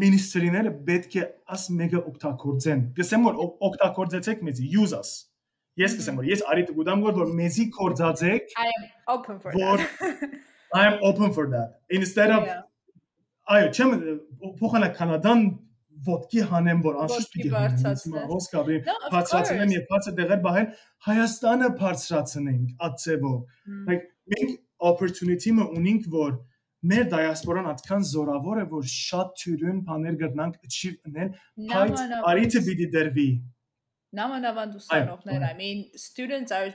մինիստրիները 0.00 0.72
պետք 0.86 1.16
է 1.20 1.24
աս 1.54 1.66
մեգա 1.76 2.00
օգտագործեն։ 2.10 2.84
Գսեմ 2.96 3.26
որ 3.28 3.40
օգտագործեցեք 3.68 4.44
մեզի 4.48 4.70
use 4.80 4.96
us։ 4.96 5.10
Ես 5.80 5.96
գսեմ 5.98 6.20
որ 6.20 6.30
ես 6.30 6.44
արիտ 6.52 6.72
գուտամ 6.76 7.04
որ 7.04 7.18
որ 7.20 7.34
մեզի 7.36 7.66
կորձածեք 7.76 8.54
I 8.56 8.70
am 8.70 8.86
open 9.14 9.40
for 9.42 9.52
that։ 9.52 10.34
I 10.80 10.86
am 10.86 10.98
open 11.02 11.32
for 11.34 11.50
that. 11.50 11.80
Instead 11.90 12.30
of 12.30 12.46
այո 13.50 13.68
չեմ 13.74 13.94
փոխանակ 14.60 14.96
կանադան 15.00 15.44
ոդկի 16.06 16.44
հանեմ 16.50 16.82
որ 16.84 16.98
անշուշտ 17.04 17.32
պիտի 17.34 17.50
բարձրացնեմ 17.54 18.30
ոնց 18.30 18.46
կաբրի 18.54 18.78
բարձրացնեմ 19.14 19.72
եւ 19.74 19.86
բացը 19.90 20.12
դեղեր 20.20 20.40
բահեն 20.46 20.68
Հայաստանը 21.06 21.70
բարձրացնենք 21.80 22.86
ածեվով 22.88 23.40
like 23.90 24.06
մենք 24.34 24.54
opportunity-ը 24.90 25.66
ունենք 25.80 26.08
որ 26.14 26.36
մեր 26.90 27.08
դիասպորան 27.12 27.70
այդքան 27.74 28.04
զորավոր 28.10 28.60
է 28.60 28.66
որ 28.70 28.84
շատ 28.94 29.32
թյուրին 29.42 29.80
բաներ 29.88 30.14
գտնանք 30.22 30.54
achieve 30.68 31.10
անել 31.10 31.34
բայց 31.72 32.04
արիթը 32.30 32.62
պիտի 32.68 32.86
դերվի 32.94 33.28
նամանավանդ 34.20 34.78
ուսանողներ 34.80 35.44
I 35.50 35.52
mean 35.58 35.84
students 36.06 36.54
are 36.56 36.72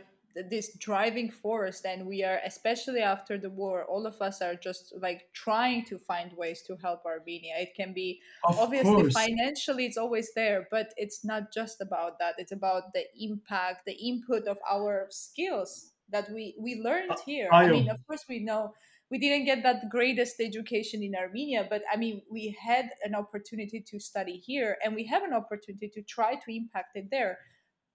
this 0.49 0.75
driving 0.77 1.31
force 1.31 1.81
and 1.85 2.05
we 2.05 2.23
are 2.23 2.39
especially 2.45 2.99
after 2.99 3.37
the 3.37 3.49
war 3.49 3.85
all 3.85 4.05
of 4.05 4.21
us 4.21 4.41
are 4.41 4.55
just 4.55 4.93
like 5.01 5.27
trying 5.33 5.83
to 5.85 5.97
find 5.97 6.31
ways 6.37 6.61
to 6.61 6.75
help 6.81 7.05
armenia 7.05 7.53
it 7.57 7.73
can 7.75 7.93
be 7.93 8.19
of 8.43 8.59
obviously 8.59 8.93
course. 8.93 9.13
financially 9.13 9.85
it's 9.85 9.97
always 9.97 10.31
there 10.35 10.67
but 10.71 10.93
it's 10.97 11.23
not 11.23 11.53
just 11.53 11.81
about 11.81 12.19
that 12.19 12.35
it's 12.37 12.51
about 12.51 12.93
the 12.93 13.03
impact 13.19 13.85
the 13.85 13.93
input 13.93 14.45
of 14.47 14.57
our 14.69 15.07
skills 15.09 15.91
that 16.09 16.29
we 16.31 16.53
we 16.59 16.81
learned 16.83 17.11
uh, 17.11 17.17
here 17.25 17.49
i 17.51 17.67
mean 17.67 17.89
of 17.89 17.97
course 18.05 18.25
we 18.27 18.39
know 18.39 18.73
we 19.11 19.19
didn't 19.19 19.45
get 19.45 19.63
that 19.63 19.89
greatest 19.89 20.39
education 20.39 21.03
in 21.03 21.15
Armenia, 21.15 21.67
but 21.69 21.83
I 21.93 21.95
mean, 21.95 22.23
we 22.29 22.57
had 22.59 22.89
an 23.03 23.13
opportunity 23.13 23.79
to 23.79 23.99
study 23.99 24.37
here 24.37 24.77
and 24.83 24.95
we 24.95 25.05
have 25.05 25.23
an 25.23 25.31
opportunity 25.31 25.89
to 25.89 26.01
try 26.01 26.35
to 26.35 26.55
impact 26.55 26.95
it 26.95 27.09
there. 27.11 27.37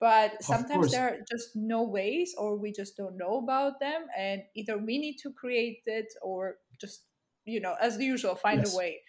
But 0.01 0.43
sometimes 0.43 0.93
there 0.93 1.09
are 1.09 1.19
just 1.31 1.51
no 1.55 1.83
ways, 1.83 2.35
or 2.37 2.57
we 2.57 2.73
just 2.73 2.97
don't 2.97 3.19
know 3.19 3.39
about 3.39 3.81
them. 3.81 4.07
And 4.19 4.43
either 4.57 4.79
we 4.79 4.99
need 4.99 5.19
to 5.23 5.31
create 5.31 5.83
it 5.85 6.07
or 6.23 6.57
just, 6.81 7.05
you 7.45 7.61
know, 7.61 7.77
as 7.81 7.99
usual, 7.99 8.35
find 8.35 8.61
yes. 8.61 8.75
a 8.75 8.79
way. 8.79 9.01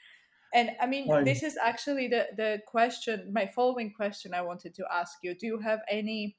And 0.54 0.72
I 0.82 0.88
mean, 0.88 1.10
right. 1.10 1.24
this 1.24 1.44
is 1.44 1.58
actually 1.58 2.10
the, 2.10 2.28
the 2.36 2.60
question, 2.68 3.32
my 3.34 3.50
following 3.56 3.94
question 3.94 4.34
I 4.34 4.42
wanted 4.42 4.76
to 4.76 4.86
ask 4.92 5.14
you. 5.24 5.34
Do 5.34 5.48
you 5.48 5.60
have 5.60 5.80
any 5.90 6.36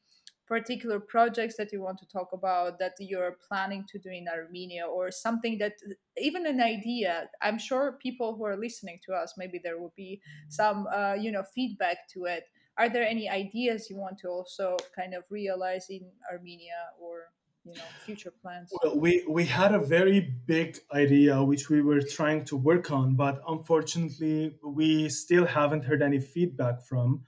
particular 0.47 1.01
projects 1.01 1.57
that 1.57 1.73
you 1.73 1.81
want 1.81 1.99
to 1.99 2.07
talk 2.07 2.29
about 2.35 2.79
that 2.79 2.93
you're 2.99 3.39
planning 3.49 3.87
to 3.89 3.99
do 3.99 4.11
in 4.11 4.27
Armenia 4.29 4.85
or 4.85 5.11
something 5.11 5.57
that 5.57 5.73
even 6.19 6.45
an 6.47 6.61
idea 6.61 7.29
I'm 7.41 7.59
sure 7.59 7.99
people 8.03 8.37
who 8.37 8.45
are 8.45 8.57
listening 8.57 8.99
to 9.07 9.15
us 9.15 9.33
maybe 9.39 9.61
there 9.63 9.79
will 9.81 9.95
be 9.97 10.21
some 10.51 10.87
uh, 10.95 11.15
you 11.15 11.31
know 11.33 11.45
feedback 11.55 12.09
to 12.13 12.25
it 12.25 12.45
are 12.79 12.89
there 12.89 13.07
any 13.07 13.29
ideas 13.29 13.91
you 13.91 13.97
want 13.97 14.19
to 14.19 14.29
also 14.29 14.77
kind 14.95 15.15
of 15.15 15.25
realize 15.31 15.87
in 15.91 16.11
Armenia 16.31 16.81
or 17.01 17.31
you 17.65 17.75
know 17.75 17.83
future 18.05 18.33
plans 18.43 18.73
well 18.83 18.99
we 18.99 19.25
we 19.29 19.45
had 19.45 19.73
a 19.73 19.79
very 19.79 20.21
big 20.47 20.79
idea 20.93 21.43
which 21.43 21.71
we 21.71 21.81
were 21.81 22.01
trying 22.01 22.45
to 22.45 22.57
work 22.57 22.91
on 22.91 23.15
but 23.15 23.41
unfortunately 23.47 24.55
we 24.65 25.09
still 25.09 25.47
haven't 25.47 25.85
heard 25.85 26.03
any 26.03 26.19
feedback 26.19 26.83
from 26.83 27.23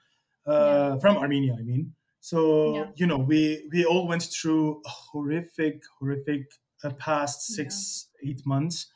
uh, 0.46 0.52
yeah. 0.52 0.98
from 0.98 1.16
Armenia 1.16 1.54
I 1.58 1.62
mean 1.62 1.94
so 2.24 2.74
yeah. 2.74 2.84
you 2.94 3.06
know, 3.06 3.18
we 3.18 3.68
we 3.70 3.84
all 3.84 4.08
went 4.08 4.22
through 4.22 4.80
a 4.86 4.88
horrific, 4.88 5.82
horrific 5.98 6.46
uh, 6.82 6.88
past 6.92 7.42
six 7.42 8.08
yeah. 8.22 8.30
eight 8.30 8.46
months, 8.46 8.86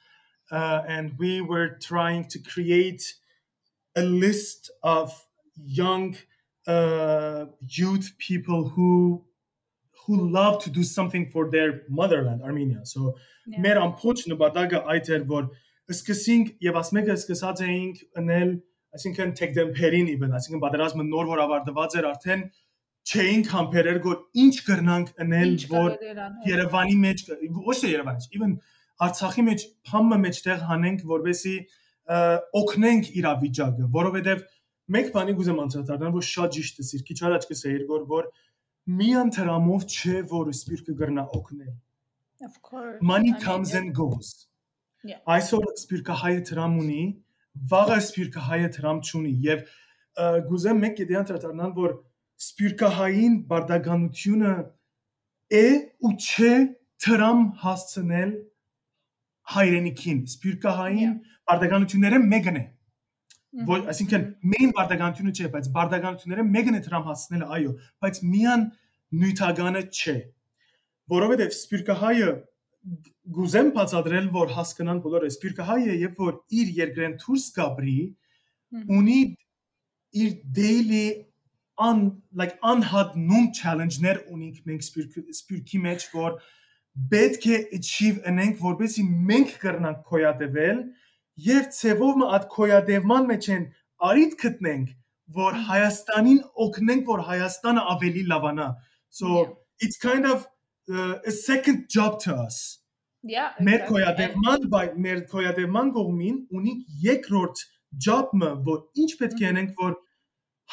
uh, 0.50 0.80
and 0.88 1.12
we 1.18 1.42
were 1.42 1.76
trying 1.78 2.24
to 2.28 2.38
create 2.38 3.02
a 3.94 4.00
list 4.00 4.70
of 4.82 5.12
young 5.62 6.16
uh, 6.68 7.46
youth 7.66 8.12
people 8.18 8.68
who 8.68 9.24
who 10.06 10.30
love 10.30 10.62
to 10.64 10.70
do 10.70 10.82
something 10.82 11.28
for 11.30 11.50
their 11.50 11.82
motherland, 11.88 12.42
Armenia. 12.42 12.84
So 12.84 13.14
մեր 13.48 13.80
ամփոփ 13.80 14.24
նպատակը 14.28 14.80
այդ 14.92 15.10
էր, 15.16 15.26
որ 15.28 15.48
սկսենք 15.92 16.48
եւ 16.64 16.78
ասմեկը 16.82 17.14
սկսած 17.16 17.62
էինք 17.66 18.00
ընել, 18.22 18.50
այսինքն 18.96 19.34
take 19.40 19.54
them 19.56 19.72
perin 19.76 20.08
even, 20.12 20.34
այսինքն 20.36 20.62
պատերազմը 20.64 21.06
նոր 21.08 21.30
որ 21.32 21.42
ավարտված 21.44 21.96
էր 22.00 22.08
արդեն 22.12 22.44
չէին 23.08 23.44
համբերեր 23.52 24.00
որ 24.04 24.18
ինչ 24.44 24.54
կրնանք 24.68 25.12
Ինչ 25.48 25.62
որ 25.72 25.96
Երևանի 26.48 26.96
մեջ 27.04 27.24
ոչ 27.68 27.76
թե 27.80 27.92
Երևանի, 27.94 28.28
even 28.36 28.54
Արցախի 29.08 29.44
մեջ 29.48 29.64
փամը 29.88 30.18
մեջտեղ 30.26 30.64
հանենք, 30.68 31.04
որովհետեւ 31.08 31.76
օգնենք 32.58 33.10
իրավիճակը, 33.20 33.88
որովհետեւ 33.96 34.44
մեկ 34.94 35.10
բանի 35.14 35.34
գուզեմ 35.38 35.58
անդրադառնալ, 35.64 36.12
որ 36.16 36.26
շատ 36.28 36.54
ճիշտ 36.58 36.78
է, 36.80 37.00
քիչ 37.08 37.18
առաջ 37.28 37.46
կսեիր, 37.50 37.82
որ 37.88 38.04
որ 38.12 38.28
միան 38.98 39.32
դրամով 39.36 39.84
չէ, 39.84 40.16
որ 40.32 40.50
սպիրկը 40.54 40.94
գրնա 41.02 41.24
օգնել։ 41.38 41.74
Of 42.40 42.62
course. 42.62 42.98
Money 43.02 43.34
comes 43.42 43.72
yeah. 43.72 43.82
and 43.82 43.94
goes։ 43.94 44.46
Yeah. 45.04 45.20
Այսօր 45.26 45.66
սպիրկը 45.78 46.14
հայը 46.22 46.40
դրամ 46.48 46.76
ունի, 46.82 47.02
վաղը 47.72 47.98
սպիրկը 48.04 48.44
հայը 48.48 48.68
դրամ 48.78 49.00
չունի 49.08 49.32
եւ 49.46 49.64
գուզեմ 50.48 50.80
մեկ 50.84 51.02
դե 51.10 51.18
անդրադառնալ, 51.20 51.72
որ 51.78 51.94
սպիրկը 52.48 52.90
հային 52.98 53.36
բարդականությունը 53.50 54.54
է 55.58 55.66
ու 56.06 56.12
չէ 56.18 56.54
դրամ 57.06 57.44
հասցնել 57.64 58.32
հայրենիքին։ 59.54 60.24
Սպիրկը 60.34 60.74
հային 60.80 61.12
Yeah. 61.18 61.36
բարդականությունները 61.48 62.18
մեկն 62.32 62.56
է։ 62.58 62.64
Mhm. 62.64 62.77
Ոչ, 63.66 63.80
այսինքն 63.90 64.24
main 64.52 64.72
բարդականությունը 64.76 65.32
չէ, 65.34 65.48
բայց 65.54 65.68
բարդականությունները 65.74 66.44
մեկն 66.48 66.78
է 66.78 66.82
դրամ 66.84 67.06
հասցնելը, 67.08 67.48
այո, 67.56 67.72
բայց 68.04 68.20
միան 68.34 68.64
նյութականը 69.22 69.82
չէ։ 69.88 70.16
Որովհետև 71.14 71.54
սպիրկահայը 71.56 72.30
գուզեմ 73.38 73.70
բացատրել, 73.76 74.28
որ 74.36 74.52
հասկանան 74.58 75.00
բոլորը, 75.04 75.30
սպիրկահայը 75.34 75.96
երբ 76.04 76.20
որ 76.22 76.36
իր 76.60 76.70
երկրեն 76.78 77.16
դուրս 77.24 77.46
գաբրի, 77.58 77.98
ունի 78.98 79.18
իր 80.22 80.30
daily 80.58 81.06
on 81.78 82.22
like 82.34 82.56
unhadnum 82.62 83.50
challenge-ներ 83.54 84.24
ունենք 84.34 84.62
մենք 84.66 84.86
սպիրկի 84.86 85.82
մեջ, 85.84 86.06
որ 86.14 86.38
պետք 87.12 87.44
է 87.46 87.58
achieve 87.78 88.24
անենք, 88.26 88.58
որովհետեւ 88.62 89.12
մենք 89.30 89.52
կրնանք 89.62 90.00
կոյադեվել 90.08 90.80
եւ 91.46 91.68
ցևով 91.78 92.16
մը 92.20 92.26
այդ 92.36 92.44
կոյադևման 92.56 93.26
մեջ 93.30 93.48
են 93.56 93.64
արիտ 94.08 94.34
գտնենք, 94.42 94.88
որ 95.36 95.52
Mhm. 95.54 95.64
Հայաստանին 95.70 96.40
օգնենք, 96.66 97.04
որ 97.06 97.20
Հայաստանը 97.30 97.82
ավելի 97.94 98.22
լավանա։ 98.32 98.68
So 99.10 99.58
it's 99.80 99.98
kind 99.98 100.26
of 100.26 100.46
uh, 100.90 101.18
a 101.26 101.30
second 101.30 101.88
job 101.88 102.18
to 102.24 102.34
us 102.34 102.80
Yeah. 103.22 103.52
մեր 103.60 103.80
կոյադևման 103.88 104.68
բայ 104.72 104.94
մեր 104.96 105.18
կոյադևման 105.32 105.92
կողմին 105.96 106.36
ունի 106.54 106.74
երկրորդ 107.04 107.58
job-ը, 108.06 108.50
որ 108.64 108.78
ինչ 108.96 109.10
պետք 109.20 109.40
է 109.42 109.44
Mhm. 109.44 109.50
անենք, 109.52 109.74
որ 109.82 109.94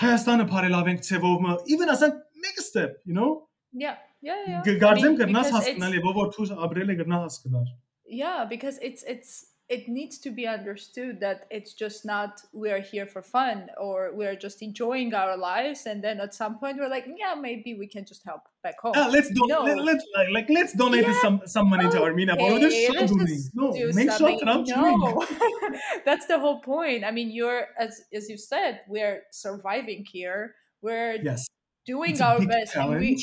Հայաստանը 0.01 0.45
բարելավենք 0.51 1.01
ցևովը, 1.07 1.57
even 1.67 1.89
ասենք 1.89 2.15
make 2.43 2.57
a 2.59 2.61
step, 2.61 2.97
you 3.05 3.13
know, 3.13 3.47
Yeah. 3.73 3.97
Yeah. 4.21 4.39
Yeah. 4.47 4.61
գարձեմ 4.63 5.03
I 5.03 5.09
mean, 5.09 5.17
կրնաս 5.17 5.43
because 5.49 5.51
հասկանալ 5.51 5.91
it's- 5.91 5.99
եւ 5.99 6.05
ով 6.11 6.15
որ 6.15 6.29
դու 6.35 6.57
ապրել 6.67 6.89
է 6.89 6.95
կրնա 7.01 7.17
հասկանալ։ 7.25 7.65
yeah 8.07 8.45
because 8.45 8.77
it's 8.79 9.03
it's 9.03 9.31
it 9.67 9.89
needs 9.89 10.19
to 10.19 10.29
be 10.29 10.45
understood 10.45 11.19
that 11.19 11.47
it's 11.49 11.73
just 11.73 12.05
not 12.05 12.41
we 12.53 12.69
are 12.69 12.79
here 12.79 13.07
for 13.07 13.21
fun 13.21 13.67
or 13.79 14.13
we 14.13 14.25
are 14.25 14.35
just 14.35 14.61
enjoying 14.61 15.13
our 15.13 15.35
lives 15.35 15.87
and 15.87 16.03
then 16.03 16.19
at 16.19 16.35
some 16.35 16.59
point 16.59 16.77
we're 16.77 16.89
like 16.89 17.07
yeah 17.17 17.33
maybe 17.33 17.73
we 17.73 17.87
can 17.87 18.05
just 18.05 18.23
help 18.23 18.41
back 18.61 18.79
home 18.79 18.93
uh, 18.95 19.09
let's 19.09 19.29
do 19.29 19.41
no. 19.47 19.63
let, 19.63 19.95
us 19.95 20.03
like, 20.15 20.29
like, 20.31 20.49
let's 20.49 20.73
donate 20.73 21.03
yeah. 21.03 21.19
some 21.21 21.41
some 21.45 21.67
money 21.67 21.85
okay. 21.85 21.97
to 21.97 22.03
oh, 22.03 22.05
armenia 22.05 22.35
but 22.35 22.51
okay. 22.51 22.89
let's 22.93 23.11
just 23.13 23.55
no 23.55 23.73
do 23.73 23.91
make 23.93 24.11
something. 24.11 24.39
sure 24.39 24.45
that 24.45 24.67
no. 24.67 25.25
that's 26.05 26.27
the 26.27 26.39
whole 26.39 26.59
point 26.61 27.03
i 27.03 27.09
mean 27.09 27.31
you're 27.31 27.67
as 27.79 28.01
as 28.13 28.29
you 28.29 28.37
said 28.37 28.81
we're 28.87 29.23
surviving 29.31 30.05
here 30.05 30.53
we're 30.81 31.15
yes. 31.23 31.47
doing 31.87 32.21
our 32.21 32.39
best 32.45 32.73
challenge. 32.73 32.93
and 32.93 32.99
we 32.99 33.17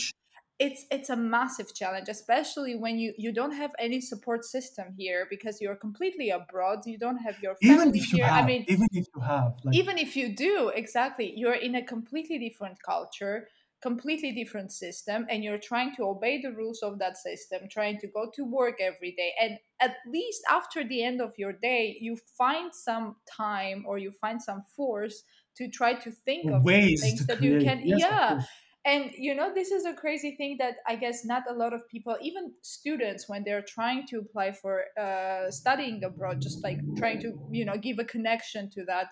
it's 0.58 0.84
it's 0.90 1.10
a 1.10 1.16
massive 1.16 1.74
challenge 1.74 2.08
especially 2.08 2.74
when 2.76 2.98
you 2.98 3.12
you 3.18 3.32
don't 3.32 3.52
have 3.52 3.72
any 3.78 4.00
support 4.00 4.44
system 4.44 4.94
here 4.96 5.26
because 5.30 5.60
you're 5.60 5.76
completely 5.76 6.30
abroad. 6.30 6.80
You 6.86 6.98
don't 6.98 7.18
have 7.18 7.36
your 7.42 7.56
family 7.56 7.74
Even 7.74 7.94
if 7.94 8.12
you 8.12 8.18
here. 8.18 8.24
Have, 8.24 8.44
i 8.44 8.46
mean 8.46 8.66
even 8.68 8.88
if 8.92 9.06
you 9.14 9.20
have 9.22 9.54
like 9.64 9.74
even 9.74 9.98
if 9.98 10.16
you 10.16 10.34
do 10.34 10.68
exactly. 10.68 11.32
You're 11.36 11.54
in 11.54 11.74
a 11.74 11.82
completely 11.84 12.38
different 12.38 12.82
culture 12.82 13.48
completely 13.82 14.30
different 14.30 14.70
system 14.70 15.26
and 15.28 15.42
you're 15.42 15.58
trying 15.58 15.92
to 15.92 16.04
obey 16.04 16.40
the 16.40 16.52
rules 16.52 16.84
of 16.84 17.00
that 17.00 17.16
system 17.16 17.62
trying 17.68 17.98
to 17.98 18.06
go 18.06 18.30
to 18.32 18.44
work 18.44 18.80
every 18.80 19.10
day. 19.10 19.32
And 19.40 19.58
at 19.80 19.96
least 20.06 20.40
after 20.48 20.86
the 20.86 21.02
end 21.02 21.20
of 21.20 21.32
your 21.36 21.52
day 21.52 21.98
you 22.00 22.16
find 22.38 22.72
some 22.72 23.16
time 23.26 23.84
or 23.84 23.98
you 23.98 24.12
find 24.12 24.40
some 24.40 24.62
force 24.76 25.24
to 25.56 25.68
try 25.68 25.94
to 25.94 26.12
think 26.12 26.48
of 26.52 26.62
ways 26.62 27.00
things 27.00 27.26
that 27.26 27.38
create. 27.38 27.62
you 27.62 27.64
can 27.64 27.82
Yes, 27.84 28.00
yeah. 28.00 28.42
And 28.84 29.12
you 29.16 29.34
know 29.34 29.52
this 29.54 29.70
is 29.70 29.84
a 29.84 29.94
crazy 29.94 30.34
thing 30.36 30.56
that 30.58 30.76
i 30.88 30.96
guess 30.96 31.24
not 31.24 31.44
a 31.48 31.52
lot 31.54 31.72
of 31.72 31.86
people 31.88 32.16
even 32.20 32.52
students 32.62 33.28
when 33.28 33.44
they're 33.44 33.62
trying 33.62 34.06
to 34.06 34.18
apply 34.18 34.50
for 34.52 34.84
uh, 34.98 35.50
studying 35.50 36.02
abroad 36.02 36.40
just 36.40 36.64
like 36.64 36.80
trying 36.96 37.18
to 37.20 37.32
you 37.50 37.64
know 37.64 37.76
give 37.76 37.98
a 37.98 38.04
connection 38.04 38.68
to 38.70 38.84
that 38.84 39.08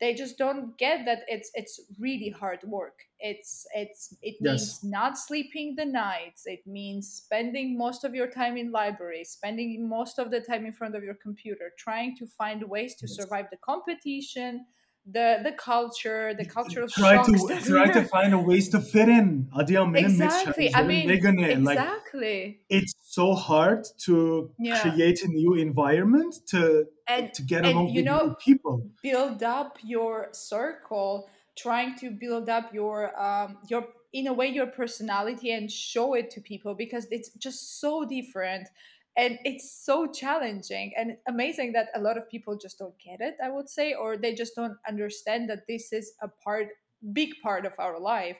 they 0.00 0.14
just 0.14 0.38
don't 0.38 0.78
get 0.78 1.04
that 1.04 1.20
it's 1.28 1.50
it's 1.54 1.80
really 1.98 2.30
hard 2.30 2.60
work 2.64 3.00
it's 3.18 3.66
it's 3.74 4.16
it 4.22 4.36
Yes. 4.40 4.40
means 4.40 4.80
not 4.84 5.18
sleeping 5.18 5.74
the 5.76 5.84
nights 5.84 6.42
it 6.46 6.64
means 6.66 7.08
spending 7.12 7.76
most 7.76 8.04
of 8.04 8.14
your 8.14 8.28
time 8.28 8.56
in 8.56 8.70
libraries 8.70 9.30
spending 9.30 9.88
most 9.88 10.18
of 10.18 10.30
the 10.30 10.40
time 10.40 10.64
in 10.64 10.72
front 10.72 10.94
of 10.94 11.02
your 11.02 11.14
computer 11.14 11.72
trying 11.78 12.16
to 12.16 12.26
find 12.26 12.62
ways 12.68 12.94
to 12.96 13.06
Yes. 13.06 13.08
survive 13.08 13.46
the 13.50 13.56
competition 13.58 14.64
the 15.06 15.40
the 15.42 15.52
culture 15.52 16.34
the 16.34 16.44
cultural 16.44 16.88
try 16.88 17.16
to 17.22 17.32
try 17.64 17.86
to 17.92 18.02
find 18.04 18.34
a 18.34 18.38
ways 18.38 18.68
to 18.68 18.80
fit 18.80 19.08
in. 19.08 19.48
Adiyam 19.56 19.92
benim 19.92 20.16
mix 20.18 20.34
exactly 20.44 20.74
i 20.74 20.82
mean 20.82 21.08
eh, 21.10 21.56
like 21.60 21.78
exactly 21.78 22.60
it's 22.68 22.94
so 23.02 23.34
hard 23.34 23.84
to 23.98 24.50
Yeah. 24.58 24.80
create 24.80 25.24
a 25.24 25.28
new 25.28 25.54
environment 25.54 26.34
to 26.48 26.86
and 27.08 27.32
to 27.34 27.42
get 27.42 27.64
and 27.64 27.74
along 27.74 27.88
you 27.88 28.02
with 28.02 28.04
know 28.04 28.26
new 28.28 28.34
people. 28.34 28.86
build 29.02 29.42
up 29.42 29.78
your 29.82 30.28
circle 30.32 31.28
trying 31.56 31.96
to 31.96 32.10
build 32.10 32.48
up 32.48 32.72
your 32.72 32.98
um 33.20 33.58
your 33.68 33.84
in 34.12 34.26
a 34.26 34.32
way 34.32 34.46
your 34.48 34.66
personality 34.66 35.52
and 35.52 35.70
show 35.70 36.14
it 36.14 36.30
to 36.30 36.40
people 36.40 36.74
because 36.74 37.06
it's 37.10 37.30
just 37.34 37.80
so 37.80 38.04
different 38.04 38.68
and 39.16 39.38
it's 39.44 39.84
so 39.84 40.06
challenging 40.06 40.92
and 40.96 41.16
amazing 41.26 41.72
that 41.72 41.88
a 41.94 42.00
lot 42.00 42.16
of 42.16 42.30
people 42.30 42.56
just 42.56 42.78
don't 42.78 42.94
get 42.98 43.20
it 43.20 43.36
i 43.42 43.50
would 43.50 43.68
say 43.68 43.92
or 43.92 44.16
they 44.16 44.34
just 44.34 44.54
don't 44.54 44.76
understand 44.88 45.50
that 45.50 45.66
this 45.68 45.92
is 45.92 46.12
a 46.22 46.28
part 46.28 46.68
big 47.12 47.30
part 47.42 47.64
of 47.66 47.72
our 47.78 47.98
life. 47.98 48.36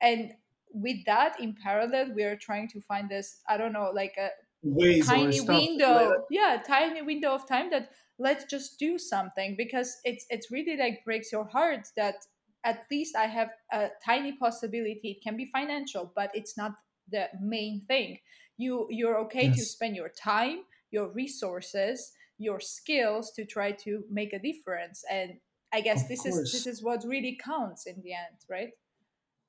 And 0.00 0.32
with 0.72 1.04
that 1.06 1.40
in 1.40 1.54
parallel 1.62 2.12
we 2.14 2.24
are 2.24 2.36
trying 2.36 2.68
to 2.68 2.80
find 2.80 3.08
this 3.08 3.40
i 3.48 3.56
don't 3.56 3.72
know 3.72 3.92
like 3.94 4.14
a 4.18 4.28
Ways 4.62 5.06
tiny 5.06 5.32
stuff. 5.32 5.48
like 5.48 5.58
window 5.60 6.24
yeah 6.28 6.60
tiny 6.66 7.00
window 7.02 7.32
of 7.32 7.48
time 7.48 7.70
that 7.70 7.90
let's 8.18 8.44
just 8.44 8.78
do 8.78 8.98
something 8.98 9.54
because 9.56 9.96
it's 10.04 10.26
it's 10.28 10.50
really 10.50 10.76
like 10.76 11.04
breaks 11.04 11.30
your 11.30 11.46
heart 11.46 11.88
that 11.96 12.16
at 12.64 12.84
least 12.90 13.14
i 13.16 13.26
have 13.26 13.50
a 13.72 13.88
tiny 14.04 14.32
possibility. 14.32 15.16
It 15.16 15.22
can 15.22 15.36
be 15.36 15.46
financial 15.46 16.12
but 16.14 16.30
it's 16.34 16.56
not 16.58 16.72
the 17.10 17.28
main 17.40 17.82
thing 17.86 18.18
you 18.56 18.86
you're 18.90 19.18
okay 19.18 19.50
to 19.50 19.62
spend 19.62 19.96
your 19.96 20.08
time 20.08 20.58
your 20.90 21.08
resources 21.08 22.12
your 22.38 22.60
skills 22.60 23.32
to 23.32 23.44
try 23.44 23.72
to 23.72 24.04
make 24.10 24.32
a 24.32 24.38
difference 24.38 25.04
and 25.10 25.38
i 25.72 25.80
guess 25.80 26.02
Of 26.02 26.08
this 26.08 26.26
is 26.26 26.52
this 26.52 26.66
is 26.66 26.82
what 26.82 27.04
really 27.04 27.38
counts 27.42 27.86
in 27.86 28.00
the 28.02 28.12
end 28.12 28.38
right? 28.48 28.70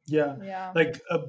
Yeah. 0.10 0.38
yeah. 0.42 0.72
Like 0.74 1.02
uh, 1.12 1.20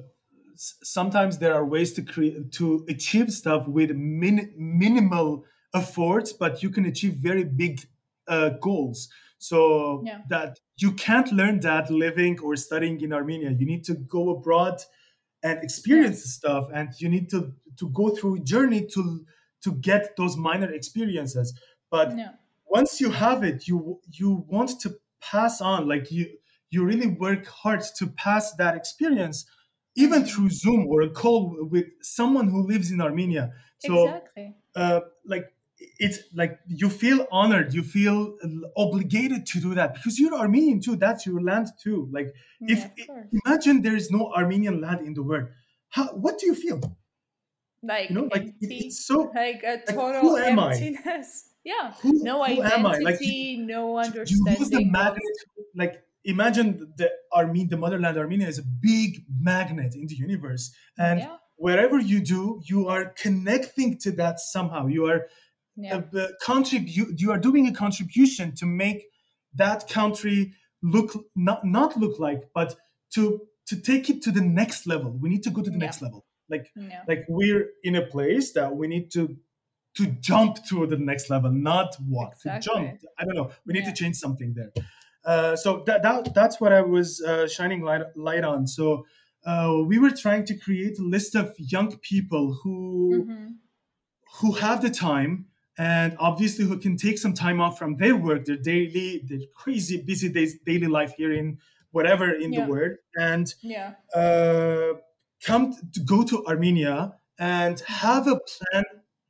sometimes 0.55 1.37
there 1.37 1.53
are 1.53 1.65
ways 1.65 1.93
to 1.93 2.01
create 2.01 2.51
to 2.53 2.85
achieve 2.89 3.31
stuff 3.31 3.67
with 3.67 3.91
min- 3.91 4.53
minimal 4.57 5.45
efforts 5.73 6.33
but 6.33 6.63
you 6.63 6.69
can 6.69 6.85
achieve 6.85 7.15
very 7.15 7.43
big 7.43 7.81
uh, 8.27 8.49
goals. 8.61 9.09
So 9.37 10.03
Yeah. 10.05 10.21
that 10.29 10.59
you 10.77 10.91
can't 10.93 11.31
learn 11.31 11.59
that 11.61 11.89
living 11.89 12.39
or 12.41 12.55
studying 12.55 13.01
in 13.01 13.13
armenia. 13.13 13.51
You 13.51 13.65
need 13.65 13.83
to 13.85 13.95
go 13.95 14.29
abroad 14.29 14.81
and 15.43 15.63
experience 15.63 16.21
the 16.21 16.27
stuff 16.29 16.69
and 16.73 16.89
you 16.99 17.09
need 17.09 17.29
to 17.29 17.53
to 17.77 17.89
go 17.89 18.09
through 18.09 18.35
a 18.35 18.39
journey 18.39 18.85
to 18.85 19.25
to 19.61 19.73
get 19.73 20.15
those 20.17 20.37
minor 20.37 20.71
experiences. 20.71 21.57
But 21.89 22.17
yeah. 22.17 22.31
once 22.67 22.99
you 23.01 23.11
have 23.11 23.43
it 23.43 23.67
you 23.67 23.99
you 24.11 24.45
want 24.47 24.79
to 24.81 24.95
pass 25.21 25.61
on 25.61 25.87
like 25.87 26.11
you 26.11 26.27
you 26.69 26.85
really 26.85 27.07
work 27.07 27.45
hard 27.47 27.81
to 27.97 28.07
pass 28.07 28.53
that 28.55 28.75
experience 28.75 29.45
even 29.95 30.23
Mhm. 30.23 30.27
through 30.29 30.49
zoom 30.49 30.87
or 30.87 31.01
a 31.01 31.09
call 31.09 31.57
with 31.69 31.87
someone 32.01 32.49
who 32.49 32.65
lives 32.65 32.91
in 32.91 33.01
armenia. 33.01 33.53
So 33.79 34.07
exactly. 34.07 34.55
uh, 34.75 35.01
like 35.25 35.45
it's 35.79 36.19
like 36.33 36.59
you 36.67 36.89
feel 36.89 37.25
honored 37.31 37.73
you 37.73 37.83
feel 37.83 38.35
obligated 38.75 39.45
to 39.45 39.59
do 39.59 39.73
that 39.75 39.93
because 39.93 40.19
you're 40.19 40.33
armenian 40.35 40.79
too 40.81 40.95
that's 40.95 41.25
your 41.25 41.41
land 41.41 41.67
too 41.81 42.09
like 42.11 42.33
yeah, 42.59 42.89
if 42.97 43.07
imagine 43.45 43.81
there 43.81 43.95
is 43.95 44.11
no 44.11 44.31
armenian 44.33 44.81
land 44.81 45.05
in 45.05 45.13
the 45.13 45.23
world 45.23 45.47
how 45.89 46.05
what 46.09 46.37
do 46.39 46.45
you 46.47 46.55
feel 46.55 46.79
like 47.81 48.09
you 48.09 48.15
know 48.15 48.27
like 48.31 48.43
it- 48.43 48.55
it's 48.61 49.05
so 49.07 49.31
like 49.35 49.63
a 49.63 49.81
Like, 49.87 49.95
total 49.95 50.21
who 50.21 50.37
am 50.37 50.59
I? 50.59 50.73
emptiness. 50.75 51.45
Yeah, 51.65 51.91
who, 52.01 52.23
no 52.23 52.37
who 52.45 52.63
identity, 52.63 52.73
am 52.73 52.85
i 52.85 52.97
like 52.99 53.19
you, 53.19 53.57
no 53.65 53.99
you 54.25 54.45
lose 54.47 54.69
the 54.69 54.85
understanding. 54.85 54.91
magnet 54.91 55.37
like 55.75 56.01
imagine 56.23 56.93
the 56.97 57.11
Armenia, 57.35 57.67
the 57.67 57.77
motherland 57.77 58.17
Armenia 58.17 58.47
is 58.47 58.59
a 58.59 58.63
big 58.63 59.25
magnet 59.39 59.93
in 59.93 60.07
the 60.07 60.15
universe, 60.15 60.73
and 60.97 61.19
yeah. 61.19 61.35
wherever 61.57 61.99
you 61.99 62.21
do, 62.21 62.61
you 62.65 62.87
are 62.87 63.05
connecting 63.23 63.97
to 63.99 64.11
that 64.13 64.39
somehow. 64.39 64.87
You 64.87 65.05
are 65.07 65.27
Yeah. 65.81 66.01
uh, 66.13 66.27
contribute. 66.43 67.19
You 67.21 67.31
are 67.31 67.39
doing 67.39 67.67
a 67.67 67.73
contribution 67.73 68.53
to 68.55 68.65
make 68.65 69.05
that 69.55 69.87
country 69.89 70.53
look 70.81 71.11
not 71.35 71.65
not 71.65 71.97
look 71.97 72.19
like, 72.19 72.41
but 72.53 72.75
to 73.15 73.41
to 73.67 73.75
take 73.81 74.09
it 74.09 74.21
to 74.23 74.31
the 74.31 74.41
next 74.41 74.87
level. 74.87 75.11
We 75.21 75.29
need 75.29 75.43
to 75.43 75.51
go 75.51 75.61
to 75.61 75.69
the 75.69 75.77
Yeah. 75.77 75.85
next 75.85 76.01
level. 76.01 76.25
Like 76.49 76.71
Yeah. 76.75 77.03
like 77.07 77.25
we're 77.29 77.67
in 77.83 77.95
a 77.95 78.05
place 78.05 78.53
that 78.53 78.75
we 78.75 78.87
need 78.87 79.11
to 79.11 79.37
to 79.97 80.05
jump 80.21 80.63
to 80.69 80.85
the 80.87 80.97
next 80.97 81.29
level, 81.29 81.51
not 81.51 81.95
walk. 82.07 82.39
To 82.41 82.59
jump. 82.59 83.01
I 83.17 83.25
don't 83.25 83.35
know. 83.35 83.49
We 83.65 83.73
need 83.73 83.85
to 83.85 83.93
change 83.93 84.15
something 84.17 84.53
there. 84.53 84.71
Uh, 85.25 85.55
so 85.55 85.83
that, 85.87 86.01
that 86.03 86.33
that's 86.33 86.61
what 86.61 86.71
I 86.71 86.81
was 86.81 87.21
uh, 87.21 87.47
shining 87.47 87.81
light 87.83 88.03
light 88.15 88.43
on. 88.43 88.67
So 88.67 89.05
uh, 89.45 89.83
we 89.85 89.99
were 89.99 90.11
trying 90.11 90.45
to 90.45 90.55
create 90.57 90.99
a 90.99 91.03
list 91.03 91.35
of 91.35 91.53
young 91.57 91.97
people 92.11 92.53
who 92.63 93.25
Mhm. 93.27 93.55
who 94.39 94.53
have 94.53 94.81
the 94.81 94.89
time 94.89 95.48
and 95.79 96.17
obviously 96.19 96.65
who 96.65 96.77
can 96.77 96.97
take 96.97 97.17
some 97.17 97.33
time 97.33 97.61
off 97.61 97.79
from 97.79 97.95
their 97.95 98.15
work, 98.15 98.43
their 98.43 98.57
daily, 98.57 99.23
their 99.25 99.39
crazy 99.55 100.01
busy 100.01 100.27
days, 100.27 100.59
daily 100.65 100.87
life 100.87 101.13
here 101.17 101.31
in 101.31 101.57
whatever 101.91 102.29
in 102.31 102.51
yeah. 102.51 102.65
the 102.65 102.69
world, 102.69 102.97
and 103.17 103.55
yeah. 103.61 103.93
uh, 104.13 104.99
come 105.41 105.73
to 105.93 105.99
go 106.01 106.23
to 106.23 106.45
Armenia 106.45 107.13
and 107.39 107.79
have 107.87 108.27
a 108.27 108.37
plan 108.37 108.83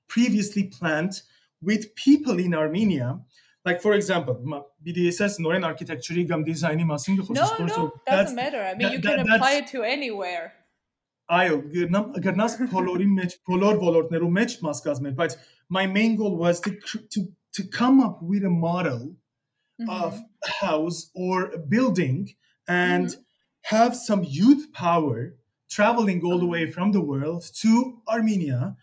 previously 0.07 0.63
planned 0.63 1.21
with 1.61 1.93
people 1.93 2.39
in 2.39 2.55
Armenia. 2.55 3.19
Like 3.63 3.79
for 3.79 3.93
example, 3.93 4.65
BDSS 4.83 5.39
Noren 5.39 5.63
architectury 5.63 6.27
gam 6.27 6.43
designi 6.43 6.83
masing 6.83 7.17
No, 7.29 7.57
no, 7.59 7.93
doesn't 8.07 8.35
matter. 8.35 8.59
I 8.59 8.73
mean, 8.73 8.87
that, 8.87 8.93
you 8.93 9.01
can 9.01 9.27
that, 9.27 9.35
apply 9.35 9.51
it 9.53 9.67
to 9.67 9.83
anywhere 9.83 10.53
Այո, 11.34 11.54
գտնամ 11.72 12.08
գտնաս 12.24 12.54
բոլորի 12.72 13.06
մեջ, 13.18 13.34
բոլոր 13.48 13.78
ոլորտներու 13.82 14.30
մեջ 14.38 14.54
մաս 14.66 14.80
կազմել, 14.86 15.14
բայց 15.20 15.36
my 15.76 15.86
main 15.86 16.16
goal 16.20 16.36
was 16.36 16.60
to 16.60 16.70
cr- 16.76 17.04
to 17.14 17.22
to 17.56 17.62
come 17.76 18.00
up 18.06 18.20
with 18.22 18.44
a 18.44 18.50
model 18.50 19.16
of 19.88 20.14
Mhm. 20.14 20.24
a 20.48 20.50
house 20.66 21.10
or 21.14 21.36
a 21.54 21.58
building 21.58 22.18
and 22.68 23.08
Mhm. 23.08 23.24
have 23.72 23.96
some 23.96 24.22
youth 24.24 24.64
power 24.72 25.34
traveling 25.70 26.20
all 26.22 26.38
the 26.38 26.44
Uh-huh. 26.44 26.52
way 26.56 26.70
from 26.70 26.92
the 26.92 27.00
world 27.00 27.42
to 27.62 28.00
Armenia 28.06 28.76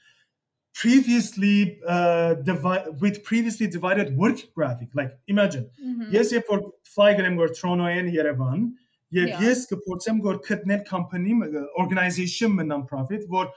previously 0.73 1.79
uh, 1.87 2.33
divi- 2.49 2.89
with 3.01 3.23
previously 3.23 3.67
divided 3.67 4.15
work 4.15 4.39
graphic 4.55 4.89
like 4.95 5.11
imagine 5.27 5.69
Mhm. 5.85 6.11
ես 6.17 6.31
երբ 6.37 6.45
որ 6.53 6.61
fly 6.95 7.13
գրեմ 7.13 7.37
որ 7.43 7.49
Toronto-ին 7.59 8.09
Երևան 8.17 8.71
եւ 9.16 9.28
Yeah. 9.32 9.40
ես 9.48 9.66
կփորձեմ 9.72 10.18
որ 10.28 10.40
գտնել 10.48 10.82
company 10.88 11.34
organization 11.82 12.52
մը 12.58 12.66
non-profit 12.72 13.26
որ 13.36 13.50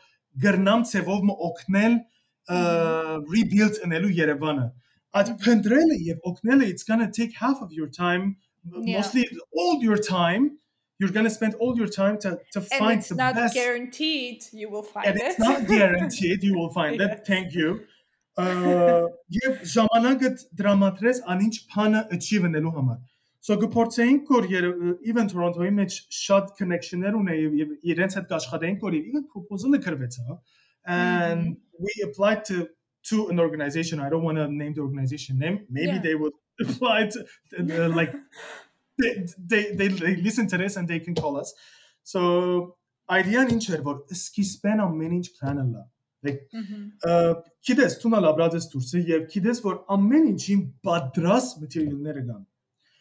գրնամ 0.45 0.85
ցևով 0.91 1.23
մը 1.29 1.35
օգնել 1.49 1.95
uh, 2.49 3.17
rebuild 3.33 3.79
անելու 3.85 4.13
Երևանը 4.21 4.67
այդ 5.19 5.27
Mhm. 5.29 5.37
փնտրելը 5.43 5.97
եւ 6.11 6.17
օգնելը 6.31 6.65
it's 6.73 6.83
going 6.89 7.03
to 7.05 7.11
take 7.19 7.33
half 7.43 7.61
of 7.65 7.71
your 7.79 7.87
time 7.89 8.35
Yeah. 8.85 8.97
mostly 9.01 9.25
all 9.57 9.81
your 9.83 9.97
time 9.97 10.51
you're 10.99 11.13
going 11.15 11.27
to 11.29 11.33
spend 11.33 11.53
all 11.63 11.77
your 11.81 11.87
time 11.87 12.17
to 12.23 12.29
to 12.53 12.59
And 12.59 12.67
find 12.81 12.99
it's 12.99 13.09
the 13.09 13.15
not 13.15 13.35
best 13.35 13.53
guaranteed 13.55 14.43
you 14.61 14.69
will 14.69 14.83
find 14.83 15.07
and 15.07 15.15
it. 15.17 15.23
it's 15.27 15.39
not 15.39 15.65
guaranteed 15.67 16.43
you 16.43 16.53
will 16.59 16.69
find 16.79 16.99
it 17.01 17.09
Yes. 17.17 17.27
thank 17.31 17.53
you 17.61 17.69
Uh, 18.39 19.03
եւ 19.35 19.55
ժամանակը 19.75 20.29
դրամատրես 20.59 21.17
անինչ 21.33 21.55
փանը 21.73 22.01
achieve 22.17 22.45
անելու 22.49 22.71
համար 22.75 22.99
so 23.41 23.55
գփորձեինք 23.61 24.27
որ 24.35 24.47
Եր- 24.59 24.97
even 25.11 25.27
Toronto-ի 25.31 25.69
մեջ 25.79 25.93
շատ 26.21 26.49
connection-ներ 26.59 27.13
ունեի 27.21 27.39
եւ- 27.45 27.57
եւ 27.61 27.69
իրենց 27.93 28.17
հետ 28.19 28.27
կաշխատեինք 28.33 28.81
որ 28.87 28.97
even 28.99 29.23
proposal-ը 29.35 29.79
գրվեցա 29.87 30.39
and 30.85 31.57
we 31.85 31.93
applied 32.07 32.43
to 32.49 32.67
to 33.09 33.27
an 33.31 33.39
organization 33.39 33.99
i 33.99 34.09
don't 34.09 34.23
want 34.27 34.37
to 34.37 34.47
name 34.47 34.73
the 34.73 34.81
organization 34.81 35.37
name 35.39 35.59
maybe 35.69 35.95
Yeah. 35.97 36.01
they 36.07 36.15
would 36.15 36.33
apply 36.65 37.07
to 37.13 37.19
uh, 37.59 37.89
like 37.99 38.13
they, 39.01 39.11
they 39.51 39.61
they 39.79 39.87
they 39.87 40.15
listen 40.27 40.47
to 40.47 40.57
this 40.57 40.75
and 40.77 40.87
they 40.87 40.99
can 40.99 41.15
call 41.15 41.37
us 41.43 41.53
so 42.03 42.75
idea-ն 43.19 43.49
ինչ 43.55 43.63
էր 43.75 43.81
որ 43.85 43.95
սկիզբեն 44.15 44.81
ամեն 44.87 45.13
ինչ 45.19 45.27
plan-ը 45.39 45.65
լա 45.69 45.83
like 46.27 46.41
Mhm. 46.59 46.81
uh, 47.09 47.33
գիտես 47.67 47.93
դու 48.01 48.11
նա 48.13 48.19
լաբրած 48.25 48.55
ես 48.59 48.65
դուրսը 48.73 49.03
եւ 49.13 49.21
գիտես 49.35 49.61
որ 49.67 49.77
ամեն 49.95 50.25
ինչին 50.33 50.63
պատրաստ 50.89 51.61
material-ները 51.63 52.23
կան 52.29 52.43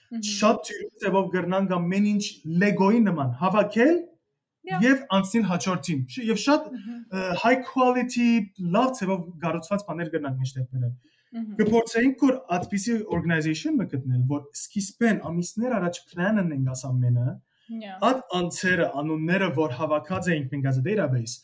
Շատ 0.08 0.68
թյուրով 0.68 1.26
գրնան 1.34 1.66
ամեն 1.78 2.06
ինչ 2.12 2.24
լեգոյի 2.62 3.00
նման 3.08 3.34
հավաքել 3.42 3.98
եւ 4.68 5.02
անցնել 5.16 5.44
հաջորդին 5.48 6.00
եւ 6.28 6.40
շատ 6.44 6.70
high 7.42 7.60
quality 7.68 8.28
լավ 8.76 8.88
ծավալ 8.98 9.20
գառուցված 9.44 9.84
բաներ 9.88 10.10
կրնանք 10.14 10.40
մեջտեղ 10.44 10.66
բերել 10.72 11.52
կփորձեինք 11.60 12.24
որ 12.24 12.38
այդպիսի 12.56 12.96
organization 13.18 13.76
մը 13.80 13.86
գտնել 13.92 14.24
որ 14.32 14.42
սկիզբեն 14.56 15.20
ամիսներ 15.28 15.76
առաջ 15.78 16.00
plan-ն 16.12 16.56
ենք 16.56 16.72
աս 16.74 16.84
ամենը 16.88 17.28
Yeah. 17.68 17.98
այդ 18.00 18.20
անձերը 18.32 18.84
անունները 18.96 19.48
որ 19.58 19.72
հավաքած 19.76 20.28
էինք 20.32 20.52
մենք 20.54 20.68
as 20.70 20.76
a 20.80 20.84
database 20.86 21.34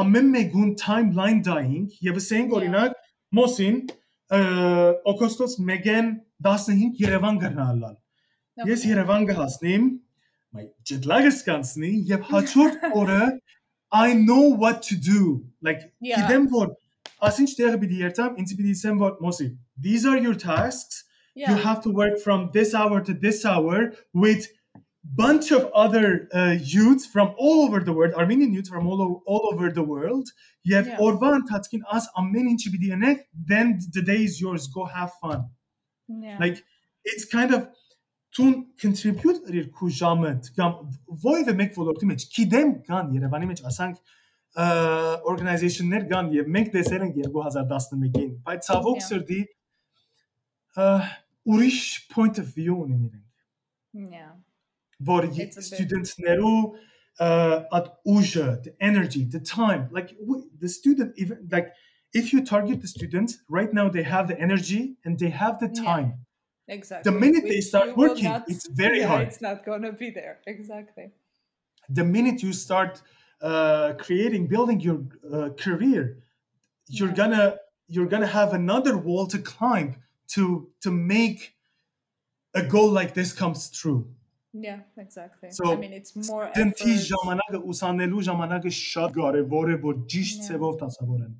ամեն 0.00 0.30
մեկուն 0.36 0.70
timeline 0.80 1.42
դայինք 1.44 1.98
եւ 2.06 2.20
ասենք 2.22 2.54
օրինակ 2.58 2.94
մոսին 3.38 3.76
uh, 3.82 3.98
օգոստոս 5.13 5.55
1-ին 5.59 6.09
15 6.45 6.99
Երևան 7.03 7.39
գնալալ 7.43 7.95
ես 8.67 8.83
Okay. 8.83 8.89
Երևան 8.91 9.25
կհասնեմ 9.29 9.87
my 10.57 10.65
jet 10.89 11.05
lag-ը 11.09 11.31
սկանցնի 11.33 11.91
եւ 12.11 12.27
հաջորդ 12.31 12.85
օրը 12.99 13.21
I 13.99 14.13
know 14.13 14.43
what 14.63 14.83
to 14.89 14.95
do 15.09 15.21
like 15.65 15.87
Yeah. 16.01 16.21
գիտեմ 16.21 16.47
որ 16.53 16.73
ասինչ 17.29 17.49
տեղը 17.59 17.79
պիտի 17.83 18.01
երթամ 18.05 18.37
ինձ 18.43 18.53
պիտի 18.59 18.73
ասեմ 18.77 18.99
որ 19.03 19.15
մոսի 19.25 19.47
these 19.87 20.05
are 20.05 20.17
your 20.27 20.35
tasks 20.35 21.03
you 21.35 21.45
Yeah. 21.47 21.57
have 21.65 21.81
to 21.87 21.89
work 22.01 22.19
from 22.25 22.49
this 22.53 22.73
hour 22.75 23.01
to 23.09 23.13
this 23.25 23.45
hour 23.45 23.93
with 24.13 24.45
bunch 25.04 25.52
of 25.52 25.70
other 25.74 26.28
uh, 26.32 26.56
youths 26.60 27.06
from 27.06 27.34
all 27.38 27.64
over 27.66 27.80
the 27.80 27.92
world, 27.92 28.14
Armenian 28.14 28.52
youths 28.52 28.68
from 28.68 28.86
all, 28.86 29.02
over, 29.02 29.14
all 29.26 29.50
over 29.52 29.70
the 29.70 29.82
world. 29.82 30.28
You 30.62 30.76
have 30.76 30.86
yeah. 30.86 30.98
Orvan, 30.98 31.42
Tatkin, 31.50 31.82
us, 31.90 32.08
Ammenin, 32.16 32.56
Çibidiyenek. 32.56 33.20
Then 33.34 33.78
the 33.92 34.02
day 34.02 34.24
is 34.24 34.40
yours. 34.40 34.66
Go 34.66 34.86
have 34.86 35.12
fun. 35.20 35.50
Yeah. 36.08 36.38
Like 36.40 36.64
it's 37.04 37.24
kind 37.24 37.52
of 37.54 37.68
to 38.36 38.64
contribute 38.80 39.46
to 39.46 39.52
të 39.52 40.54
kam 40.56 40.90
vojve 41.08 41.56
me 41.56 41.68
for 41.68 41.84
the 41.84 41.94
image, 42.02 42.28
kidem 42.34 42.82
gan 42.86 43.12
yerevan 43.12 43.42
image. 43.42 43.62
asank 43.62 43.96
uh, 44.56 45.20
organization 45.24 45.86
organizationner 45.86 46.08
gan 46.08 46.32
je 46.32 46.42
make 46.46 46.72
the 46.72 46.78
deserën 46.78 47.12
gjerë 47.14 47.32
go 47.32 47.42
hazar 47.42 47.64
dasnë 47.64 47.98
me 47.98 48.08
gjenë. 48.08 48.42
Pa 48.44 48.58
sërdi 48.58 49.44
urish 51.46 52.08
point 52.08 52.38
of 52.38 52.46
view 52.46 52.82
on 52.82 52.90
mirën. 52.90 53.22
Yeah 54.10 54.32
voor 54.98 55.22
students 55.24 55.66
student 55.66 56.14
naartoe. 56.16 56.92
Uh, 57.20 57.62
at 57.68 58.00
uja, 58.02 58.60
the 58.60 58.74
energy, 58.78 59.28
the 59.28 59.40
time. 59.40 59.88
Like 59.92 60.16
we, 60.26 60.48
the 60.58 60.68
student, 60.68 61.16
even 61.16 61.46
like 61.48 61.72
if 62.12 62.32
you 62.32 62.44
target 62.44 62.80
the 62.80 62.88
students 62.88 63.38
right 63.48 63.72
now, 63.72 63.88
they 63.88 64.02
have 64.02 64.26
the 64.26 64.40
energy 64.40 64.96
and 65.04 65.16
they 65.18 65.30
have 65.30 65.58
the 65.60 65.68
time. 65.68 66.26
Yeah, 66.66 66.74
exactly. 66.74 67.12
The 67.12 67.18
minute 67.18 67.44
Which 67.44 67.52
they 67.52 67.60
start 67.60 67.96
working, 67.96 68.24
not, 68.24 68.48
it's 68.48 68.68
very 68.68 68.98
yeah, 69.02 69.06
hard. 69.06 69.28
It's 69.28 69.40
not 69.40 69.64
gonna 69.64 69.92
be 69.92 70.10
there. 70.10 70.40
Exactly. 70.46 71.12
The 71.88 72.04
minute 72.04 72.42
you 72.42 72.52
start 72.52 73.00
uh, 73.40 73.92
creating, 73.98 74.48
building 74.48 74.80
your 74.80 75.04
uh, 75.32 75.50
career, 75.50 76.18
you're 76.88 77.10
yeah. 77.10 77.14
gonna 77.14 77.56
you're 77.86 78.06
gonna 78.06 78.26
have 78.26 78.54
another 78.54 78.96
wall 78.96 79.26
to 79.26 79.38
climb 79.38 79.96
to 80.28 80.68
to 80.80 80.90
make 80.90 81.54
a 82.54 82.62
goal 82.62 82.90
like 82.90 83.14
this 83.14 83.32
comes 83.32 83.70
true. 83.70 84.08
Yeah, 84.53 84.79
exactly. 84.97 85.51
So, 85.51 85.73
I 85.73 85.75
mean, 85.77 85.93
it's 85.93 86.15
more 86.29 86.45
դենտի 86.55 86.87
effort. 86.93 87.07
ժամանակը 87.09 87.59
ուսանելու 87.73 88.21
ժամանակը 88.29 88.71
շատ 88.77 89.11
կարևոր 89.17 89.73
է 89.73 89.75
որ 89.83 89.99
ճիշտ 90.13 90.39
Yeah. 90.39 90.47
ծավով 90.49 90.79
դասավորեն 90.83 91.35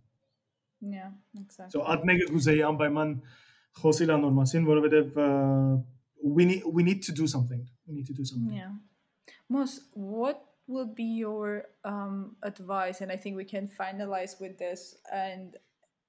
Yeah, 0.81 1.09
exactly. 1.39 1.71
so 1.73 1.85
այդ 1.93 2.03
մեկը 2.09 2.27
գուզեի 2.33 2.61
անպայման 2.71 3.15
խոսել 3.81 4.13
անոր 4.17 4.35
մասին 4.41 4.67
որովհետև 4.69 5.17
uh, 5.23 5.73
we 6.37 6.45
need 6.51 6.63
we 6.77 6.83
need 6.89 7.01
to 7.07 7.11
do 7.21 7.25
something 7.33 7.65
we 7.87 7.95
need 7.97 8.05
to 8.11 8.13
do 8.13 8.23
something 8.33 8.53
Yeah. 8.59 8.75
Mos, 9.49 9.73
what 9.95 10.45
will 10.67 10.85
be 11.01 11.07
your 11.25 11.65
um, 11.83 12.35
advice? 12.43 13.01
And 13.01 13.11
I 13.11 13.17
think 13.17 13.35
we 13.35 13.45
can 13.45 13.67
finalize 13.67 14.39
with 14.39 14.57
this. 14.59 14.95
And 15.11 15.57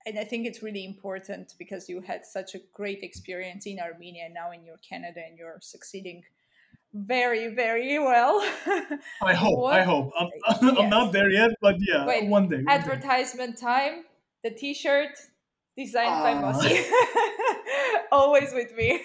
and 0.07 0.19
I 0.19 0.25
think 0.25 0.47
it's 0.47 0.63
really 0.63 0.85
important 0.85 1.55
because 1.59 1.89
you 1.89 2.03
had 2.03 2.27
such 2.27 2.55
a 2.55 2.61
great 2.75 3.03
experience 3.03 3.65
in 3.67 3.79
Armenia. 3.81 4.29
Now 4.29 4.51
in 4.53 4.65
your 4.65 4.77
Canada, 4.91 5.21
and 5.27 5.39
you're 5.39 5.59
succeeding 5.61 6.23
very, 6.96 7.54
very 7.54 8.00
well. 8.00 8.40
I 9.22 9.34
hope. 9.44 9.72
I 9.72 9.84
hope. 9.84 10.12
I'm, 10.18 10.30
I'm 10.62 10.76
Yes. 10.78 10.90
not 10.90 11.12
there 11.12 11.30
yet, 11.30 11.52
but 11.62 11.76
yeah, 11.80 12.06
Wait, 12.06 12.30
one 12.30 12.48
day. 12.50 12.58
one 12.58 12.66
day. 12.66 12.72
Advertisement 12.72 13.58
time. 13.58 14.06
The 14.44 14.52
T-shirt 14.52 15.10
designed 15.78 16.24
by 16.24 16.34
Ah. 16.34 16.54
Mosi. 16.54 16.74
Always 18.12 18.54
with 18.54 18.74
me. 18.76 19.02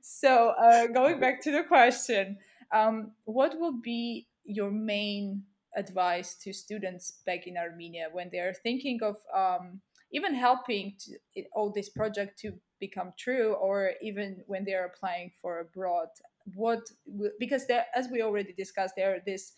so 0.00 0.50
uh, 0.50 0.86
going 0.86 1.20
back 1.20 1.40
to 1.42 1.50
the 1.52 1.62
question, 1.64 2.38
um, 2.72 3.12
what 3.24 3.58
will 3.58 3.78
be 3.82 4.26
your 4.44 4.70
main 4.70 5.44
advice 5.76 6.34
to 6.36 6.52
students 6.52 7.20
back 7.26 7.46
in 7.46 7.56
Armenia 7.56 8.08
when 8.12 8.28
they 8.32 8.38
are 8.38 8.54
thinking 8.54 9.00
of 9.02 9.16
um, 9.34 9.80
even 10.12 10.34
helping 10.34 10.94
to, 11.00 11.42
all 11.54 11.70
this 11.70 11.88
project 11.88 12.38
to 12.40 12.52
become 12.80 13.12
true, 13.18 13.52
or 13.54 13.92
even 14.02 14.42
when 14.46 14.64
they 14.64 14.74
are 14.74 14.86
applying 14.86 15.30
for 15.40 15.60
abroad? 15.60 16.08
What 16.54 16.90
because 17.38 17.66
there, 17.66 17.86
as 17.94 18.08
we 18.08 18.22
already 18.22 18.52
discussed, 18.52 18.94
there 18.96 19.14
are 19.14 19.22
this 19.24 19.52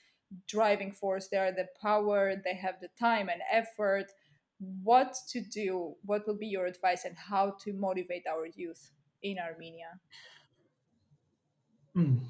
driving 0.48 0.92
force, 0.92 1.28
they 1.28 1.36
are 1.36 1.52
the 1.52 1.68
power, 1.80 2.34
they 2.44 2.54
have 2.54 2.80
the 2.80 2.88
time 2.98 3.28
and 3.28 3.40
effort. 3.50 4.06
What 4.82 5.16
to 5.30 5.40
do? 5.40 5.94
What 6.04 6.26
will 6.26 6.38
be 6.38 6.46
your 6.46 6.66
advice, 6.66 7.04
and 7.04 7.16
how 7.16 7.56
to 7.64 7.72
motivate 7.72 8.26
our 8.26 8.46
youth 8.46 8.90
in 9.22 9.36
Armenia? 9.38 10.00
Mm. 11.96 12.20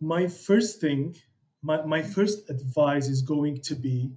My 0.00 0.26
first 0.26 0.80
thing, 0.80 1.16
my, 1.62 1.84
my 1.84 2.02
first 2.02 2.50
advice 2.50 3.08
is 3.08 3.22
going 3.22 3.60
to 3.62 3.74
be 3.74 4.10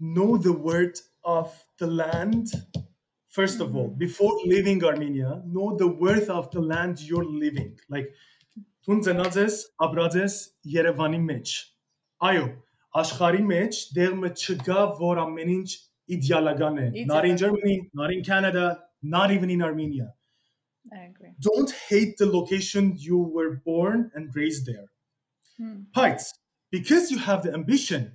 know 0.00 0.36
the 0.36 0.52
word 0.52 0.98
of 1.24 1.64
the 1.78 1.86
land. 1.86 2.52
First 3.33 3.59
of 3.61 3.75
all, 3.75 3.89
before 3.89 4.33
leaving 4.45 4.83
Armenia, 4.83 5.43
know 5.45 5.77
the 5.77 5.87
worth 5.87 6.29
of 6.29 6.49
the 6.51 6.61
land 6.61 6.99
you're 6.99 7.25
living. 7.25 7.77
Like, 7.87 8.09
Տուն 8.89 9.03
ծնած 9.05 9.35
ես, 9.37 9.55
ապրած 9.85 10.15
ես 10.17 10.35
Երևանի 10.73 11.17
մեջ։ 11.21 11.51
Այո, 12.25 12.45
աշխարհի 13.01 13.41
մեջ 13.49 13.81
դեղը 13.93 14.31
չկա, 14.33 14.85
որ 14.97 15.19
ամեն 15.23 15.51
ինչ 15.55 15.67
իդեալական 16.15 16.79
է. 16.81 16.87
Not 17.11 17.27
in 17.29 17.37
Germany, 17.37 17.75
not 17.93 18.13
in 18.15 18.23
Canada, 18.23 18.79
not 19.03 19.29
even 19.35 19.51
in 19.51 19.61
Armenia. 19.61 20.07
I 20.91 21.03
agree. 21.03 21.35
Don't 21.39 21.69
hate 21.69 22.17
the 22.17 22.25
location 22.25 22.95
you 22.97 23.19
were 23.19 23.61
born 23.63 24.09
and 24.15 24.35
raised 24.35 24.65
there. 24.65 24.87
Hmm. 25.59 25.81
Heights, 25.93 26.33
because 26.71 27.11
you 27.11 27.19
have 27.19 27.43
the 27.43 27.53
ambition, 27.53 28.13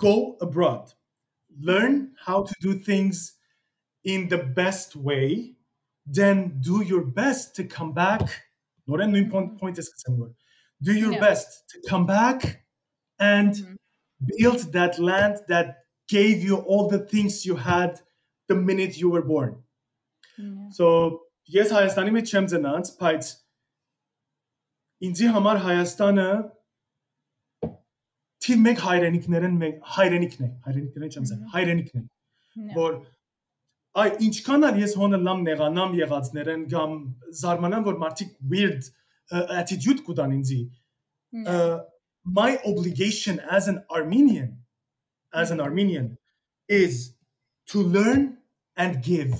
go 0.00 0.36
abroad. 0.40 0.90
Learn 1.60 2.12
how 2.26 2.42
to 2.42 2.54
do 2.60 2.74
things 2.74 3.34
in 4.04 4.28
the 4.28 4.38
best 4.38 4.96
way, 4.96 5.54
then 6.06 6.60
do 6.60 6.82
your 6.82 7.04
best 7.04 7.54
to 7.56 7.64
come 7.64 7.92
back. 7.92 8.28
Նորեն 8.88 9.14
նույն 9.14 9.58
point 9.58 9.78
is 9.78 9.90
Do 10.82 10.92
your 10.92 11.12
Yeah. 11.12 11.20
best 11.20 11.68
to 11.68 11.80
come 11.88 12.04
back 12.04 12.66
and 13.18 13.54
Mhm. 13.54 13.76
build 14.36 14.72
that 14.72 14.98
land 14.98 15.38
that 15.48 15.86
gave 16.08 16.42
you 16.42 16.56
all 16.56 16.88
the 16.90 16.98
things 16.98 17.46
you 17.46 17.56
had 17.56 18.02
the 18.48 18.54
minute 18.54 18.98
you 18.98 19.08
were 19.08 19.22
born. 19.22 19.64
Yeah. 20.36 20.68
So 20.70 20.86
ես 21.50 21.72
Հայաստանի 21.72 22.12
մեջ 22.18 22.32
չեմ 22.34 22.46
ծնած, 22.52 22.90
բայց 23.00 23.24
ինձի 25.00 25.28
համար 25.34 25.58
Հայաստանը 25.64 26.28
թիվ 28.44 28.58
մեկ 28.66 28.78
հայրենիքներ 28.84 29.44
են, 29.48 29.56
մեկ 29.64 29.76
հայրենիքն 29.96 30.42
է, 30.44 30.50
հայրենիքները 30.66 31.10
չեմ 31.14 31.24
ասել, 31.24 31.40
Mhm. 31.40 31.52
հայրենիքն 31.54 31.98
է, 32.00 32.04
Yeah. 32.56 32.74
որ 32.76 33.06
այ 34.02 34.08
ինչքան 34.26 34.66
էլ 34.68 34.78
ես 34.82 34.94
հոնը 35.00 35.18
լամ 35.26 35.42
նեղանամ 35.48 35.92
եղածներեն 36.00 36.62
կամ 36.72 36.94
զարմանամ 37.40 37.84
որ 37.88 37.98
մարդիկ 38.04 38.30
weird 38.52 38.88
uh, 39.32 39.46
attitude 39.62 40.04
կուտան 40.08 40.38
ինձի 40.40 40.62
Yeah. 41.34 41.46
uh, 41.52 41.76
my 42.24 42.50
obligation 42.64 43.40
as 43.50 43.66
an 43.66 43.80
Armenian 43.90 44.50
as 45.32 45.50
an 45.50 45.60
Armenian 45.60 46.16
is 46.68 47.14
to 47.72 47.82
learn 47.82 48.38
and 48.76 49.02
give 49.02 49.34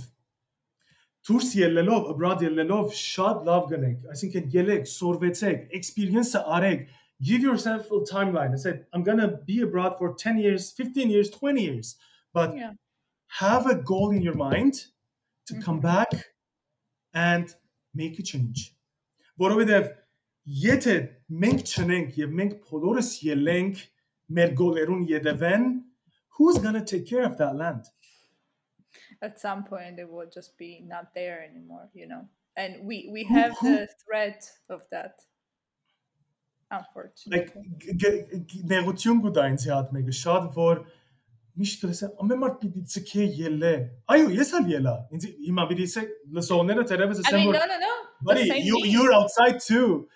դուրս 1.29 1.53
ելնելով 1.61 2.09
abroad 2.15 2.43
ելնելով 2.45 2.91
շատ 3.01 3.47
լավ 3.49 3.69
գնեք 3.75 4.11
այսինքն 4.15 4.51
ելեք 4.57 4.91
սորվեցեք 4.95 5.63
experience-ը 5.79 6.43
արեք 6.59 6.83
give 7.29 7.47
yourself 7.49 7.87
a 7.95 8.01
timeline 8.11 8.53
i 8.59 8.61
said 8.65 8.83
i'm 8.93 9.05
going 9.11 9.23
to 9.23 9.31
be 9.51 9.61
abroad 9.69 9.95
for 10.01 10.11
10 10.25 10.39
years 10.47 10.73
15 10.81 11.11
years 11.15 11.31
20 11.31 11.63
years 11.69 11.95
but 12.33 12.57
Yeah. 12.59 12.75
have 13.30 13.68
a 13.68 13.76
goal 13.76 14.12
in 14.12 14.22
your 14.22 14.36
mind 14.36 14.74
to 15.48 15.60
come 15.62 15.82
mm-hmm. 15.82 15.88
back 15.88 16.26
and 17.14 17.54
make 17.94 18.20
a 18.20 18.24
change. 18.24 18.76
برو 19.38 19.56
بدف 19.56 19.90
یت 20.46 21.10
منگ 21.30 21.64
چننگ 21.64 22.18
یه 22.18 22.26
منگ 22.26 22.54
پولورس 22.54 23.24
یه 23.24 23.36
لنگ 23.36 23.78
مرگولرون 24.30 25.08
یه 25.10 25.20
دون 25.20 25.86
who's 26.30 26.58
gonna 26.58 26.86
take 26.86 27.06
care 27.06 27.26
of 27.26 27.38
that 27.38 27.56
land? 27.56 27.84
At 29.22 29.40
some 29.40 29.64
point 29.64 30.00
it 30.00 30.10
will 30.10 30.30
just 30.38 30.58
be 30.58 30.72
not 30.88 31.14
there 31.14 31.40
anymore 31.50 31.90
you 31.94 32.08
know? 32.08 32.24
And 32.58 32.72
we 32.88 33.10
we 33.14 33.24
have 33.24 33.52
who, 33.60 33.68
who, 33.68 33.78
the 33.78 33.88
threat 34.04 34.42
of 34.70 34.82
that. 34.92 35.14
Unfortunately. 36.72 37.40
Like 37.40 37.52
negotiun 38.74 39.22
gudain 39.22 39.56
zihat 39.64 39.92
meg 39.92 40.14
shad 40.14 40.54
vor 40.54 40.86
շատ 41.59 41.59
որ 41.59 41.61
միշտ 41.61 41.85
լսեմ 41.87 42.13
ամեն 42.25 42.41
մարդ 42.43 42.57
պիտի 42.65 42.81
ցկե 42.95 43.25
ելե 43.41 43.73
այո 44.15 44.31
ես 44.35 44.49
ալ 44.59 44.65
ելա 44.75 44.95
ինձ 45.15 45.27
հիմա 45.47 45.65
պիտի 45.71 45.85
ասե 45.91 46.03
լսողները 46.39 46.85
տերևս 46.91 47.21
I 47.21 47.25
ասեմ 47.25 47.39
mean, 47.41 47.53
որ 47.53 47.59
no, 47.61 47.67
no, 47.71 47.79
no. 47.85 47.93
the 48.19 48.25
buddy 48.31 48.49
same 48.49 48.65
you 48.67 48.81
thing. 48.83 48.91
you're 48.95 49.13
outside 49.15 49.61
too 49.61 50.09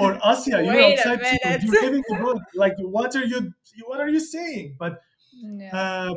or 0.00 0.12
Asia 0.30 0.62
you're 0.64 0.74
Wait 0.74 0.80
a 0.80 1.12
outside 1.12 1.20
too 1.24 1.36
minute. 1.44 1.62
you're 1.68 1.82
living 1.82 2.04
abroad 2.14 2.40
like 2.54 2.74
what 2.96 3.14
are 3.20 3.24
you 3.24 3.42
what 3.90 4.00
are 4.00 4.08
you 4.08 4.20
saying 4.20 4.74
but 4.78 5.00
Yeah. 5.38 5.70
uh, 5.78 6.14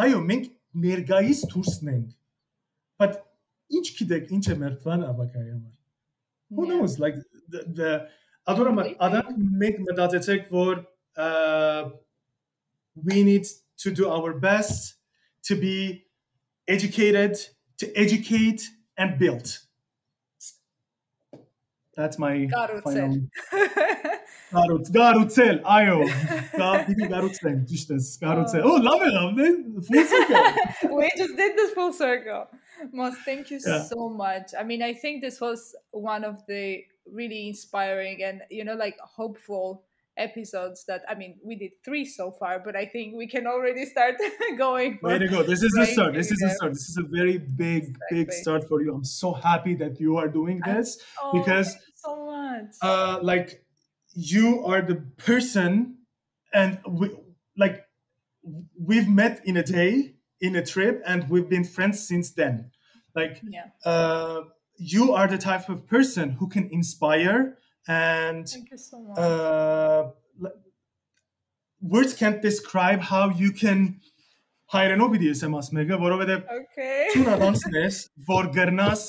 այո 0.00 0.20
մենք 0.28 0.44
ներգայիս 0.84 1.40
դուրսն 1.52 1.90
ենք 1.94 2.06
but 3.02 3.18
ինչ 3.78 3.84
գիտեք 3.98 4.30
ինչ 4.36 4.44
է 4.54 4.56
մեր 4.62 4.76
պլանը 4.84 5.08
ապակայի 5.10 5.50
համար 5.50 5.74
who 6.54 6.64
yeah. 6.64 6.70
knows 6.78 6.94
like 7.04 7.18
the, 7.52 7.60
the 7.80 7.90
adorama 8.48 8.86
Completely. 8.86 9.04
adak 9.04 9.28
make 9.64 9.82
մտածեցեք 9.88 10.48
որ 10.54 10.80
uh, 11.26 11.90
we 12.95 13.23
need 13.23 13.45
to 13.79 13.91
do 13.91 14.09
our 14.09 14.33
best 14.33 14.95
to 15.43 15.55
be 15.55 16.05
educated, 16.67 17.37
to 17.77 17.91
educate 17.97 18.61
and 18.97 19.17
build. 19.17 19.59
That's 21.95 22.17
my 22.17 22.45
Garuțel. 22.45 23.29
Garuț, 24.51 24.89
Garuțel, 24.89 25.61
Oh, 28.63 28.79
love 28.81 29.01
it, 29.05 29.13
love 29.13 29.37
it. 29.37 29.55
Full 29.85 30.05
circle. 30.05 30.95
we 30.97 31.09
just 31.17 31.35
did 31.35 31.55
this 31.55 31.71
full 31.73 31.91
circle. 31.91 32.49
Mos, 32.91 33.15
thank 33.25 33.49
you 33.49 33.59
yeah. 33.65 33.81
so 33.81 34.09
much. 34.09 34.53
I 34.59 34.63
mean, 34.63 34.81
I 34.81 34.93
think 34.93 35.21
this 35.21 35.39
was 35.39 35.75
one 35.91 36.23
of 36.23 36.45
the 36.47 36.83
really 37.11 37.47
inspiring 37.47 38.23
and, 38.23 38.41
you 38.49 38.63
know, 38.63 38.75
like 38.75 38.97
hopeful 38.99 39.83
episodes 40.17 40.85
that 40.87 41.03
I 41.09 41.15
mean, 41.15 41.39
we 41.43 41.55
did 41.55 41.71
three 41.83 42.05
so 42.05 42.31
far, 42.31 42.61
but 42.63 42.75
I 42.75 42.85
think 42.85 43.15
we 43.15 43.27
can 43.27 43.47
already 43.47 43.85
start 43.85 44.15
going. 44.57 44.99
Way 45.01 45.19
to 45.19 45.27
go. 45.27 45.43
This 45.43 45.63
is 45.63 45.75
a 45.77 45.85
start. 45.85 46.13
This 46.13 46.31
is 46.31 46.41
a 46.41 46.49
start. 46.51 46.73
This 46.73 46.89
is 46.89 46.97
a 46.97 47.03
very 47.03 47.37
big, 47.37 47.95
big 48.09 48.31
start 48.31 48.67
for 48.67 48.81
you. 48.81 48.93
I'm 48.93 49.03
so 49.03 49.33
happy 49.33 49.75
that 49.75 49.99
you 49.99 50.17
are 50.17 50.27
doing 50.27 50.61
this. 50.65 50.99
Oh, 51.21 51.31
because, 51.33 51.75
so 51.95 52.25
much. 52.25 52.75
Uh, 52.81 53.19
like 53.21 53.63
you 54.13 54.65
are 54.65 54.81
the 54.81 54.95
person, 55.17 55.97
and 56.53 56.79
we 56.87 57.09
like 57.57 57.83
we've 58.79 59.09
met 59.09 59.41
in 59.45 59.57
a 59.57 59.63
day 59.63 60.15
in 60.39 60.55
a 60.55 60.65
trip, 60.65 61.01
and 61.05 61.29
we've 61.29 61.49
been 61.49 61.63
friends 61.63 62.07
since 62.07 62.31
then. 62.31 62.71
Like 63.15 63.41
yeah, 63.47 63.65
uh, 63.85 64.41
you 64.77 65.13
are 65.13 65.27
the 65.27 65.37
type 65.37 65.69
of 65.69 65.87
person 65.87 66.31
who 66.31 66.47
can 66.47 66.69
inspire 66.71 67.57
and 67.87 68.47
thank 68.47 68.71
you 68.71 68.77
so 68.77 68.99
much. 68.99 69.17
uh, 69.17 70.03
words 71.81 72.13
can't 72.13 72.41
describe 72.41 73.01
how 73.01 73.29
you 73.29 73.51
can 73.51 73.99
հայրենով 74.73 75.11
պիտի 75.13 75.27
ասեմ 75.33 75.55
ասում 75.59 75.79
եկա 75.83 75.97
որովհետև 76.01 76.53
okay. 76.57 77.01
ցուն 77.13 77.27
առանցն 77.33 77.75
ես 77.77 77.97
որ 78.29 78.47
գրնաս 78.55 79.03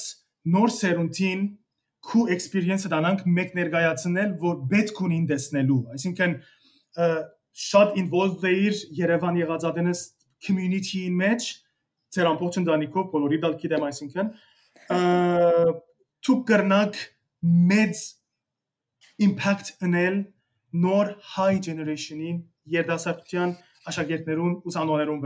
նոր 0.55 0.73
սերունդին 0.75 1.45
քու 2.05 2.25
experience-ը 2.35 2.91
դանանք 2.93 3.23
մեկ 3.39 3.55
ներկայացնել 3.59 4.35
որ 4.43 4.59
պետք 4.73 5.01
ունին 5.07 5.29
տեսնելու 5.31 5.79
այսինքն 5.95 6.35
շատ 7.65 7.97
involved 8.03 8.45
էիր 8.51 8.83
Երևան 8.99 9.41
եղած 9.41 9.65
ադենս 9.71 10.03
community-ին 10.45 11.17
մեջ 11.23 11.49
ծեր 12.15 12.31
ամբողջ 12.35 12.61
ընտանիքով 12.61 13.09
բոլորի 13.15 13.41
դալ 13.47 13.57
գիտեմ 13.63 13.87
այսինքն 13.89 14.31
դու 16.29 16.39
կրնակ 16.51 17.01
մեծ 17.73 18.05
impact 19.17 19.77
înel 19.79 20.35
nor 20.71 21.19
high 21.37 21.59
generationi 21.61 22.45
yerda 22.63 22.97
sartyan 22.97 23.57
ashagirtnerun 23.85 24.61
usanonerun. 24.65 25.21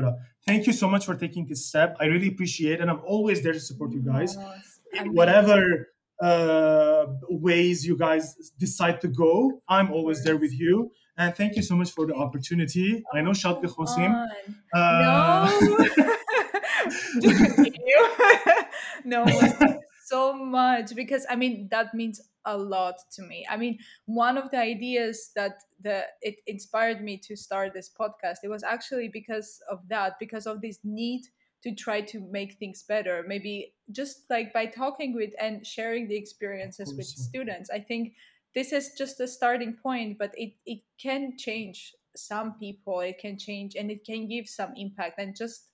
Thank 0.44 0.64
you 0.66 0.74
so 0.74 0.88
much 0.88 1.04
for 1.04 1.14
taking 1.14 1.46
this 1.46 1.66
step. 1.68 1.96
I 2.00 2.06
really 2.06 2.28
appreciate 2.28 2.80
and 2.80 2.90
I'm 2.90 3.02
always 3.06 3.40
there 3.40 3.52
to 3.52 3.58
support 3.58 3.92
you 3.92 4.02
guys. 4.02 4.36
In 4.92 5.12
whatever 5.12 5.88
uh, 6.22 7.04
ways 7.28 7.84
you 7.84 7.96
guys 7.96 8.34
decide 8.58 8.98
to 9.00 9.08
go, 9.08 9.62
I'm 9.68 9.92
always 9.92 10.22
there 10.22 10.36
with 10.36 10.52
you. 10.52 10.90
And 11.16 11.34
thank 11.34 11.56
you 11.56 11.62
so 11.62 11.74
much 11.74 11.90
for 11.90 12.06
the 12.06 12.14
opportunity. 12.14 13.02
I 13.12 13.20
know 13.20 13.34
Shad 13.34 13.56
Khosim. 13.56 14.12
Uh, 14.72 15.50
no. 15.60 15.88
No. 19.04 19.24
so 20.08 20.32
much 20.32 20.94
because 20.94 21.26
I 21.28 21.36
mean 21.36 21.68
that 21.70 21.94
means 21.94 22.20
a 22.44 22.56
lot 22.56 22.96
to 23.12 23.22
me. 23.22 23.46
I 23.48 23.56
mean, 23.56 23.78
one 24.06 24.38
of 24.38 24.50
the 24.50 24.58
ideas 24.58 25.30
that 25.36 25.62
the 25.82 26.04
it 26.22 26.36
inspired 26.46 27.02
me 27.02 27.18
to 27.24 27.36
start 27.36 27.74
this 27.74 27.90
podcast, 27.90 28.38
it 28.42 28.48
was 28.48 28.62
actually 28.62 29.08
because 29.08 29.60
of 29.70 29.80
that, 29.88 30.14
because 30.18 30.46
of 30.46 30.60
this 30.60 30.78
need 30.82 31.22
to 31.62 31.74
try 31.74 32.00
to 32.00 32.20
make 32.20 32.54
things 32.54 32.84
better. 32.84 33.24
Maybe 33.26 33.74
just 33.90 34.24
like 34.30 34.52
by 34.52 34.66
talking 34.66 35.14
with 35.14 35.32
and 35.40 35.66
sharing 35.66 36.08
the 36.08 36.16
experiences 36.16 36.94
with 36.96 37.06
students. 37.06 37.70
I 37.70 37.80
think 37.80 38.14
this 38.54 38.72
is 38.72 38.92
just 38.96 39.20
a 39.20 39.28
starting 39.28 39.74
point, 39.74 40.18
but 40.18 40.32
it, 40.34 40.54
it 40.66 40.80
can 41.00 41.36
change 41.36 41.94
some 42.16 42.54
people, 42.58 43.00
it 43.00 43.18
can 43.18 43.38
change 43.38 43.76
and 43.76 43.90
it 43.90 44.04
can 44.04 44.28
give 44.28 44.48
some 44.48 44.72
impact. 44.76 45.18
And 45.18 45.36
just 45.36 45.67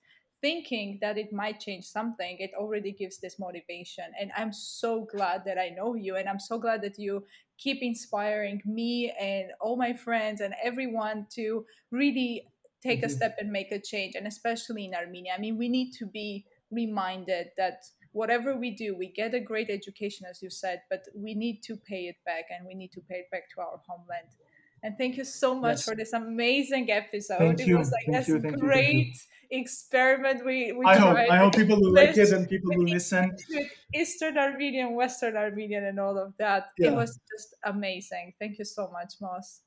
thinking 0.45 0.99
that 1.01 1.17
it 1.17 1.33
might 1.33 1.59
change 1.59 1.85
something, 1.85 2.37
it 2.37 2.51
already 2.55 2.91
gives 2.91 3.17
this 3.17 3.39
motivation. 3.39 4.05
And 4.21 4.29
I'm 4.37 4.53
so 4.53 5.07
glad 5.15 5.41
that 5.45 5.57
I 5.57 5.69
know 5.69 5.95
you. 5.95 6.17
And 6.17 6.29
I'm 6.29 6.39
so 6.39 6.59
glad 6.59 6.83
that 6.83 6.99
you 6.99 7.23
keep 7.57 7.81
inspiring 7.81 8.61
me 8.63 9.11
and 9.19 9.45
all 9.59 9.75
my 9.75 9.93
friends 9.93 10.41
and 10.41 10.53
everyone 10.63 11.25
to 11.37 11.65
really 11.89 12.45
take 12.83 12.99
mm-hmm. 12.99 13.07
a 13.07 13.17
step 13.17 13.37
and 13.39 13.51
make 13.51 13.71
a 13.71 13.79
change. 13.79 14.13
And 14.13 14.27
especially 14.27 14.85
in 14.85 14.93
Armenia. 14.93 15.33
I 15.35 15.41
mean, 15.41 15.57
we 15.57 15.67
need 15.67 15.93
to 15.93 16.05
be 16.05 16.45
reminded 16.69 17.47
that 17.57 17.77
whatever 18.11 18.55
we 18.55 18.69
do, 18.69 18.95
we 18.95 19.07
get 19.21 19.33
a 19.33 19.39
great 19.39 19.71
education, 19.71 20.27
as 20.29 20.43
you 20.43 20.51
said, 20.51 20.83
but 20.91 21.01
we 21.15 21.33
need 21.33 21.63
to 21.63 21.75
pay 21.75 22.03
it 22.11 22.17
back 22.23 22.45
and 22.51 22.67
we 22.67 22.75
need 22.75 22.91
to 22.91 23.01
pay 23.09 23.19
it 23.23 23.31
back 23.31 23.49
to 23.55 23.61
our 23.61 23.81
homeland. 23.87 24.29
And 24.85 24.95
thank 24.99 25.17
you 25.17 25.23
so 25.23 25.55
much 25.55 25.77
yes. 25.77 25.85
for 25.85 25.95
this 25.95 26.13
amazing 26.13 26.91
episode. 26.91 27.39
Thank 27.39 27.61
it 27.61 27.67
you. 27.67 27.79
was 27.79 27.91
like 27.91 28.05
thank 28.05 28.17
this 28.17 28.27
you, 28.27 28.39
great 28.39 29.17
experiment 29.49 30.45
we, 30.45 30.73
we 30.73 30.85
I 30.85 30.95
tried. 30.95 31.25
hope 31.25 31.31
I 31.31 31.37
hope 31.37 31.55
people 31.55 31.81
will 31.81 31.91
like 31.91 32.15
it 32.15 32.31
and 32.31 32.47
people 32.47 32.69
will 32.75 32.85
listen. 32.85 33.35
Eastern 33.95 34.37
Armenian, 34.37 34.93
Western 34.93 35.37
Armenian, 35.37 35.85
and 35.85 35.99
all 35.99 36.19
of 36.19 36.37
that. 36.37 36.67
Yeah. 36.77 36.89
It 36.89 36.93
was 36.93 37.19
just 37.35 37.55
amazing. 37.63 38.33
Thank 38.39 38.59
you 38.59 38.65
so 38.65 38.91
much, 38.93 39.15
Moss. 39.19 39.61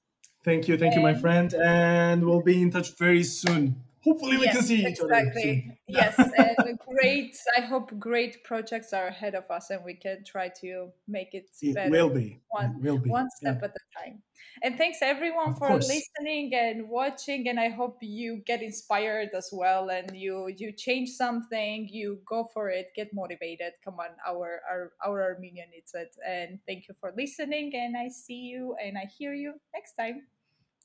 Thank 0.44 0.68
you, 0.68 0.78
thank 0.78 0.94
and, 0.94 1.02
you, 1.02 1.08
my 1.08 1.14
friend, 1.14 1.52
and 1.52 2.24
we'll 2.24 2.42
be 2.42 2.62
in 2.62 2.70
touch 2.70 2.96
very 2.96 3.24
soon. 3.24 3.74
Hopefully, 4.09 4.38
we 4.38 4.44
yes, 4.46 4.56
can 4.56 4.64
see 4.64 4.80
each 4.86 5.00
exactly. 5.00 5.18
other. 5.18 5.40
Soon. 5.42 5.76
yes, 5.86 6.18
and 6.18 6.78
great. 6.78 7.36
I 7.56 7.61
hope 7.61 7.98
great 7.98 8.42
projects 8.42 8.94
are 8.94 9.09
ahead 9.09 9.34
of 9.34 9.50
us, 9.50 9.68
and 9.68 9.84
we 9.84 9.94
can 9.94 10.24
try 10.24 10.48
to 10.61 10.90
make 11.06 11.34
it, 11.34 11.50
it 11.61 11.74
better. 11.74 11.90
Will 11.90 12.09
be. 12.09 12.40
One, 12.48 12.76
it 12.76 12.82
will 12.82 12.98
be. 12.98 13.11
one 13.11 13.28
step 13.36 13.59
yeah. 13.61 13.68
at 13.68 13.76
a 13.76 13.98
time. 13.98 14.22
And 14.62 14.78
thanks 14.78 14.98
everyone 15.02 15.50
of 15.50 15.59
for 15.59 15.68
course. 15.68 15.88
listening 15.88 16.54
and 16.54 16.88
watching. 16.88 17.48
And 17.48 17.61
I 17.61 17.68
hope 17.68 17.98
you 18.00 18.42
get 18.46 18.62
inspired 18.62 19.28
as 19.36 19.50
well, 19.52 19.90
and 19.90 20.16
you 20.16 20.48
you 20.56 20.72
change 20.72 21.11
something. 21.11 21.88
You 21.90 22.20
go 22.26 22.48
for 22.54 22.70
it. 22.70 22.92
Get 22.96 23.12
motivated. 23.12 23.72
Come 23.84 24.00
on, 24.00 24.16
our 24.26 24.61
our 24.70 24.92
our 25.04 25.22
Armenian 25.34 25.68
needs 25.70 25.92
it. 25.94 26.16
And 26.26 26.61
thank 26.66 26.88
you 26.88 26.94
for 26.98 27.12
listening. 27.16 27.72
And 27.74 27.94
I 27.96 28.09
see 28.09 28.48
you 28.52 28.74
and 28.82 28.96
I 28.96 29.04
hear 29.18 29.34
you 29.34 29.54
next 29.74 29.94
time. 29.94 30.22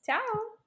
Ciao. 0.05 0.62